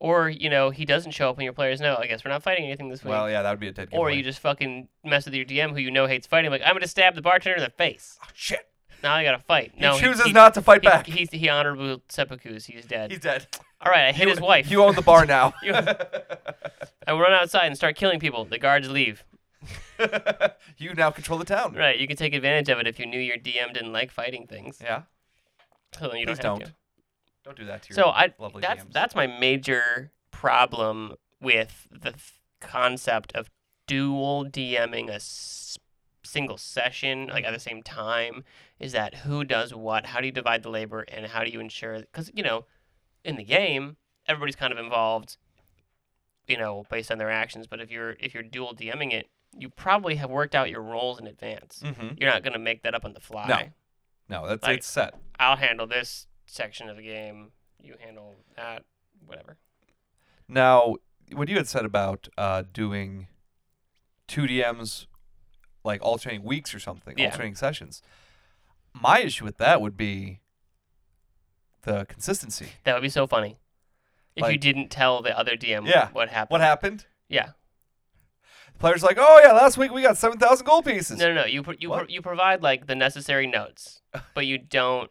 Or 0.00 0.28
you 0.28 0.50
know 0.50 0.68
he 0.68 0.84
doesn't 0.84 1.12
show 1.12 1.30
up 1.30 1.38
when 1.38 1.44
your 1.44 1.54
players 1.54 1.80
know. 1.80 1.96
I 1.98 2.08
guess 2.08 2.26
we're 2.26 2.30
not 2.30 2.42
fighting 2.42 2.66
anything 2.66 2.90
this 2.90 3.02
week. 3.02 3.12
Well, 3.12 3.30
yeah, 3.30 3.40
that 3.40 3.48
would 3.48 3.60
be 3.60 3.68
a 3.68 3.72
dead 3.72 3.88
or 3.92 4.10
you 4.10 4.22
just 4.22 4.40
fucking 4.40 4.88
mess 5.02 5.24
with 5.24 5.32
your 5.32 5.46
DM 5.46 5.70
who 5.70 5.78
you 5.78 5.90
know 5.90 6.06
hates 6.06 6.26
fighting. 6.26 6.50
Like 6.50 6.60
I'm 6.62 6.74
gonna 6.74 6.86
stab 6.86 7.14
the 7.14 7.22
bartender 7.22 7.56
in 7.56 7.64
the 7.64 7.70
face. 7.70 8.18
Oh, 8.22 8.26
shit. 8.34 8.68
Now 9.02 9.14
I 9.14 9.24
gotta 9.24 9.38
fight. 9.38 9.72
He 9.74 9.80
no, 9.80 9.98
chooses 9.98 10.26
he, 10.26 10.32
not 10.32 10.52
to 10.54 10.62
fight 10.62 10.82
he, 10.82 10.88
back. 10.88 11.06
He, 11.06 11.26
he, 11.30 11.48
honorable 11.48 12.02
seppukus. 12.10 12.66
He's 12.66 12.84
dead. 12.84 13.10
He's 13.10 13.20
dead. 13.20 13.46
All 13.84 13.90
right, 13.92 14.06
I 14.08 14.12
hit 14.12 14.28
his 14.28 14.40
wife. 14.40 14.70
You 14.70 14.82
own 14.82 14.94
the 14.94 15.02
bar 15.02 15.26
now. 15.26 15.52
You- 15.62 15.74
I 17.06 17.12
run 17.12 17.32
outside 17.32 17.66
and 17.66 17.76
start 17.76 17.96
killing 17.96 18.18
people. 18.18 18.44
The 18.46 18.58
guards 18.58 18.88
leave. 18.90 19.24
you 20.78 20.94
now 20.94 21.10
control 21.10 21.38
the 21.38 21.44
town. 21.44 21.74
Right, 21.74 21.98
you 21.98 22.06
can 22.08 22.16
take 22.16 22.32
advantage 22.34 22.68
of 22.70 22.78
it 22.78 22.86
if 22.86 22.98
you 22.98 23.06
knew 23.06 23.20
your 23.20 23.36
DM 23.36 23.72
didn't 23.74 23.92
like 23.92 24.10
fighting 24.10 24.46
things. 24.46 24.78
Yeah. 24.82 25.02
So 25.98 26.08
then 26.08 26.18
you 26.20 26.26
Please 26.26 26.38
don't 26.38 26.58
have 26.58 26.58
don't. 26.60 26.66
to. 26.68 26.74
Don't 27.44 27.56
do 27.58 27.64
that 27.66 27.82
to 27.82 27.88
your 27.90 27.94
So 27.94 28.08
I 28.10 28.32
lovely 28.38 28.62
that's 28.62 28.84
DMs. 28.84 28.92
that's 28.92 29.14
my 29.14 29.26
major 29.26 30.12
problem 30.30 31.14
with 31.40 31.86
the 31.90 32.12
th- 32.12 32.32
concept 32.60 33.32
of 33.34 33.50
dual 33.86 34.46
DMing 34.46 35.10
a 35.10 35.14
s- 35.16 35.78
single 36.24 36.56
session 36.56 37.26
like 37.28 37.44
at 37.44 37.52
the 37.52 37.60
same 37.60 37.82
time 37.82 38.44
is 38.80 38.92
that 38.92 39.14
who 39.16 39.44
does 39.44 39.74
what, 39.74 40.06
how 40.06 40.20
do 40.20 40.26
you 40.26 40.32
divide 40.32 40.62
the 40.62 40.70
labor, 40.70 41.04
and 41.08 41.26
how 41.26 41.44
do 41.44 41.50
you 41.50 41.60
ensure? 41.60 41.98
Because 42.00 42.30
you 42.34 42.42
know, 42.42 42.64
in 43.24 43.36
the 43.36 43.44
game, 43.44 43.96
everybody's 44.26 44.56
kind 44.56 44.72
of 44.72 44.78
involved 44.78 45.36
you 46.46 46.58
know, 46.58 46.84
based 46.90 47.10
on 47.10 47.16
their 47.16 47.30
actions. 47.30 47.66
But 47.66 47.80
if 47.80 47.90
you're 47.90 48.16
if 48.20 48.34
you're 48.34 48.42
dual 48.42 48.74
DMing 48.74 49.12
it, 49.14 49.28
you 49.56 49.70
probably 49.70 50.16
have 50.16 50.28
worked 50.30 50.54
out 50.54 50.68
your 50.68 50.82
roles 50.82 51.18
in 51.18 51.26
advance. 51.26 51.80
Mm-hmm. 51.82 52.08
You're 52.18 52.30
not 52.30 52.42
gonna 52.42 52.58
make 52.58 52.82
that 52.82 52.94
up 52.94 53.04
on 53.06 53.14
the 53.14 53.20
fly. 53.20 53.46
No. 53.48 53.60
No, 54.42 54.46
that's 54.48 54.62
Like- 54.62 54.78
it's 54.78 54.86
set. 54.86 55.14
I'll 55.38 55.56
handle 55.56 55.86
this 55.86 56.26
section 56.44 56.90
of 56.90 56.96
the 56.98 57.02
game. 57.02 57.52
You 57.82 57.94
handle 57.98 58.36
that. 58.56 58.84
Whatever. 59.26 59.56
Now, 60.46 60.96
what 61.32 61.48
you 61.48 61.56
had 61.56 61.66
said 61.66 61.86
about 61.86 62.28
uh, 62.36 62.64
doing 62.72 63.28
two 64.28 64.42
DMs, 64.42 65.06
like 65.82 66.02
alternating 66.02 66.44
weeks 66.44 66.74
or 66.74 66.78
something, 66.78 67.14
Yeah. 67.16 67.26
alternating 67.26 67.54
sessions. 67.54 68.02
My 68.92 69.20
issue 69.20 69.44
with 69.44 69.56
that 69.58 69.80
would 69.80 69.96
be 69.96 70.40
the 71.84 72.04
consistency. 72.06 72.68
That 72.84 72.94
would 72.94 73.02
be 73.02 73.08
so 73.08 73.26
funny. 73.26 73.58
If 74.36 74.50
you 74.50 74.58
didn't 74.58 74.90
tell 74.90 75.22
the 75.22 75.36
other 75.38 75.56
DM 75.56 75.86
Yeah. 75.86 76.08
what 76.12 76.28
happened. 76.28 76.50
What 76.52 76.60
happened? 76.60 77.06
Yeah. 77.28 77.50
The 78.72 78.78
player's 78.80 79.02
like, 79.04 79.16
oh 79.20 79.40
yeah, 79.44 79.52
last 79.52 79.78
week 79.78 79.92
we 79.92 80.02
got 80.02 80.16
seven 80.16 80.38
thousand 80.38 80.66
gold 80.66 80.84
pieces. 80.84 81.18
No, 81.18 81.28
no, 81.28 81.42
no. 81.42 81.46
You 81.46 81.62
pro- 81.62 81.74
you 81.78 81.88
pro- 81.90 82.06
you 82.08 82.20
provide 82.20 82.62
like 82.62 82.86
the 82.88 82.96
necessary 82.96 83.46
notes, 83.46 84.00
but 84.34 84.46
you 84.46 84.58
don't. 84.58 85.10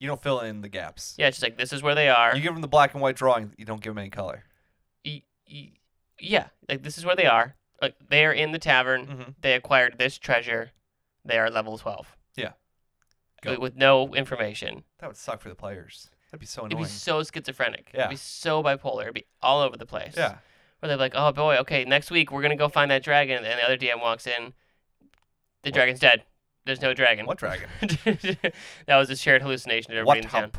You 0.00 0.06
don't 0.06 0.22
fill 0.22 0.40
in 0.40 0.60
the 0.60 0.68
gaps. 0.68 1.14
Yeah, 1.18 1.26
it's 1.28 1.38
just 1.38 1.42
like 1.42 1.56
this 1.58 1.72
is 1.72 1.82
where 1.82 1.94
they 1.94 2.08
are. 2.08 2.36
You 2.36 2.42
give 2.42 2.52
them 2.52 2.60
the 2.62 2.68
black 2.68 2.92
and 2.92 3.02
white 3.02 3.16
drawing. 3.16 3.54
You 3.56 3.64
don't 3.64 3.80
give 3.80 3.92
them 3.92 3.98
any 3.98 4.10
color. 4.10 4.44
Y- 5.04 5.22
y- 5.50 5.72
yeah, 6.20 6.48
like 6.68 6.82
this 6.82 6.98
is 6.98 7.04
where 7.04 7.16
they 7.16 7.26
are. 7.26 7.56
Like 7.80 7.94
they 8.10 8.24
are 8.26 8.32
in 8.32 8.52
the 8.52 8.58
tavern. 8.58 9.06
Mm-hmm. 9.06 9.30
They 9.40 9.54
acquired 9.54 9.96
this 9.98 10.18
treasure. 10.18 10.70
They 11.24 11.38
are 11.38 11.50
level 11.50 11.78
twelve. 11.78 12.14
Yeah. 12.36 12.52
With-. 13.44 13.58
With 13.58 13.76
no 13.76 14.14
information. 14.14 14.84
That 14.98 15.06
would 15.08 15.16
suck 15.16 15.40
for 15.40 15.48
the 15.48 15.54
players. 15.54 16.10
That'd 16.30 16.40
be 16.40 16.46
so 16.46 16.62
annoying. 16.62 16.72
It'd 16.82 16.84
be 16.84 16.88
so 16.98 17.22
schizophrenic. 17.22 17.90
Yeah. 17.94 18.00
It'd 18.00 18.10
be 18.10 18.16
so 18.16 18.62
bipolar. 18.62 19.02
It'd 19.02 19.14
be 19.14 19.24
all 19.42 19.60
over 19.62 19.76
the 19.76 19.86
place. 19.86 20.14
Yeah. 20.16 20.36
Where 20.80 20.88
they're 20.88 20.96
like, 20.96 21.14
oh 21.16 21.32
boy, 21.32 21.56
okay, 21.58 21.84
next 21.84 22.10
week 22.10 22.30
we're 22.30 22.42
gonna 22.42 22.54
go 22.56 22.68
find 22.68 22.90
that 22.90 23.02
dragon, 23.02 23.44
and 23.44 23.46
the 23.58 23.64
other 23.64 23.76
DM 23.76 24.00
walks 24.00 24.26
in. 24.26 24.52
The 25.62 25.70
What? 25.70 25.74
dragon's 25.74 26.00
dead. 26.00 26.22
There's 26.66 26.80
no 26.82 26.92
dragon. 26.94 27.26
What 27.26 27.38
dragon? 27.38 27.68
that 27.80 28.96
was 28.96 29.10
a 29.10 29.16
shared 29.16 29.42
hallucination 29.42 29.92
to 29.92 30.02
what 30.04 30.18
everybody 30.18 30.20
in 30.20 30.28
town. 30.30 30.40
hump? 30.42 30.58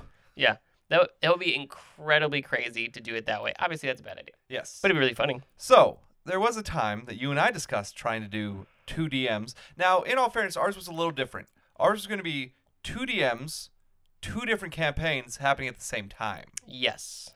That, 0.89 1.01
would- 1.01 1.09
that 1.21 1.29
would 1.29 1.39
be 1.39 1.55
incredibly 1.55 2.41
crazy 2.41 2.87
to 2.87 2.99
do 2.99 3.13
it 3.13 3.27
that 3.27 3.43
way. 3.43 3.53
Obviously, 3.59 3.87
that's 3.87 4.01
a 4.01 4.03
bad 4.03 4.17
idea, 4.17 4.33
Yes. 4.49 4.79
but 4.81 4.89
it'd 4.89 4.95
be 4.95 4.99
really 4.99 5.13
funny. 5.13 5.39
So 5.55 5.99
there 6.25 6.39
was 6.39 6.57
a 6.57 6.63
time 6.63 7.03
that 7.05 7.17
you 7.21 7.29
and 7.29 7.39
I 7.39 7.51
discussed 7.51 7.95
trying 7.95 8.23
to 8.23 8.27
do 8.27 8.65
two 8.87 9.07
DMs. 9.07 9.53
Now, 9.77 10.01
in 10.01 10.17
all 10.17 10.31
fairness, 10.31 10.57
ours 10.57 10.75
was 10.75 10.87
a 10.87 10.91
little 10.91 11.11
different. 11.11 11.47
Ours 11.77 11.99
was 11.99 12.07
going 12.07 12.17
to 12.17 12.23
be 12.23 12.53
two 12.83 12.99
DMs, 13.05 13.69
two 14.21 14.41
different 14.41 14.73
campaigns 14.73 15.37
happening 15.37 15.67
at 15.69 15.77
the 15.77 15.83
same 15.83 16.09
time. 16.09 16.45
Yes, 16.67 17.31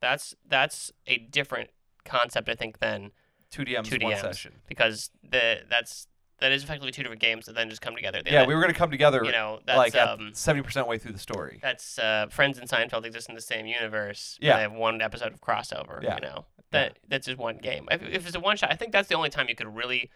that's 0.00 0.34
that's 0.48 0.92
a 1.06 1.18
different 1.18 1.70
concept, 2.04 2.48
I 2.48 2.54
think, 2.54 2.78
than 2.80 3.12
Two 3.50 3.64
DMs, 3.64 3.84
Two 3.84 3.98
one 4.04 4.12
DMs. 4.12 4.20
session. 4.20 4.52
because 4.68 5.10
the 5.22 5.60
that's 5.70 6.06
that 6.40 6.52
is 6.52 6.62
effectively 6.62 6.92
two 6.92 7.02
different 7.02 7.22
games 7.22 7.46
that 7.46 7.54
then 7.54 7.70
just 7.70 7.80
come 7.80 7.94
together. 7.96 8.20
Yeah, 8.26 8.46
we 8.46 8.54
were 8.54 8.60
going 8.60 8.72
to 8.72 8.78
come 8.78 8.90
together 8.90 9.22
you 9.24 9.32
know 9.32 9.60
that's 9.66 9.78
like 9.78 9.96
um 9.96 10.30
seventy 10.34 10.62
percent 10.62 10.86
way 10.86 10.98
through 10.98 11.12
the 11.12 11.18
story. 11.18 11.58
that's 11.62 11.98
uh, 11.98 12.26
Friends 12.30 12.58
and 12.58 12.68
Seinfeld 12.68 13.06
exist 13.06 13.28
in 13.30 13.34
the 13.34 13.40
same 13.40 13.66
universe. 13.66 14.36
Yeah. 14.40 14.56
they 14.56 14.62
have 14.62 14.72
one 14.72 15.00
episode 15.00 15.32
of 15.32 15.40
crossover. 15.40 16.02
Yeah. 16.02 16.16
you 16.16 16.20
know 16.20 16.44
that 16.72 16.98
that's 17.08 17.26
just 17.26 17.38
one 17.38 17.56
game. 17.56 17.88
If, 17.90 18.02
if 18.02 18.26
it's 18.26 18.36
a 18.36 18.40
one 18.40 18.58
shot, 18.58 18.70
I 18.70 18.76
think 18.76 18.92
that's 18.92 19.08
the 19.08 19.14
only 19.14 19.30
time 19.30 19.48
you 19.48 19.54
could 19.54 19.74
really 19.74 20.10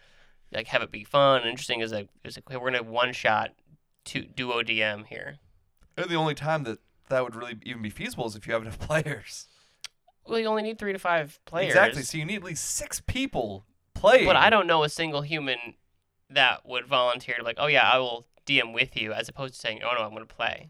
like 0.51 0.67
have 0.67 0.83
it 0.83 0.91
be 0.91 1.03
fun 1.03 1.41
and 1.41 1.49
interesting. 1.49 1.79
Is 1.81 1.91
like 1.91 2.09
is 2.23 2.37
like, 2.37 2.61
we're 2.61 2.69
gonna 2.71 2.83
one 2.83 3.13
shot 3.13 3.49
two 4.03 4.21
duo 4.23 4.61
DM 4.61 5.05
here. 5.07 5.37
And 5.97 6.09
the 6.09 6.15
only 6.15 6.35
time 6.35 6.63
that 6.63 6.79
that 7.09 7.23
would 7.23 7.35
really 7.35 7.57
even 7.63 7.81
be 7.81 7.89
feasible 7.89 8.25
is 8.25 8.35
if 8.35 8.47
you 8.47 8.53
have 8.53 8.61
enough 8.61 8.79
players. 8.87 9.47
Well, 10.25 10.39
you 10.39 10.47
only 10.47 10.63
need 10.63 10.79
three 10.79 10.93
to 10.93 10.99
five 10.99 11.39
players. 11.45 11.69
Exactly. 11.69 12.03
So 12.03 12.17
you 12.17 12.25
need 12.25 12.37
at 12.37 12.43
least 12.43 12.65
six 12.65 13.01
people 13.01 13.65
playing. 13.93 14.25
But 14.25 14.37
I 14.37 14.49
don't 14.49 14.67
know 14.67 14.83
a 14.83 14.89
single 14.89 15.21
human 15.21 15.57
that 16.29 16.65
would 16.65 16.85
volunteer 16.85 17.35
to 17.35 17.43
like, 17.43 17.57
oh 17.59 17.67
yeah, 17.67 17.89
I 17.89 17.97
will 17.97 18.25
DM 18.45 18.73
with 18.73 18.95
you, 18.95 19.13
as 19.13 19.27
opposed 19.27 19.55
to 19.55 19.59
saying, 19.59 19.81
oh 19.83 19.93
no, 19.93 20.03
I'm 20.03 20.11
going 20.11 20.25
to 20.25 20.33
play. 20.33 20.69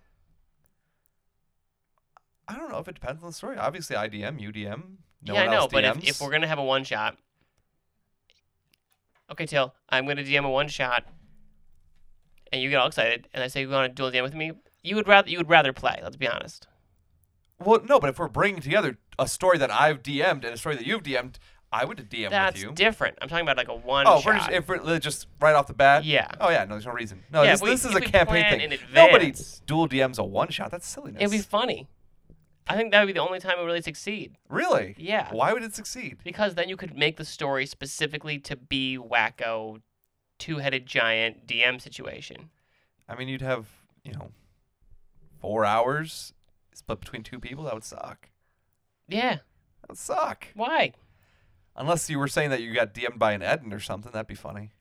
I 2.47 2.57
don't 2.57 2.69
know 2.69 2.79
if 2.79 2.87
it 2.87 2.95
depends 2.95 3.23
on 3.23 3.29
the 3.29 3.33
story. 3.33 3.57
Obviously, 3.57 3.95
IDM, 3.95 4.39
UDM. 4.41 4.83
No 5.25 5.33
yeah, 5.33 5.43
I 5.43 5.47
know, 5.47 5.67
but 5.71 5.85
if, 5.85 6.03
if 6.07 6.21
we're 6.21 6.31
gonna 6.31 6.47
have 6.47 6.59
a 6.59 6.63
one 6.63 6.83
shot, 6.83 7.17
okay, 9.31 9.45
Till, 9.45 9.73
I'm 9.87 10.05
gonna 10.05 10.23
DM 10.23 10.43
a 10.43 10.49
one 10.49 10.67
shot, 10.67 11.05
and 12.53 12.61
you 12.61 12.69
get 12.69 12.77
all 12.79 12.87
excited, 12.87 13.27
and 13.33 13.43
I 13.43 13.47
say 13.47 13.61
you 13.61 13.69
want 13.69 13.89
to 13.89 13.93
dual 13.93 14.11
DM 14.11 14.23
with 14.23 14.35
me, 14.35 14.51
you 14.83 14.95
would 14.95 15.07
rather 15.07 15.29
you 15.29 15.37
would 15.37 15.49
rather 15.49 15.73
play. 15.73 15.99
Let's 16.01 16.15
be 16.15 16.27
honest. 16.27 16.67
Well, 17.59 17.81
no, 17.87 17.99
but 17.99 18.09
if 18.09 18.19
we're 18.19 18.27
bringing 18.29 18.61
together 18.61 18.97
a 19.19 19.27
story 19.27 19.57
that 19.57 19.71
I've 19.71 20.03
DM'd 20.03 20.43
and 20.45 20.53
a 20.53 20.57
story 20.57 20.75
that 20.75 20.85
you've 20.85 21.03
DM'd, 21.03 21.39
I 21.71 21.85
would 21.85 21.97
DM 22.09 22.29
That's 22.29 22.55
with 22.55 22.63
you. 22.63 22.71
different. 22.73 23.17
I'm 23.21 23.27
talking 23.29 23.43
about 23.43 23.57
like 23.57 23.69
a 23.69 23.75
one 23.75 24.05
oh, 24.07 24.19
shot. 24.19 24.25
we're 24.25 24.37
just, 24.37 24.51
if 24.51 24.67
we're 24.67 24.99
just 24.99 25.27
right 25.41 25.55
off 25.55 25.67
the 25.67 25.73
bat. 25.73 26.05
yeah. 26.05 26.27
Oh 26.39 26.49
yeah, 26.49 26.65
no, 26.65 26.71
there's 26.75 26.85
no 26.85 26.91
reason. 26.93 27.23
No, 27.31 27.41
Yeah, 27.41 27.51
this, 27.51 27.61
if 27.61 27.63
we- 27.63 27.69
this 27.71 27.85
is 27.85 27.91
if 27.91 27.97
a 27.97 27.99
we 28.01 28.05
campaign 28.07 28.59
thing. 28.59 28.71
in 28.73 28.79
Nobody 28.93 29.33
dual 29.65 29.87
DMs 29.89 30.19
a 30.19 30.23
one 30.23 30.49
shot. 30.49 30.69
That's 30.71 30.87
silliness. 30.87 31.21
It'd 31.21 31.31
be 31.31 31.39
funny. 31.39 31.87
I 32.67 32.77
think 32.77 32.91
that 32.91 32.99
would 33.01 33.07
be 33.07 33.13
the 33.13 33.19
only 33.19 33.39
time 33.39 33.57
it 33.57 33.61
would 33.61 33.65
really 33.67 33.81
succeed. 33.81 34.37
really? 34.49 34.95
Yeah. 34.97 35.29
Why 35.33 35.51
would 35.51 35.63
it 35.63 35.75
succeed? 35.75 36.19
Because 36.23 36.55
then 36.55 36.69
you 36.69 36.77
could 36.77 36.95
make 36.97 37.17
the 37.17 37.25
story 37.25 37.65
specifically 37.65 38.39
to 38.39 38.55
be 38.55 38.97
wacko, 38.97 39.81
two-headed 40.43 40.85
giant 40.85 41.47
DM 41.47 41.79
situation. 41.81 42.49
I 43.07 43.15
mean, 43.15 43.27
you'd 43.27 43.41
have 43.41 43.67
you 44.03 44.13
know 44.13 44.31
four 45.39 45.65
hours 45.65 46.33
split 46.73 46.99
between 46.99 47.23
two 47.23 47.39
people. 47.39 47.63
That 47.65 47.73
would 47.73 47.83
suck. 47.83 48.29
Yeah. 49.07 49.35
That 49.81 49.89
would 49.89 49.97
suck. 49.97 50.47
Why? 50.55 50.93
Unless 51.75 52.09
you 52.09 52.19
were 52.19 52.27
saying 52.27 52.49
that 52.51 52.61
you 52.61 52.73
got 52.73 52.93
DM'd 52.93 53.17
by 53.19 53.33
an 53.33 53.41
ettin 53.41 53.73
or 53.73 53.79
something, 53.79 54.11
that'd 54.11 54.27
be 54.27 54.35
funny. 54.35 54.71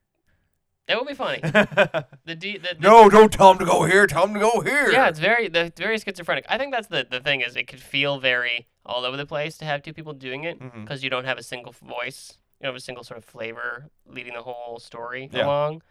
That 0.88 0.98
would 0.98 1.08
be 1.08 1.14
funny. 1.14 1.40
The 2.24 2.34
D. 2.36 2.58
The, 2.58 2.74
the, 2.74 2.80
no, 2.80 3.08
don't 3.08 3.32
tell 3.32 3.50
him 3.52 3.58
to 3.58 3.64
go 3.64 3.84
here. 3.84 4.06
Tell 4.06 4.26
him 4.26 4.34
to 4.34 4.40
go 4.40 4.60
here. 4.60 4.90
Yeah, 4.92 5.08
it's 5.08 5.18
very 5.18 5.48
the 5.48 5.66
it's 5.66 5.80
very 5.80 5.98
schizophrenic. 5.98 6.44
I 6.48 6.58
think 6.58 6.72
that's 6.72 6.88
the 6.88 7.06
the 7.08 7.20
thing 7.20 7.40
is 7.40 7.56
it 7.56 7.66
could 7.68 7.80
feel 7.80 8.18
very 8.20 8.66
all 8.84 9.04
over 9.04 9.16
the 9.16 9.26
place 9.26 9.56
to 9.58 9.64
have 9.64 9.82
two 9.82 9.92
people 9.92 10.12
doing 10.12 10.44
it 10.44 10.60
Mhm. 10.60 10.82
because 10.82 11.02
you 11.04 11.10
don't 11.10 11.24
have 11.24 11.38
a 11.38 11.42
single 11.42 11.72
voice, 11.72 12.38
you 12.62 12.68
don't 12.68 12.76
a 12.76 12.80
single 12.80 13.02
sort 13.04 13.18
of 13.18 13.24
flavor 13.24 13.88
leading 14.06 14.34
the 14.34 14.42
whole 14.42 14.78
story 14.78 15.28
Yeah. 15.32 15.46
along. 15.46 15.82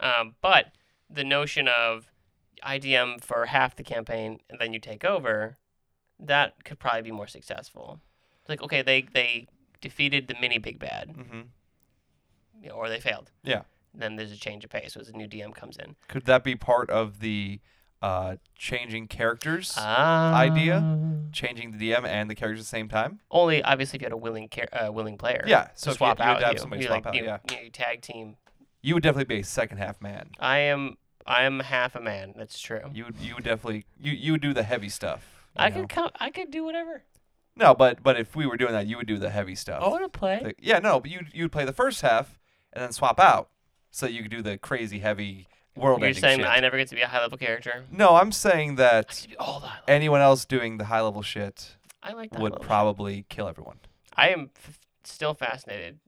Um, 0.00 0.34
but 0.42 0.72
the 1.08 1.22
notion 1.24 1.68
of 1.68 2.10
IDM 2.64 3.22
for 3.22 3.46
half 3.46 3.76
the 3.76 3.84
campaign 3.84 4.40
and 4.50 4.58
then 4.60 4.72
you 4.72 4.80
take 4.80 5.04
over, 5.04 5.56
that 6.18 6.64
could 6.64 6.78
probably 6.80 7.02
be 7.02 7.12
more 7.12 7.26
successful. 7.28 8.00
It's 8.40 8.48
like 8.48 8.62
okay, 8.62 8.82
they 8.82 9.02
they 9.02 9.46
defeated 9.80 10.26
the 10.26 10.34
mini 10.40 10.58
big 10.58 10.78
bad, 10.78 11.10
hmm 11.10 11.40
you 12.60 12.70
know, 12.70 12.74
or 12.74 12.88
they 12.88 13.00
failed. 13.00 13.30
Yeah. 13.44 13.62
Then 13.94 14.16
there's 14.16 14.32
a 14.32 14.36
change 14.38 14.64
of 14.64 14.70
pace 14.70 14.96
as 14.96 15.08
a 15.08 15.12
new 15.16 15.28
DM 15.28 15.54
comes 15.54 15.76
in. 15.76 15.94
Could 16.08 16.24
that 16.24 16.42
be 16.42 16.56
part 16.56 16.90
of 16.90 17.20
the 17.20 17.60
uh, 18.06 18.36
changing 18.54 19.08
characters, 19.08 19.74
Ah. 19.76 20.34
idea? 20.34 20.98
changing 21.32 21.72
the 21.72 21.78
DM 21.78 22.04
and 22.06 22.30
the 22.30 22.34
characters 22.34 22.60
at 22.60 22.64
the 22.64 22.68
same 22.68 22.88
time? 22.88 23.18
Only 23.30 23.62
obviously 23.62 23.96
if 23.96 24.02
you 24.02 24.06
had 24.06 24.12
a 24.12 24.16
willing 24.16 24.48
uh, 24.72 24.92
willing 24.92 25.18
player. 25.18 25.44
Yeah. 25.46 25.68
So 25.74 25.90
if 25.90 25.94
you- 25.94 25.98
swap 25.98 26.18
you, 26.18 26.24
out 26.24 26.52
you. 26.52 26.58
somebody 26.58 26.82
you 26.82 26.88
swap 26.88 27.04
like, 27.04 27.06
out. 27.06 27.14
you, 27.14 27.24
yeah. 27.24 27.38
you, 27.64 27.70
tag 27.70 28.02
team. 28.02 28.36
You 28.82 28.94
would 28.94 29.02
definitely 29.02 29.34
be 29.34 29.40
a 29.40 29.44
second 29.44 29.78
half 29.78 30.00
man. 30.00 30.30
I 30.38 30.58
am 30.58 30.96
I 31.26 31.42
am 31.42 31.58
half 31.60 31.96
a 31.96 32.00
man. 32.00 32.34
That's 32.36 32.58
true. 32.58 32.82
You 32.94 33.06
would 33.06 33.16
you 33.20 33.34
would 33.34 33.44
definitely 33.44 33.84
you 33.98 34.12
you 34.12 34.32
would 34.32 34.40
do 34.42 34.54
the 34.54 34.62
heavy 34.62 34.88
stuff. 34.88 35.48
I 35.56 35.68
know? 35.68 35.80
could 35.80 35.88
come. 35.88 36.10
I 36.20 36.30
could 36.30 36.50
do 36.50 36.62
whatever. 36.64 37.02
No, 37.56 37.74
but 37.74 38.02
but 38.02 38.18
if 38.20 38.36
we 38.36 38.46
were 38.46 38.56
doing 38.56 38.72
that, 38.72 38.86
you 38.86 38.96
would 38.98 39.06
do 39.08 39.18
the 39.18 39.30
heavy 39.30 39.54
stuff. 39.56 39.82
I 39.82 39.88
want 39.88 40.04
to 40.10 40.18
play. 40.18 40.40
The- 40.44 40.54
yeah, 40.60 40.78
no, 40.78 41.00
but 41.00 41.10
you 41.10 41.20
you'd 41.32 41.50
play 41.50 41.64
the 41.64 41.72
first 41.72 42.02
half 42.02 42.38
and 42.72 42.82
then 42.84 42.92
swap 42.92 43.18
out, 43.18 43.48
so 43.90 44.06
you 44.06 44.22
could 44.22 44.30
do 44.30 44.42
the 44.42 44.58
crazy 44.58 45.00
heavy 45.00 45.48
world 45.76 46.00
You're 46.00 46.08
ending 46.08 46.20
saying 46.20 46.38
shit. 46.38 46.46
that 46.46 46.56
I 46.56 46.60
never 46.60 46.76
get 46.76 46.88
to 46.88 46.94
be 46.94 47.02
a 47.02 47.06
high 47.06 47.20
level 47.20 47.38
character. 47.38 47.84
no, 47.90 48.16
I'm 48.16 48.32
saying 48.32 48.76
that 48.76 49.08
get 49.08 49.16
to 49.16 49.28
be 49.28 49.36
all 49.36 49.68
anyone 49.86 50.20
else 50.20 50.44
doing 50.44 50.78
the 50.78 50.84
high 50.86 51.00
level 51.02 51.22
shit 51.22 51.76
I 52.02 52.12
like 52.12 52.32
would 52.38 52.52
level. 52.52 52.58
probably 52.64 53.24
kill 53.28 53.48
everyone. 53.48 53.78
I 54.16 54.28
am 54.30 54.50
f- 54.56 54.78
still 55.04 55.34
fascinated 55.34 55.98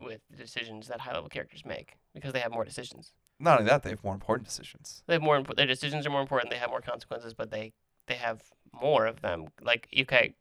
with 0.00 0.20
the 0.30 0.36
decisions 0.36 0.88
that 0.88 1.00
high 1.00 1.14
level 1.14 1.28
characters 1.28 1.64
make 1.64 1.96
because 2.14 2.32
they 2.32 2.40
have 2.40 2.52
more 2.52 2.64
decisions. 2.64 3.12
Not 3.38 3.58
only 3.60 3.70
that, 3.70 3.82
they 3.82 3.90
have 3.90 4.02
more 4.02 4.14
important 4.14 4.48
decisions. 4.48 5.02
They 5.06 5.12
have 5.14 5.22
more. 5.22 5.36
Imp- 5.36 5.54
their 5.56 5.66
decisions 5.66 6.06
are 6.06 6.10
more 6.10 6.22
important. 6.22 6.50
They 6.50 6.56
have 6.58 6.70
more 6.70 6.80
consequences, 6.80 7.34
but 7.34 7.50
they 7.50 7.72
they 8.06 8.14
have 8.14 8.42
more 8.80 9.06
of 9.06 9.20
them. 9.20 9.46
Like 9.62 9.88
okay, 10.00 10.34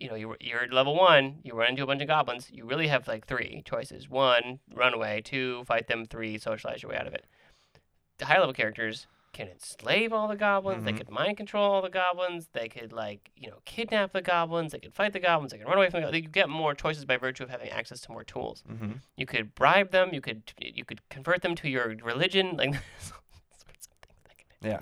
you 0.00 0.08
know, 0.08 0.14
you're 0.14 0.36
you're 0.40 0.62
at 0.64 0.72
level 0.72 0.96
one. 0.96 1.40
You 1.44 1.54
run 1.54 1.70
into 1.70 1.82
a 1.82 1.86
bunch 1.86 2.02
of 2.02 2.08
goblins. 2.08 2.48
You 2.52 2.64
really 2.64 2.88
have 2.88 3.06
like 3.06 3.26
three 3.26 3.62
choices: 3.64 4.08
one, 4.08 4.60
run 4.74 4.94
away; 4.94 5.20
two, 5.24 5.64
fight 5.64 5.86
them; 5.88 6.04
three, 6.06 6.38
socialize 6.38 6.82
your 6.82 6.90
way 6.90 6.96
out 6.98 7.06
of 7.06 7.14
it. 7.14 7.24
The 8.18 8.24
higher 8.26 8.40
level 8.40 8.54
characters 8.54 9.06
can 9.32 9.46
enslave 9.48 10.12
all 10.12 10.26
the 10.26 10.34
goblins. 10.36 10.82
They 10.84 10.92
Mhm. 10.92 10.96
could 10.98 11.10
mind 11.10 11.36
control 11.36 11.70
all 11.70 11.82
the 11.82 11.88
goblins. 11.88 12.48
They 12.52 12.68
could 12.68 12.92
like 12.92 13.30
you 13.36 13.48
know 13.50 13.58
kidnap 13.64 14.12
the 14.12 14.22
goblins. 14.22 14.72
They 14.72 14.80
could 14.80 14.92
fight 14.94 15.12
the 15.12 15.20
goblins. 15.20 15.52
They 15.52 15.58
could 15.58 15.68
run 15.68 15.78
away 15.78 15.88
from 15.90 16.02
the. 16.02 16.10
They 16.10 16.20
could 16.22 16.32
get 16.32 16.48
more 16.48 16.74
choices 16.74 17.04
by 17.04 17.16
virtue 17.16 17.44
of 17.44 17.50
having 17.50 17.68
access 17.70 18.00
to 18.02 18.10
more 18.12 18.24
tools. 18.24 18.64
Mm-hmm. 18.68 18.92
You 19.16 19.26
could 19.26 19.54
bribe 19.54 19.92
them. 19.92 20.10
You 20.12 20.20
could 20.20 20.52
you 20.58 20.84
could 20.84 21.08
convert 21.10 21.42
them 21.42 21.54
to 21.56 21.68
your 21.68 21.88
religion. 22.02 22.56
Like 22.56 22.74
Yeah. 24.62 24.80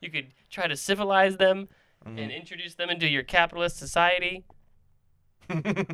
you 0.00 0.10
could 0.10 0.32
try 0.50 0.66
to 0.66 0.76
civilize 0.76 1.36
them 1.36 1.68
Mm-hmm. 2.04 2.18
and 2.18 2.32
introduce 2.32 2.74
them 2.74 2.90
into 2.90 3.08
your 3.08 3.22
capitalist 3.22 3.76
society. 3.78 4.44
the, 5.48 5.86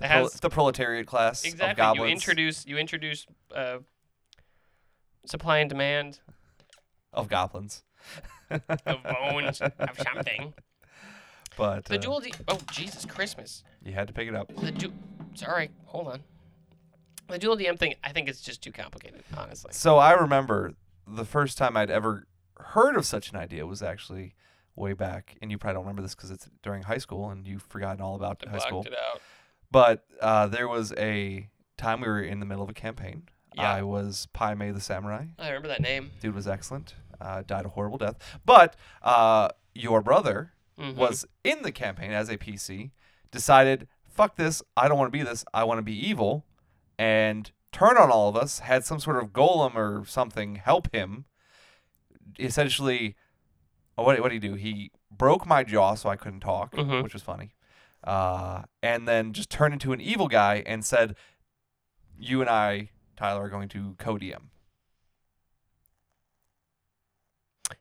prole- 0.00 0.40
the 0.40 0.50
proletariat 0.50 1.06
class 1.06 1.42
of 1.44 1.52
Exactly. 1.52 1.70
You 1.70 1.76
goblins. 1.94 2.12
introduce 2.12 2.66
you 2.66 2.76
introduce 2.78 3.26
uh, 3.54 3.78
supply 5.26 5.58
and 5.58 5.68
demand 5.68 6.20
of 7.12 7.28
goblins. 7.28 7.82
of 8.50 9.02
bones 9.02 9.60
of 9.60 9.72
something. 10.12 10.54
But 11.56 11.84
The 11.84 11.94
uh, 11.94 11.98
dual 11.98 12.18
D. 12.18 12.32
Oh 12.48 12.58
Jesus 12.72 13.04
Christmas. 13.06 13.62
you 13.84 13.92
had 13.92 14.08
to 14.08 14.12
pick 14.12 14.26
it 14.26 14.34
up. 14.34 14.52
The 14.56 14.72
du- 14.72 14.92
Sorry, 15.34 15.70
hold 15.84 16.08
on. 16.08 16.20
The 17.28 17.38
dual 17.38 17.56
DM 17.56 17.78
thing, 17.78 17.94
I 18.02 18.10
think 18.10 18.28
it's 18.28 18.40
just 18.40 18.60
too 18.60 18.72
complicated, 18.72 19.22
honestly. 19.36 19.70
So 19.72 19.98
I 19.98 20.14
remember 20.14 20.72
the 21.06 21.24
first 21.24 21.56
time 21.56 21.76
I'd 21.76 21.90
ever 21.92 22.26
heard 22.74 22.96
of 22.96 23.04
such 23.06 23.30
an 23.30 23.36
idea 23.36 23.66
was 23.66 23.82
actually 23.82 24.34
way 24.76 24.92
back, 24.92 25.36
and 25.40 25.50
you 25.50 25.58
probably 25.58 25.74
don't 25.74 25.84
remember 25.84 26.02
this 26.02 26.14
because 26.14 26.30
it's 26.30 26.48
during 26.62 26.82
high 26.82 26.98
school 26.98 27.30
and 27.30 27.46
you've 27.46 27.62
forgotten 27.62 28.00
all 28.00 28.16
about 28.16 28.42
I 28.46 28.50
high 28.50 28.58
school. 28.58 28.82
blocked 28.82 28.88
it 28.88 28.94
out. 29.12 29.20
But 29.70 30.04
uh, 30.20 30.46
there 30.48 30.68
was 30.68 30.92
a 30.98 31.48
time 31.76 32.00
we 32.00 32.08
were 32.08 32.22
in 32.22 32.40
the 32.40 32.46
middle 32.46 32.62
of 32.64 32.70
a 32.70 32.74
campaign. 32.74 33.24
Yeah. 33.56 33.72
I 33.72 33.82
was 33.82 34.26
Pai 34.32 34.54
Mei 34.54 34.70
the 34.72 34.80
Samurai. 34.80 35.26
I 35.38 35.46
remember 35.48 35.68
that 35.68 35.80
name. 35.80 36.10
Dude 36.20 36.34
was 36.34 36.46
excellent. 36.48 36.94
Uh, 37.20 37.42
died 37.46 37.64
a 37.64 37.68
horrible 37.68 37.98
death. 37.98 38.16
But 38.44 38.76
uh, 39.02 39.48
your 39.74 40.00
brother 40.02 40.52
Mhm. 40.78 40.96
was 40.96 41.24
in 41.44 41.62
the 41.62 41.70
campaign 41.70 42.10
as 42.10 42.28
a 42.28 42.36
PC, 42.36 42.90
decided, 43.30 43.86
fuck 44.08 44.34
this, 44.34 44.60
I 44.76 44.88
don't 44.88 44.98
want 44.98 45.12
to 45.12 45.16
be 45.16 45.22
this, 45.22 45.44
I 45.54 45.62
want 45.62 45.78
to 45.78 45.82
be 45.82 45.94
evil, 46.08 46.44
and 46.98 47.50
turned 47.70 47.96
on 47.98 48.10
all 48.10 48.28
of 48.28 48.36
us, 48.36 48.58
had 48.60 48.84
some 48.84 48.98
sort 48.98 49.22
of 49.22 49.30
golem 49.30 49.76
or 49.76 50.04
something 50.04 50.56
help 50.56 50.92
him. 50.92 51.26
Essentially, 52.38 53.16
oh, 53.98 54.02
what, 54.04 54.20
what 54.20 54.30
did 54.30 54.42
he 54.42 54.48
do? 54.48 54.54
He 54.54 54.90
broke 55.10 55.46
my 55.46 55.62
jaw 55.64 55.94
so 55.94 56.08
I 56.08 56.16
couldn't 56.16 56.40
talk, 56.40 56.72
Mhm. 56.72 57.02
which 57.02 57.12
was 57.14 57.22
funny. 57.22 57.52
Uh, 58.02 58.62
and 58.82 59.08
then 59.08 59.32
just 59.32 59.48
turned 59.50 59.72
into 59.72 59.92
an 59.92 60.00
evil 60.00 60.28
guy 60.28 60.62
and 60.66 60.84
said, 60.84 61.16
You 62.18 62.40
and 62.40 62.50
I, 62.50 62.90
Tyler, 63.16 63.44
are 63.44 63.48
going 63.48 63.68
to 63.70 63.94
co 63.98 64.16
DM. 64.16 64.50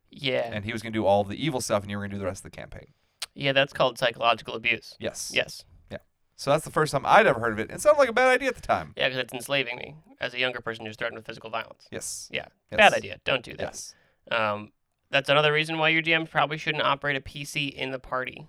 Yeah. 0.10 0.50
And 0.54 0.64
he 0.66 0.72
was 0.72 0.82
going 0.82 0.94
to 0.94 0.98
do 1.00 1.06
all 1.06 1.24
the 1.24 1.44
evil 1.44 1.60
stuff, 1.62 1.82
and 1.84 1.92
you 1.92 1.98
were 1.98 2.02
going 2.02 2.12
to 2.12 2.16
do 2.16 2.20
the 2.20 2.26
rest 2.26 2.46
of 2.46 2.52
the 2.52 2.56
campaign. 2.56 2.88
Yeah, 3.34 3.52
that's 3.52 3.74
called 3.74 3.98
psychological 3.98 4.54
abuse. 4.54 4.96
Yes. 5.00 5.32
Yes. 5.34 5.66
Yeah. 5.92 5.98
So 6.36 6.52
that's 6.52 6.64
the 6.66 6.72
first 6.72 6.92
time 6.92 7.04
I'd 7.06 7.26
ever 7.26 7.40
heard 7.40 7.54
of 7.54 7.60
it. 7.60 7.72
It 7.72 7.82
sounded 7.82 8.00
like 8.00 8.10
a 8.10 8.14
bad 8.14 8.28
idea 8.30 8.50
at 8.50 8.56
the 8.56 8.62
time. 8.62 8.94
Yeah, 8.96 9.08
because 9.10 9.20
it's 9.24 9.34
enslaving 9.34 9.78
me 9.78 9.96
as 10.22 10.34
a 10.34 10.40
younger 10.40 10.62
person 10.62 10.86
who's 10.86 10.96
threatened 10.96 11.18
with 11.18 11.26
physical 11.26 11.50
violence. 11.50 11.88
Yes. 11.92 12.30
Yeah. 12.32 12.46
Yes. 12.72 12.78
Bad 12.78 12.94
idea. 12.94 13.20
Don't 13.26 13.44
do 13.44 13.54
that. 13.58 13.62
Yes. 13.64 13.96
Um, 14.32 14.72
that's 15.10 15.30
another 15.30 15.54
reason 15.54 15.78
why 15.78 15.90
your 15.90 16.02
DM 16.02 16.30
probably 16.30 16.58
shouldn't 16.58 16.84
operate 16.84 17.16
a 17.16 17.22
PC 17.22 17.72
in 17.74 17.92
the 17.92 18.00
party. 18.00 18.48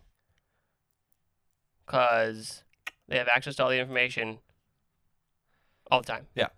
Because 1.84 2.64
they 3.08 3.18
have 3.18 3.28
access 3.28 3.56
to 3.56 3.64
all 3.64 3.70
the 3.70 3.78
information 3.78 4.38
all 5.90 6.00
the 6.00 6.06
time. 6.06 6.26
Yeah. 6.34 6.48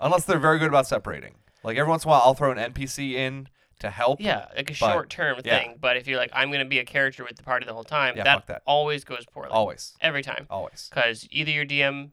Unless 0.00 0.26
they're 0.26 0.38
very 0.38 0.58
good 0.58 0.68
about 0.68 0.86
separating. 0.86 1.34
Like 1.64 1.76
every 1.76 1.88
once 1.90 2.04
in 2.04 2.08
a 2.08 2.12
while, 2.12 2.22
I'll 2.24 2.34
throw 2.34 2.52
an 2.52 2.58
NPC 2.58 3.14
in 3.14 3.48
to 3.80 3.90
help. 3.90 4.20
Yeah, 4.20 4.46
like 4.54 4.70
a 4.70 4.74
But- 4.78 4.92
short 4.92 5.10
term 5.10 5.40
yeah. 5.44 5.58
thing. 5.58 5.76
But 5.80 5.96
if 5.96 6.06
you're 6.06 6.18
like, 6.18 6.30
I'm 6.32 6.50
going 6.50 6.62
to 6.62 6.68
be 6.68 6.78
a 6.78 6.84
character 6.84 7.24
with 7.24 7.36
the 7.36 7.42
party 7.42 7.64
the 7.66 7.72
whole 7.72 7.84
time, 7.84 8.16
Yeah, 8.16 8.24
that, 8.24 8.46
that. 8.48 8.62
always 8.66 9.04
goes 9.04 9.24
poorly. 9.24 9.50
Always. 9.50 9.94
Every 10.00 10.22
time. 10.22 10.46
Always. 10.50 10.90
Because 10.92 11.26
either 11.30 11.50
your 11.50 11.64
DM 11.64 12.10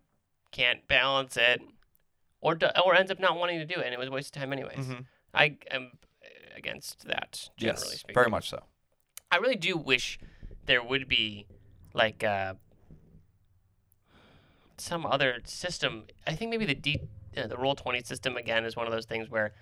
can't 0.51 0.87
balance 0.87 1.35
it 1.37 1.61
or, 2.39 2.55
do, 2.55 2.67
or 2.83 2.95
ends 2.95 3.11
up 3.11 3.19
not 3.19 3.37
wanting 3.37 3.59
to 3.59 3.65
do 3.65 3.79
it, 3.79 3.85
and 3.85 3.93
it 3.93 3.99
was 3.99 4.07
a 4.07 4.11
waste 4.11 4.35
of 4.35 4.41
time 4.41 4.53
anyways. 4.53 4.85
hmm 4.85 4.93
I 5.35 5.57
am 5.71 5.91
against 6.55 7.05
that, 7.07 7.49
generally 7.57 7.81
Yes. 7.81 7.99
speaking. 7.99 8.13
Very 8.13 8.29
much 8.29 8.49
so. 8.49 8.63
I 9.31 9.37
really 9.37 9.55
do 9.57 9.75
wish 9.77 10.17
there 10.65 10.81
would 10.83 11.07
be 11.07 11.47
like 11.93 12.23
uh, 12.23 12.55
some 14.77 15.05
other 15.05 15.39
system. 15.45 16.05
I 16.27 16.35
think 16.35 16.51
maybe 16.51 16.65
the 16.65 16.75
D, 16.75 16.99
uh, 17.37 17.47
the 17.47 17.57
roll 17.57 17.75
twenty 17.75 18.01
system 18.03 18.37
again 18.37 18.65
is 18.65 18.75
one 18.75 18.85
of 18.87 18.93
those 18.93 19.05
things 19.05 19.29
where 19.29 19.53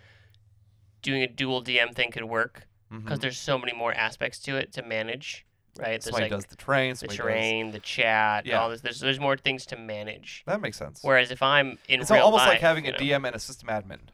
doing 1.02 1.22
a 1.22 1.28
dual 1.28 1.64
DM 1.64 1.94
thing 1.94 2.12
could 2.12 2.24
work 2.24 2.68
because 2.90 3.18
Mhm. 3.20 3.22
there's 3.22 3.38
so 3.40 3.58
many 3.58 3.74
more 3.74 3.94
aspects 3.94 4.40
to 4.40 4.56
it 4.58 4.72
to 4.74 4.82
manage. 4.84 5.46
Right? 5.76 5.88
There's 5.94 6.04
Somebody 6.06 6.26
like 6.26 6.32
does 6.32 6.46
the 6.46 6.56
train. 6.56 6.94
the 7.00 7.08
terrain, 7.08 7.72
the 7.72 7.80
chat, 7.80 8.46
Yeah. 8.46 8.60
all 8.60 8.70
this. 8.70 8.82
There's 8.82 9.00
there's 9.00 9.20
more 9.20 9.36
things 9.38 9.66
to 9.68 9.76
manage. 9.76 10.44
That 10.46 10.62
makes 10.62 10.78
sense. 10.78 11.00
Whereas 11.04 11.32
if 11.32 11.42
I'm 11.42 11.80
in 11.88 12.02
it's 12.02 12.12
real 12.12 12.24
almost 12.26 12.42
life, 12.42 12.50
like 12.54 12.62
having 12.62 12.88
a 12.88 12.92
know, 12.92 12.98
DM 12.98 13.26
and 13.26 13.36
a 13.36 13.40
system 13.40 13.70
admin. 13.70 14.10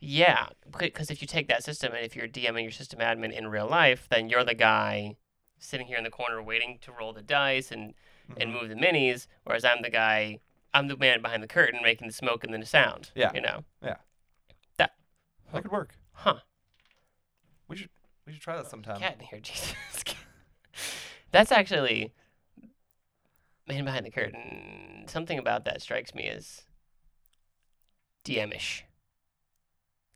Yeah, 0.00 0.46
because 0.78 1.10
if 1.10 1.20
you 1.20 1.26
take 1.26 1.48
that 1.48 1.64
system 1.64 1.92
and 1.92 2.04
if 2.04 2.14
you're 2.14 2.28
DMing 2.28 2.62
your 2.62 2.70
system 2.70 3.00
admin 3.00 3.32
in 3.32 3.48
real 3.48 3.66
life, 3.68 4.06
then 4.10 4.28
you're 4.28 4.44
the 4.44 4.54
guy 4.54 5.16
sitting 5.58 5.88
here 5.88 5.98
in 5.98 6.04
the 6.04 6.10
corner 6.10 6.40
waiting 6.40 6.78
to 6.82 6.92
roll 6.92 7.12
the 7.12 7.20
dice 7.22 7.72
and, 7.72 7.94
and 8.36 8.50
Mhm. 8.50 8.60
move 8.60 8.68
the 8.68 8.76
minis, 8.76 9.26
whereas 9.42 9.64
I'm 9.64 9.82
the 9.82 9.90
guy, 9.90 10.38
I'm 10.72 10.86
the 10.86 10.96
man 10.96 11.20
behind 11.20 11.42
the 11.42 11.48
curtain 11.48 11.80
making 11.82 12.06
the 12.06 12.12
smoke 12.12 12.44
and 12.44 12.52
then 12.52 12.60
the 12.60 12.66
sound. 12.66 13.10
Yeah. 13.16 13.32
You 13.34 13.40
know? 13.40 13.64
Yeah, 13.82 13.96
that 14.76 14.92
that 15.52 15.62
could 15.62 15.72
work. 15.72 15.96
Huh. 16.12 16.40
We 17.66 17.76
should 17.76 17.90
we 18.24 18.32
should 18.34 18.42
try 18.42 18.56
that 18.56 18.68
sometime. 18.68 19.00
Cat 19.00 19.14
in 19.18 19.26
here, 19.26 19.40
Jesus. 19.42 19.74
That's 21.32 21.50
actually 21.50 22.12
man 23.66 23.84
behind 23.84 24.06
the 24.06 24.10
curtain. 24.12 25.04
Something 25.08 25.38
about 25.38 25.64
that 25.64 25.82
strikes 25.82 26.14
me 26.14 26.28
as 26.28 26.62
DM-ish. 28.24 28.84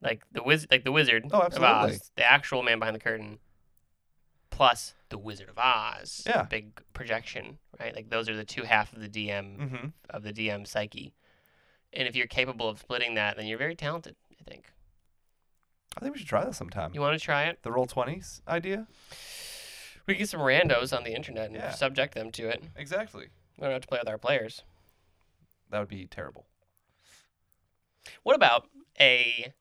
Like 0.02 0.22
the 0.32 0.42
wiz- 0.42 0.66
like 0.70 0.84
the 0.84 0.92
wizard 0.92 1.26
Oh, 1.32 1.40
of. 1.40 1.62
Oz, 1.62 2.10
the 2.16 2.30
actual 2.30 2.62
man 2.62 2.78
behind 2.80 2.96
the 2.96 3.00
curtain, 3.00 3.38
plus 4.50 4.94
the 5.10 5.18
Wizard 5.18 5.48
of 5.48 5.58
Oz. 5.58 6.22
Yeah. 6.26 6.42
Big 6.42 6.82
projection, 6.92 7.58
right? 7.78 7.94
Like 7.94 8.10
those 8.10 8.28
are 8.28 8.36
the 8.36 8.44
two 8.44 8.62
half 8.64 8.92
of 8.92 9.00
the 9.00 9.08
DM 9.08 9.58
Mm-hmm. 9.58 9.86
of 10.10 10.22
the 10.24 10.32
DM 10.32 10.66
psyche. 10.66 11.14
And 11.92 12.08
if 12.08 12.16
you're 12.16 12.26
capable 12.26 12.68
of 12.68 12.78
splitting 12.80 13.14
that, 13.14 13.36
then 13.36 13.46
you're 13.46 13.58
very 13.58 13.76
talented. 13.76 14.16
I 14.40 14.50
think. 14.50 14.72
I 15.96 16.00
think 16.00 16.14
we 16.14 16.18
should 16.18 16.28
try 16.28 16.44
that 16.44 16.54
sometime. 16.54 16.90
You 16.94 17.00
want 17.02 17.18
to 17.18 17.24
try 17.24 17.44
it? 17.44 17.58
The 17.62 17.70
roll 17.70 17.86
twenties 17.86 18.40
idea. 18.48 18.86
We 20.06 20.14
get 20.16 20.28
some 20.28 20.40
randos 20.40 20.96
on 20.96 21.04
the 21.04 21.14
internet 21.14 21.46
and 21.46 21.54
Yeah. 21.56 21.70
subject 21.72 22.14
them 22.14 22.32
to 22.32 22.48
it. 22.48 22.64
Exactly. 22.76 23.26
We 23.56 23.62
don't 23.62 23.72
have 23.72 23.82
to 23.82 23.88
play 23.88 23.98
with 24.00 24.08
our 24.08 24.18
players. 24.18 24.62
That 25.70 25.78
would 25.78 25.88
be 25.88 26.06
terrible. 26.06 26.46
What 28.24 28.34
about 28.34 28.66
a 28.98 29.52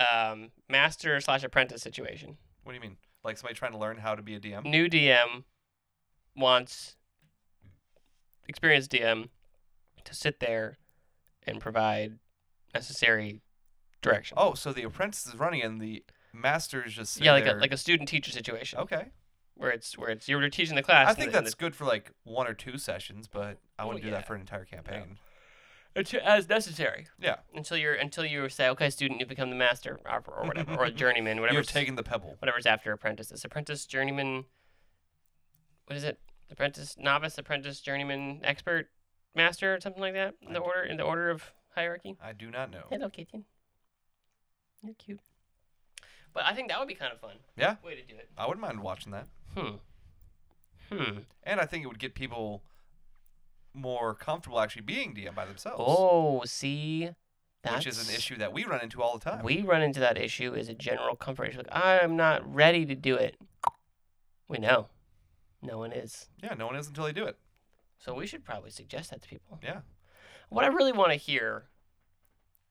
um, 0.00 0.50
master 0.68 1.20
slash 1.20 1.42
apprentice 1.44 1.82
situation? 1.82 2.36
What 2.64 2.72
do 2.72 2.76
you 2.76 2.80
mean? 2.80 2.96
Like 3.24 3.36
somebody 3.36 3.54
trying 3.54 3.72
to 3.72 3.78
learn 3.78 3.98
how 3.98 4.14
to 4.14 4.22
be 4.22 4.34
a 4.34 4.40
DM? 4.40 4.64
New 4.64 4.88
DM 4.88 5.44
wants 6.36 6.96
experienced 8.48 8.90
DM 8.90 9.28
to 10.04 10.14
sit 10.14 10.40
there 10.40 10.78
and 11.46 11.60
provide 11.60 12.18
necessary 12.74 13.42
direction. 14.02 14.36
Oh, 14.40 14.54
so 14.54 14.72
the 14.72 14.82
apprentice 14.82 15.26
is 15.26 15.34
running 15.36 15.62
and 15.62 15.80
the 15.80 16.04
master 16.32 16.84
is 16.84 16.94
just 16.94 17.20
yeah, 17.20 17.32
like 17.32 17.44
there. 17.44 17.58
a 17.58 17.60
like 17.60 17.72
a 17.72 17.76
student 17.76 18.08
teacher 18.08 18.30
situation 18.30 18.78
okay. 18.78 19.06
where 19.54 19.70
it's 19.70 19.98
where 19.98 20.10
it's 20.10 20.28
you're 20.28 20.48
teaching 20.48 20.76
the 20.76 20.82
class. 20.82 21.08
I 21.08 21.14
think 21.14 21.32
the- 21.32 21.40
that's 21.40 21.54
good 21.54 21.74
for 21.74 21.84
like 21.84 22.12
one 22.24 22.46
or 22.46 22.54
two 22.54 22.78
sessions, 22.78 23.28
but 23.28 23.58
I 23.78 23.84
wouldn't 23.84 24.02
do 24.02 24.10
yeah. 24.10 24.16
that 24.16 24.26
for 24.26 24.34
an 24.34 24.40
entire 24.40 24.64
campaign. 24.64 25.00
the- 25.00 25.12
it's 25.12 25.29
as 25.96 26.48
necessary 26.48 27.06
Yeah. 27.18 27.36
until 27.54 27.76
you're 27.76 27.94
until 27.94 28.24
you 28.24 28.48
say, 28.48 28.68
okay, 28.70 28.90
student, 28.90 29.20
you 29.20 29.26
become 29.26 29.50
the 29.50 29.56
master 29.56 29.98
or, 30.04 30.22
or 30.28 30.46
whatever, 30.46 30.74
or 30.76 30.84
a 30.84 30.90
journeyman, 31.02 31.40
whatever. 31.40 31.54
You're 31.54 31.62
taking 31.64 31.96
the 31.96 32.02
pebble. 32.02 32.36
whatever's 32.38 32.66
after 32.66 32.92
apprentice. 32.92 33.30
It's 33.30 33.44
apprentice, 33.44 33.86
journeyman. 33.86 34.44
What 35.86 35.96
is 35.96 36.04
it? 36.04 36.20
Apprentice, 36.50 36.96
novice, 36.98 37.36
apprentice, 37.38 37.80
journeyman, 37.80 38.40
expert, 38.44 38.88
master, 39.34 39.74
or 39.74 39.80
something 39.80 40.00
like 40.00 40.14
that. 40.14 40.34
In 40.46 40.52
the 40.52 40.60
I- 40.60 40.64
order, 40.64 40.82
in 40.82 40.96
the 40.96 41.02
order 41.02 41.30
of 41.30 41.52
hierarchy. 41.74 42.16
I 42.22 42.32
do 42.32 42.50
not 42.50 42.70
know. 42.70 42.84
Hello, 42.90 43.08
Kitten. 43.08 43.44
You're 44.82 44.94
cute. 44.94 45.20
But 46.32 46.44
I 46.44 46.54
think 46.54 46.68
that 46.68 46.78
would 46.78 46.88
be 46.88 46.94
kind 46.94 47.12
of 47.12 47.20
fun. 47.20 47.36
Yeah. 47.56 47.76
Way 47.84 47.96
to 47.96 48.02
do 48.02 48.14
it. 48.16 48.28
I 48.38 48.46
wouldn't 48.46 48.62
mind 48.62 48.80
watching 48.80 49.12
that. 49.12 49.26
Hmm. 49.56 49.76
Hmm. 50.92 51.18
And 51.42 51.60
I 51.60 51.66
think 51.66 51.84
it 51.84 51.86
would 51.88 51.98
get 51.98 52.14
people 52.14 52.62
more 53.74 54.14
comfortable 54.14 54.60
actually 54.60 54.82
being 54.82 55.14
DM 55.14 55.34
by 55.34 55.44
themselves. 55.46 55.82
Oh, 55.86 56.42
see, 56.44 57.10
that's 57.62 57.84
which 57.84 57.86
is 57.86 58.08
an 58.08 58.14
issue 58.14 58.36
that 58.38 58.52
we 58.52 58.64
run 58.64 58.80
into 58.82 59.02
all 59.02 59.16
the 59.18 59.24
time. 59.24 59.44
We 59.44 59.62
run 59.62 59.82
into 59.82 60.00
that 60.00 60.18
issue 60.18 60.54
is 60.54 60.68
a 60.68 60.74
general 60.74 61.16
comfort 61.16 61.48
issue. 61.48 61.58
Like, 61.58 61.68
I'm 61.72 62.16
not 62.16 62.52
ready 62.52 62.86
to 62.86 62.94
do 62.94 63.16
it. 63.16 63.36
We 64.48 64.58
know. 64.58 64.88
No 65.62 65.78
one 65.78 65.92
is. 65.92 66.28
yeah, 66.42 66.54
no 66.54 66.66
one 66.66 66.76
is 66.76 66.88
until 66.88 67.04
they 67.04 67.12
do 67.12 67.24
it. 67.24 67.36
So 67.98 68.14
we 68.14 68.26
should 68.26 68.44
probably 68.44 68.70
suggest 68.70 69.10
that 69.10 69.20
to 69.22 69.28
people. 69.28 69.60
Yeah. 69.62 69.80
What 70.48 70.64
I 70.64 70.68
really 70.68 70.92
want 70.92 71.10
to 71.10 71.16
hear, 71.16 71.64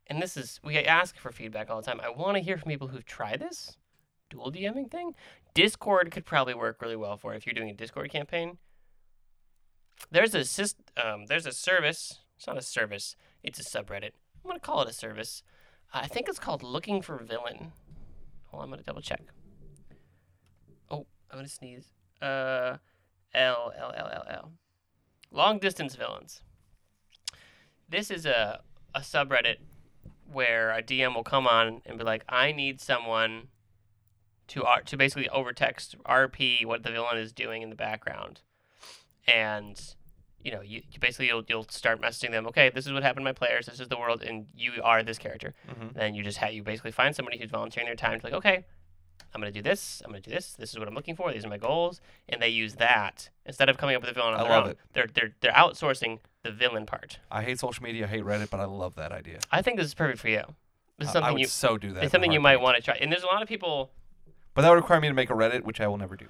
and 0.08 0.22
this 0.22 0.36
is, 0.36 0.60
we 0.64 0.78
ask 0.80 1.18
for 1.18 1.32
feedback 1.32 1.70
all 1.70 1.80
the 1.80 1.86
time. 1.86 2.02
I 2.04 2.10
want 2.10 2.36
to 2.36 2.44
hear 2.44 2.58
from 2.58 2.72
people 2.72 2.88
who've 2.88 3.06
tried 3.06 3.40
this 3.40 3.78
dual 4.30 4.52
DMing 4.52 4.90
thing. 4.90 5.14
Discord 5.54 6.12
could 6.12 6.26
probably 6.26 6.56
work 6.56 6.82
really 6.82 6.96
well 6.96 7.16
for 7.16 7.34
it 7.34 7.38
if 7.38 7.46
you're 7.46 7.54
doing 7.54 7.70
a 7.70 7.74
Discord 7.74 8.10
campaign. 8.12 8.58
There's 10.12 10.34
a 10.34 10.64
um, 11.06 11.26
there's 11.28 11.46
a 11.46 11.52
service. 11.52 12.20
It's 12.38 12.48
not 12.48 12.58
a 12.58 12.62
service. 12.62 13.16
It's 13.44 13.60
a 13.60 13.64
subreddit. 13.64 14.12
I'm 14.44 14.48
gonna 14.50 14.60
call 14.60 14.82
it 14.82 14.90
a 14.90 14.94
service. 14.94 15.44
I 15.94 16.08
think 16.08 16.30
it's 16.30 16.40
called 16.40 16.64
Looking 16.64 17.02
for 17.02 17.18
Villain. 17.18 17.74
Hold 18.48 18.62
on, 18.62 18.64
I'm 18.64 18.70
gonna 18.70 18.84
double 18.84 19.02
check. 19.02 19.22
Oh, 20.90 21.06
I'm 21.30 21.38
gonna 21.38 21.48
sneeze. 21.48 21.92
Uh, 22.22 22.78
L 23.34 23.74
L 23.78 23.94
L 23.96 24.10
L 24.12 24.24
L. 24.30 24.52
Long 25.32 25.60
distance 25.60 25.96
villains. 25.96 26.42
This 27.88 28.10
is 28.10 28.26
a 28.26 28.62
a 28.96 29.02
subreddit 29.02 29.58
where 30.32 30.72
a 30.72 30.82
DM 30.82 31.16
will 31.16 31.24
come 31.24 31.48
on 31.48 31.82
and 31.86 31.98
be 31.98 32.04
like, 32.04 32.24
"I 32.30 32.52
need 32.52 32.82
someone 32.82 33.50
to 34.48 34.64
R- 34.64 34.82
to 34.82 34.98
basically 34.98 35.30
overtext 35.30 35.96
RP 36.06 36.66
what 36.66 36.84
the 36.84 36.92
villain 36.92 37.18
is 37.18 37.32
doing 37.34 37.62
in 37.62 37.70
the 37.70 37.76
background," 37.76 38.42
and 39.34 39.96
you 40.44 40.52
know, 40.54 40.62
you, 40.62 40.82
you 40.92 41.00
basically 41.00 41.28
you'll 41.28 41.44
you'll 41.50 41.68
start 41.70 42.02
messaging 42.02 42.32
them. 42.32 42.48
Okay, 42.48 42.70
this 42.70 42.86
is 42.88 42.94
what 42.94 43.04
happened 43.04 43.24
to 43.26 43.30
my 43.30 43.34
players. 43.34 43.66
This 43.66 43.80
is 43.80 43.88
the 43.90 43.98
world, 43.98 44.22
and 44.24 44.48
you 44.56 44.72
are 44.84 45.04
this 45.04 45.18
character. 45.18 45.54
Mhm. 45.70 45.94
Then 45.94 46.16
you 46.16 46.24
just 46.24 46.38
have 46.38 46.54
you 46.54 46.64
basically 46.64 46.92
find 46.92 47.16
somebody 47.16 47.38
who's 47.38 47.50
volunteering 47.52 47.88
their 47.88 47.96
time 47.96 48.20
to 48.22 48.26
like, 48.26 48.34
okay, 48.34 48.66
I'm 49.34 49.42
gonna 49.42 49.52
do 49.52 49.62
this. 49.62 50.02
I'm 50.06 50.12
gonna 50.12 50.22
do 50.22 50.32
this. 50.32 50.54
This 50.54 50.72
is 50.72 50.80
what 50.80 50.88
I'm 50.88 50.96
looking 50.96 51.16
for. 51.16 51.32
These 51.34 51.44
are 51.46 51.50
my 51.50 51.58
goals, 51.58 52.00
and 52.30 52.42
they 52.42 52.48
use 52.50 52.76
that 52.76 53.30
instead 53.46 53.68
of 53.70 53.78
coming 53.78 53.96
up 53.96 54.02
with 54.02 54.12
a 54.12 54.14
villain 54.14 54.34
on 54.34 54.40
I 54.40 54.44
their 54.44 54.52
love 54.52 54.64
own. 54.66 54.72
it. 54.72 54.78
They're 54.94 55.08
they're 55.14 55.36
they're 55.42 55.52
outsourcing 55.52 56.20
the 56.44 56.52
villain 56.52 56.86
part. 56.86 57.20
I 57.30 57.44
hate 57.44 57.60
social 57.60 57.84
media, 57.84 58.06
I 58.06 58.08
hate 58.08 58.24
Reddit, 58.24 58.50
but 58.50 58.62
I 58.62 58.66
love 58.66 58.96
that 58.96 59.12
idea. 59.12 59.40
I 59.52 59.62
think 59.62 59.78
this 59.78 59.88
is 59.88 59.94
perfect 59.94 60.20
for 60.20 60.30
you. 60.30 60.44
This 60.98 61.10
is 61.10 61.16
I- 61.16 61.20
I 61.20 61.22
something 61.22 61.34
would 61.34 61.42
you. 61.42 61.48
so 61.48 61.78
do 61.78 61.92
that. 61.94 62.04
It's 62.06 62.12
something 62.14 62.32
you 62.32 62.40
might 62.40 62.62
want 62.62 62.78
to 62.78 62.82
try. 62.82 62.96
And 62.96 63.12
there's 63.12 63.24
a 63.24 63.28
lot 63.28 63.42
of 63.42 63.50
people. 63.50 63.92
But 64.54 64.62
that 64.62 64.70
would 64.70 64.76
require 64.76 65.02
me 65.02 65.10
to 65.10 65.14
make 65.14 65.30
a 65.30 65.34
Reddit, 65.34 65.64
which 65.64 65.82
I 65.82 65.88
will 65.88 65.98
never 65.98 66.16
do. 66.16 66.28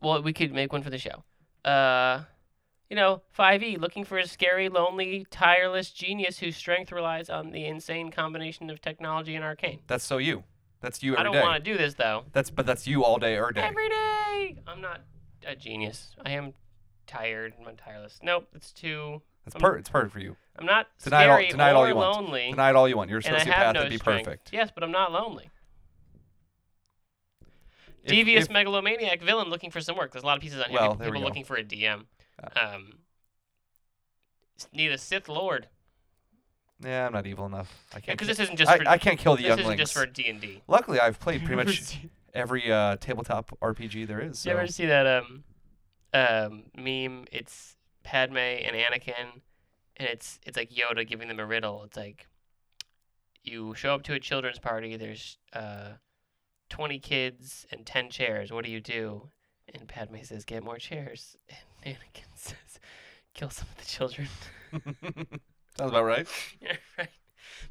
Well, 0.00 0.20
we 0.20 0.32
could 0.32 0.52
make 0.52 0.72
one 0.72 0.82
for 0.82 0.90
the 0.90 0.98
show. 0.98 1.22
Uh, 1.64 2.24
you 2.92 2.96
know, 2.96 3.22
5e 3.38 3.80
looking 3.80 4.04
for 4.04 4.18
a 4.18 4.26
scary, 4.26 4.68
lonely, 4.68 5.26
tireless 5.30 5.88
genius 5.88 6.38
whose 6.38 6.56
strength 6.56 6.92
relies 6.92 7.30
on 7.30 7.50
the 7.50 7.64
insane 7.64 8.10
combination 8.10 8.68
of 8.68 8.82
technology 8.82 9.34
and 9.34 9.42
arcane. 9.42 9.78
That's 9.86 10.04
so 10.04 10.18
you. 10.18 10.44
That's 10.82 11.02
you 11.02 11.14
every 11.16 11.24
day. 11.24 11.38
I 11.38 11.40
don't 11.40 11.42
want 11.48 11.64
to 11.64 11.72
do 11.72 11.78
this 11.78 11.94
though. 11.94 12.24
That's 12.34 12.50
but 12.50 12.66
that's 12.66 12.86
you 12.86 13.02
all 13.02 13.18
day 13.18 13.38
every 13.38 13.54
day. 13.54 13.62
Every 13.62 13.88
day. 13.88 14.58
I'm 14.66 14.82
not 14.82 15.00
a 15.46 15.56
genius. 15.56 16.14
I 16.22 16.32
am 16.32 16.52
tired 17.06 17.54
and 17.58 17.66
I'm 17.66 17.78
tireless. 17.78 18.18
Nope, 18.22 18.48
it's 18.54 18.72
too. 18.72 19.22
It's 19.46 19.56
per 19.56 19.78
it's 19.78 19.88
perfect 19.88 20.12
for 20.12 20.20
you. 20.20 20.36
I'm 20.58 20.66
not 20.66 20.88
it 21.02 21.14
all- 21.14 21.38
scary 21.38 21.50
or 21.50 21.74
all 21.74 21.88
you 21.88 21.94
lonely. 21.94 22.50
Deny 22.50 22.68
it 22.68 22.76
all 22.76 22.86
you 22.86 22.98
want. 22.98 23.08
You're 23.08 23.20
a 23.20 23.26
and 23.26 23.36
I 23.36 23.38
have 23.38 23.74
sociopath. 23.74 23.84
no 23.84 23.88
be 23.88 23.96
strength. 23.96 24.26
perfect. 24.26 24.50
Yes, 24.52 24.70
but 24.70 24.84
I'm 24.84 24.92
not 24.92 25.12
lonely. 25.12 25.48
If- 28.04 28.10
Devious 28.10 28.44
if- 28.44 28.50
megalomaniac 28.50 29.22
villain 29.22 29.48
looking 29.48 29.70
for 29.70 29.80
some 29.80 29.96
work. 29.96 30.12
There's 30.12 30.24
a 30.24 30.26
lot 30.26 30.36
of 30.36 30.42
pieces 30.42 30.60
on 30.60 30.68
here. 30.68 30.78
Well, 30.78 30.90
people 30.90 31.06
people 31.06 31.22
looking 31.22 31.44
for 31.44 31.56
a 31.56 31.64
DM. 31.64 32.04
Um, 32.56 32.98
need 34.72 34.92
a 34.92 34.98
Sith 34.98 35.28
Lord. 35.28 35.68
yeah, 36.82 37.06
I'm 37.06 37.12
not 37.12 37.26
evil 37.26 37.46
enough. 37.46 37.84
I 37.94 38.00
can't. 38.00 38.18
Because 38.18 38.28
this 38.28 38.40
isn't 38.40 38.56
just 38.56 38.70
I, 38.70 38.78
for 38.78 38.88
I 38.88 38.98
can't 38.98 39.18
kill 39.18 39.36
the 39.36 39.42
younglings. 39.42 39.58
this 39.58 39.66
isn't 39.66 39.78
just 39.78 39.94
for 39.94 40.06
D 40.06 40.28
and 40.28 40.40
D. 40.40 40.62
Luckily, 40.68 41.00
I've 41.00 41.18
played 41.20 41.40
pretty 41.44 41.56
much 41.56 41.98
every 42.34 42.70
uh, 42.70 42.96
tabletop 42.96 43.56
RPG 43.60 44.06
there 44.06 44.20
is. 44.20 44.42
Did 44.42 44.50
you 44.50 44.56
ever 44.56 44.66
see 44.66 44.86
that 44.86 45.06
um, 45.06 45.44
um, 46.12 46.64
meme? 46.76 47.26
It's 47.32 47.76
Padme 48.02 48.36
and 48.36 48.76
Anakin, 48.76 49.42
and 49.96 50.08
it's 50.08 50.38
it's 50.44 50.56
like 50.56 50.70
Yoda 50.70 51.06
giving 51.06 51.28
them 51.28 51.40
a 51.40 51.46
riddle. 51.46 51.84
It's 51.84 51.96
like 51.96 52.26
you 53.44 53.74
show 53.74 53.94
up 53.94 54.02
to 54.04 54.14
a 54.14 54.20
children's 54.20 54.58
party. 54.58 54.96
There's 54.96 55.38
uh, 55.52 55.92
twenty 56.68 56.98
kids 56.98 57.66
and 57.70 57.86
ten 57.86 58.10
chairs. 58.10 58.52
What 58.52 58.64
do 58.64 58.70
you 58.70 58.80
do? 58.80 59.30
And 59.74 59.88
Padme 59.88 60.16
says, 60.22 60.44
"Get 60.44 60.64
more 60.64 60.78
chairs." 60.78 61.36
And 61.84 61.96
Anakin 61.96 62.31
says, 62.42 62.80
"Kill 63.34 63.50
some 63.50 63.68
of 63.70 63.76
the 63.78 63.84
children." 63.86 64.28
Sounds 65.78 65.90
about 65.90 66.04
right. 66.04 66.26
Yeah, 66.60 66.76
right. 66.98 67.08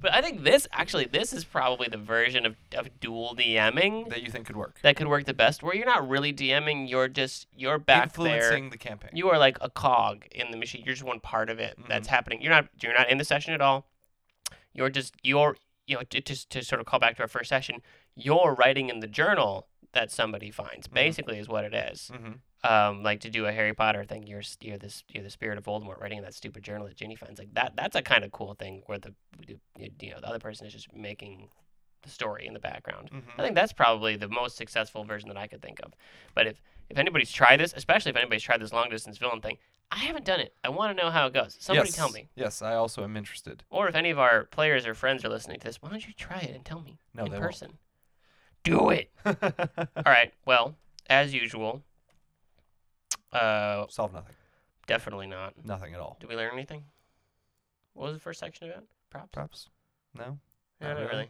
But 0.01 0.13
I 0.13 0.21
think 0.21 0.43
this 0.43 0.67
actually 0.71 1.05
this 1.05 1.33
is 1.33 1.43
probably 1.43 1.87
the 1.87 1.97
version 1.97 2.45
of, 2.45 2.55
of 2.75 2.99
dual 2.99 3.35
DMing 3.37 4.09
That 4.09 4.21
you 4.23 4.29
think 4.31 4.45
could 4.47 4.55
work. 4.55 4.79
that 4.83 4.95
could 4.95 5.07
work 5.07 5.25
the 5.25 5.33
best, 5.33 5.61
where 5.63 5.75
you're 5.75 5.85
not 5.85 6.07
really 6.09 6.33
DMing, 6.33 6.89
you're 6.89 7.07
just 7.07 7.47
you're 7.55 7.77
back 7.77 8.13
there. 8.13 8.35
Influencing 8.35 8.69
the 8.71 8.77
campaign. 8.77 9.11
You 9.13 9.29
are 9.29 9.37
like 9.37 9.57
a 9.61 9.69
cog 9.69 10.25
in 10.31 10.51
the 10.51 10.57
machine. 10.57 10.83
You're 10.85 10.95
just 10.95 11.05
one 11.05 11.19
part 11.19 11.49
of 11.49 11.59
it 11.59 11.77
that's 11.87 12.07
Mhm. 12.07 12.11
happening. 12.11 12.41
You're 12.41 12.51
not 12.53 12.67
you're 12.81 12.93
not 12.93 13.09
in 13.09 13.17
the 13.17 13.25
session 13.25 13.53
at 13.53 13.61
all. 13.61 13.85
You're 14.73 14.89
just 14.89 15.15
you're 15.23 15.57
you 15.87 15.95
know 15.97 16.03
to, 16.09 16.21
to 16.21 16.49
to 16.49 16.63
sort 16.63 16.79
of 16.81 16.85
call 16.87 16.99
back 16.99 17.15
to 17.17 17.21
our 17.21 17.27
first 17.27 17.49
session. 17.49 17.81
You're 18.15 18.55
writing 18.57 18.89
in 18.89 18.99
the 18.99 19.07
journal 19.07 19.67
that 19.93 20.11
somebody 20.11 20.51
finds. 20.51 20.87
Mhm. 20.87 20.93
Basically, 20.93 21.37
is 21.37 21.47
what 21.47 21.65
it 21.65 21.73
is. 21.73 22.09
hmm 22.13 22.31
Um, 22.63 23.01
like 23.01 23.21
to 23.21 23.31
do 23.31 23.47
a 23.47 23.51
Harry 23.51 23.73
Potter 23.73 24.03
thing. 24.03 24.27
You're 24.27 24.43
you're 24.59 24.77
this 24.77 25.03
you're 25.07 25.23
the 25.23 25.31
spirit 25.31 25.57
of 25.57 25.63
Voldemort 25.63 25.99
writing 25.99 26.19
in 26.19 26.23
that 26.23 26.35
stupid 26.35 26.63
journal 26.63 26.87
that 26.87 26.95
Ginny 26.95 27.15
finds. 27.15 27.39
Like 27.39 27.53
that. 27.55 27.73
That's 27.75 27.95
a 27.95 28.01
kind 28.01 28.23
of 28.23 28.31
cool 28.31 28.53
thing 28.53 28.83
where 28.85 28.99
the 28.99 29.13
you 29.47 29.59
know 30.11 30.19
the 30.19 30.27
other 30.27 30.39
person 30.39 30.67
is 30.67 30.73
just 30.73 30.93
making 30.93 31.49
the 32.03 32.09
story 32.09 32.45
in 32.45 32.53
the 32.53 32.59
background. 32.59 33.09
hmm 33.09 33.19
I 33.37 33.43
think 33.43 33.55
that's 33.55 33.73
probably 33.73 34.15
the 34.15 34.27
most 34.27 34.57
successful 34.57 35.03
version 35.03 35.29
that 35.29 35.37
I 35.37 35.47
could 35.47 35.61
think 35.61 35.79
of. 35.83 35.93
But 36.35 36.47
if 36.47 36.61
if 36.89 36.97
anybody's 36.97 37.31
tried 37.31 37.59
this, 37.59 37.73
especially 37.75 38.11
if 38.11 38.17
anybody's 38.17 38.43
tried 38.43 38.61
this 38.61 38.73
long 38.73 38.89
distance 38.89 39.17
villain 39.17 39.41
thing, 39.41 39.57
I 39.91 39.97
haven't 39.97 40.25
done 40.25 40.39
it. 40.39 40.53
I 40.63 40.69
want 40.69 40.95
to 40.95 41.03
know 41.03 41.09
how 41.09 41.27
it 41.27 41.33
goes. 41.33 41.57
Somebody 41.59 41.89
yes. 41.89 41.95
tell 41.95 42.09
me. 42.09 42.29
Yes, 42.35 42.61
I 42.61 42.75
also 42.75 43.03
am 43.03 43.17
interested. 43.17 43.63
Or 43.69 43.87
if 43.87 43.95
any 43.95 44.09
of 44.09 44.19
our 44.19 44.45
players 44.45 44.85
or 44.85 44.93
friends 44.93 45.25
are 45.25 45.29
listening 45.29 45.59
to 45.59 45.67
this, 45.67 45.81
why 45.81 45.89
don't 45.89 46.05
you 46.05 46.13
try 46.13 46.39
it 46.39 46.55
and 46.55 46.63
tell 46.63 46.81
me 46.81 46.97
No, 47.13 47.25
in 47.25 47.31
person? 47.31 47.77
Do 48.63 48.89
it. 48.89 49.11
All 49.25 50.03
right. 50.05 50.33
Well, 50.45 50.75
as 51.09 51.33
usual, 51.33 51.81
uh, 53.33 53.85
Solve 53.89 54.13
nothing. 54.13 54.35
definitely 54.87 55.27
not. 55.27 55.53
Nothing 55.65 55.93
at 55.93 55.99
all. 55.99 56.17
Did 56.19 56.29
we 56.29 56.35
learn 56.35 56.51
anything? 56.53 56.83
What 57.93 58.05
was 58.07 58.13
the 58.15 58.19
first 58.21 58.39
section 58.39 58.69
about? 58.69 58.83
Props. 59.09 59.29
Props. 59.31 59.69
No. 60.17 60.37
No, 60.79 60.93
not 60.93 61.09
really. 61.11 61.29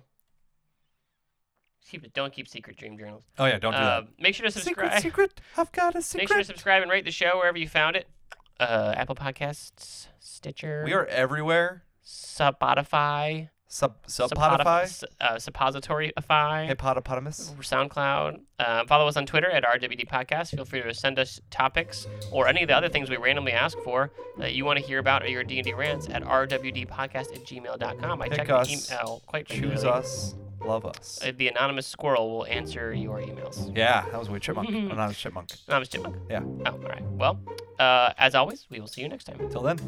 Keep 1.90 2.06
it. 2.06 2.14
Don't 2.14 2.32
keep 2.32 2.48
secret 2.48 2.78
dream 2.78 2.98
journals. 2.98 3.24
Oh 3.40 3.46
yeah, 3.46 3.58
don't 3.60 3.74
do 3.74 3.78
Uh, 3.78 4.02
that. 4.02 4.10
make 4.20 4.36
sure 4.36 4.46
to 4.46 4.52
subscribe. 4.52 5.02
Secret, 5.02 5.02
secret. 5.02 5.42
I've 5.58 5.72
got 5.72 5.96
a 5.96 6.02
secret. 6.02 6.22
Make 6.24 6.28
sure 6.30 6.38
to 6.38 6.44
subscribe 6.44 6.82
and 6.84 6.92
rate 6.92 7.06
the 7.06 7.12
show 7.12 7.38
wherever 7.38 7.58
you 7.58 7.68
found 7.68 7.96
it. 7.96 8.08
Uh, 8.60 8.94
Apple 8.96 9.16
Podcasts, 9.16 10.08
Stitcher, 10.20 10.84
we 10.86 10.94
are 10.94 11.06
everywhere. 11.08 11.84
Spotify, 12.06 13.50
Sub 13.74 14.06
Subpotify. 14.06 15.02
Uh, 15.22 15.36
Suppositoryify, 15.36 16.68
Hippopotamus. 16.68 17.54
SoundCloud. 17.62 18.42
Uh, 18.60 18.86
follow 18.86 19.08
us 19.08 19.16
on 19.16 19.26
Twitter 19.26 19.50
at 19.50 19.64
RWD 19.64 20.10
Podcast. 20.10 20.54
Feel 20.54 20.66
free 20.66 20.82
to 20.84 20.94
send 20.94 21.18
us 21.18 21.40
topics 21.50 22.06
or 22.34 22.50
any 22.50 22.64
of 22.64 22.68
the 22.68 22.76
other 22.76 22.90
things 22.90 23.10
we 23.10 23.16
randomly 23.16 23.54
ask 23.54 23.78
for 23.80 24.12
that 24.38 24.54
you 24.54 24.66
want 24.66 24.78
to 24.78 24.84
hear 24.86 25.00
about 25.00 25.24
or 25.24 25.28
your 25.30 25.46
D&D 25.46 25.72
rants 25.74 26.10
at 26.10 26.22
rwdpodcast 26.22 27.34
at 27.34 27.46
gmail.com. 27.46 28.22
I 28.22 28.28
Pick 28.28 28.38
check 28.40 28.50
us. 28.50 28.68
the 28.88 28.94
email 28.94 29.22
quite 29.26 29.46
Choose 29.48 29.62
regularly. 29.62 30.00
us. 30.00 30.36
Love 30.66 30.86
us. 30.86 31.20
Uh, 31.26 31.32
the 31.38 31.48
anonymous 31.48 31.88
squirrel 31.88 32.30
will 32.30 32.46
answer 32.48 32.94
your 32.94 33.20
emails. 33.22 33.76
yeah, 33.76 34.04
that 34.12 34.20
was 34.20 34.28
a 34.28 34.32
weird 34.32 34.44
chipmunk. 34.44 34.68
Anonymous 34.70 35.18
chipmunk. 35.18 35.50
Anonymous 35.70 35.88
chipmunk. 35.88 36.18
Yeah. 36.30 36.42
Oh, 36.66 36.72
all 36.74 36.78
right. 36.80 37.04
Well, 37.14 37.40
uh, 37.80 38.12
as 38.18 38.36
always, 38.36 38.68
we 38.70 38.82
will 38.82 38.88
see 38.88 39.02
you 39.02 39.08
next 39.08 39.24
time. 39.24 39.50
Till 39.50 39.62
then. 39.62 39.80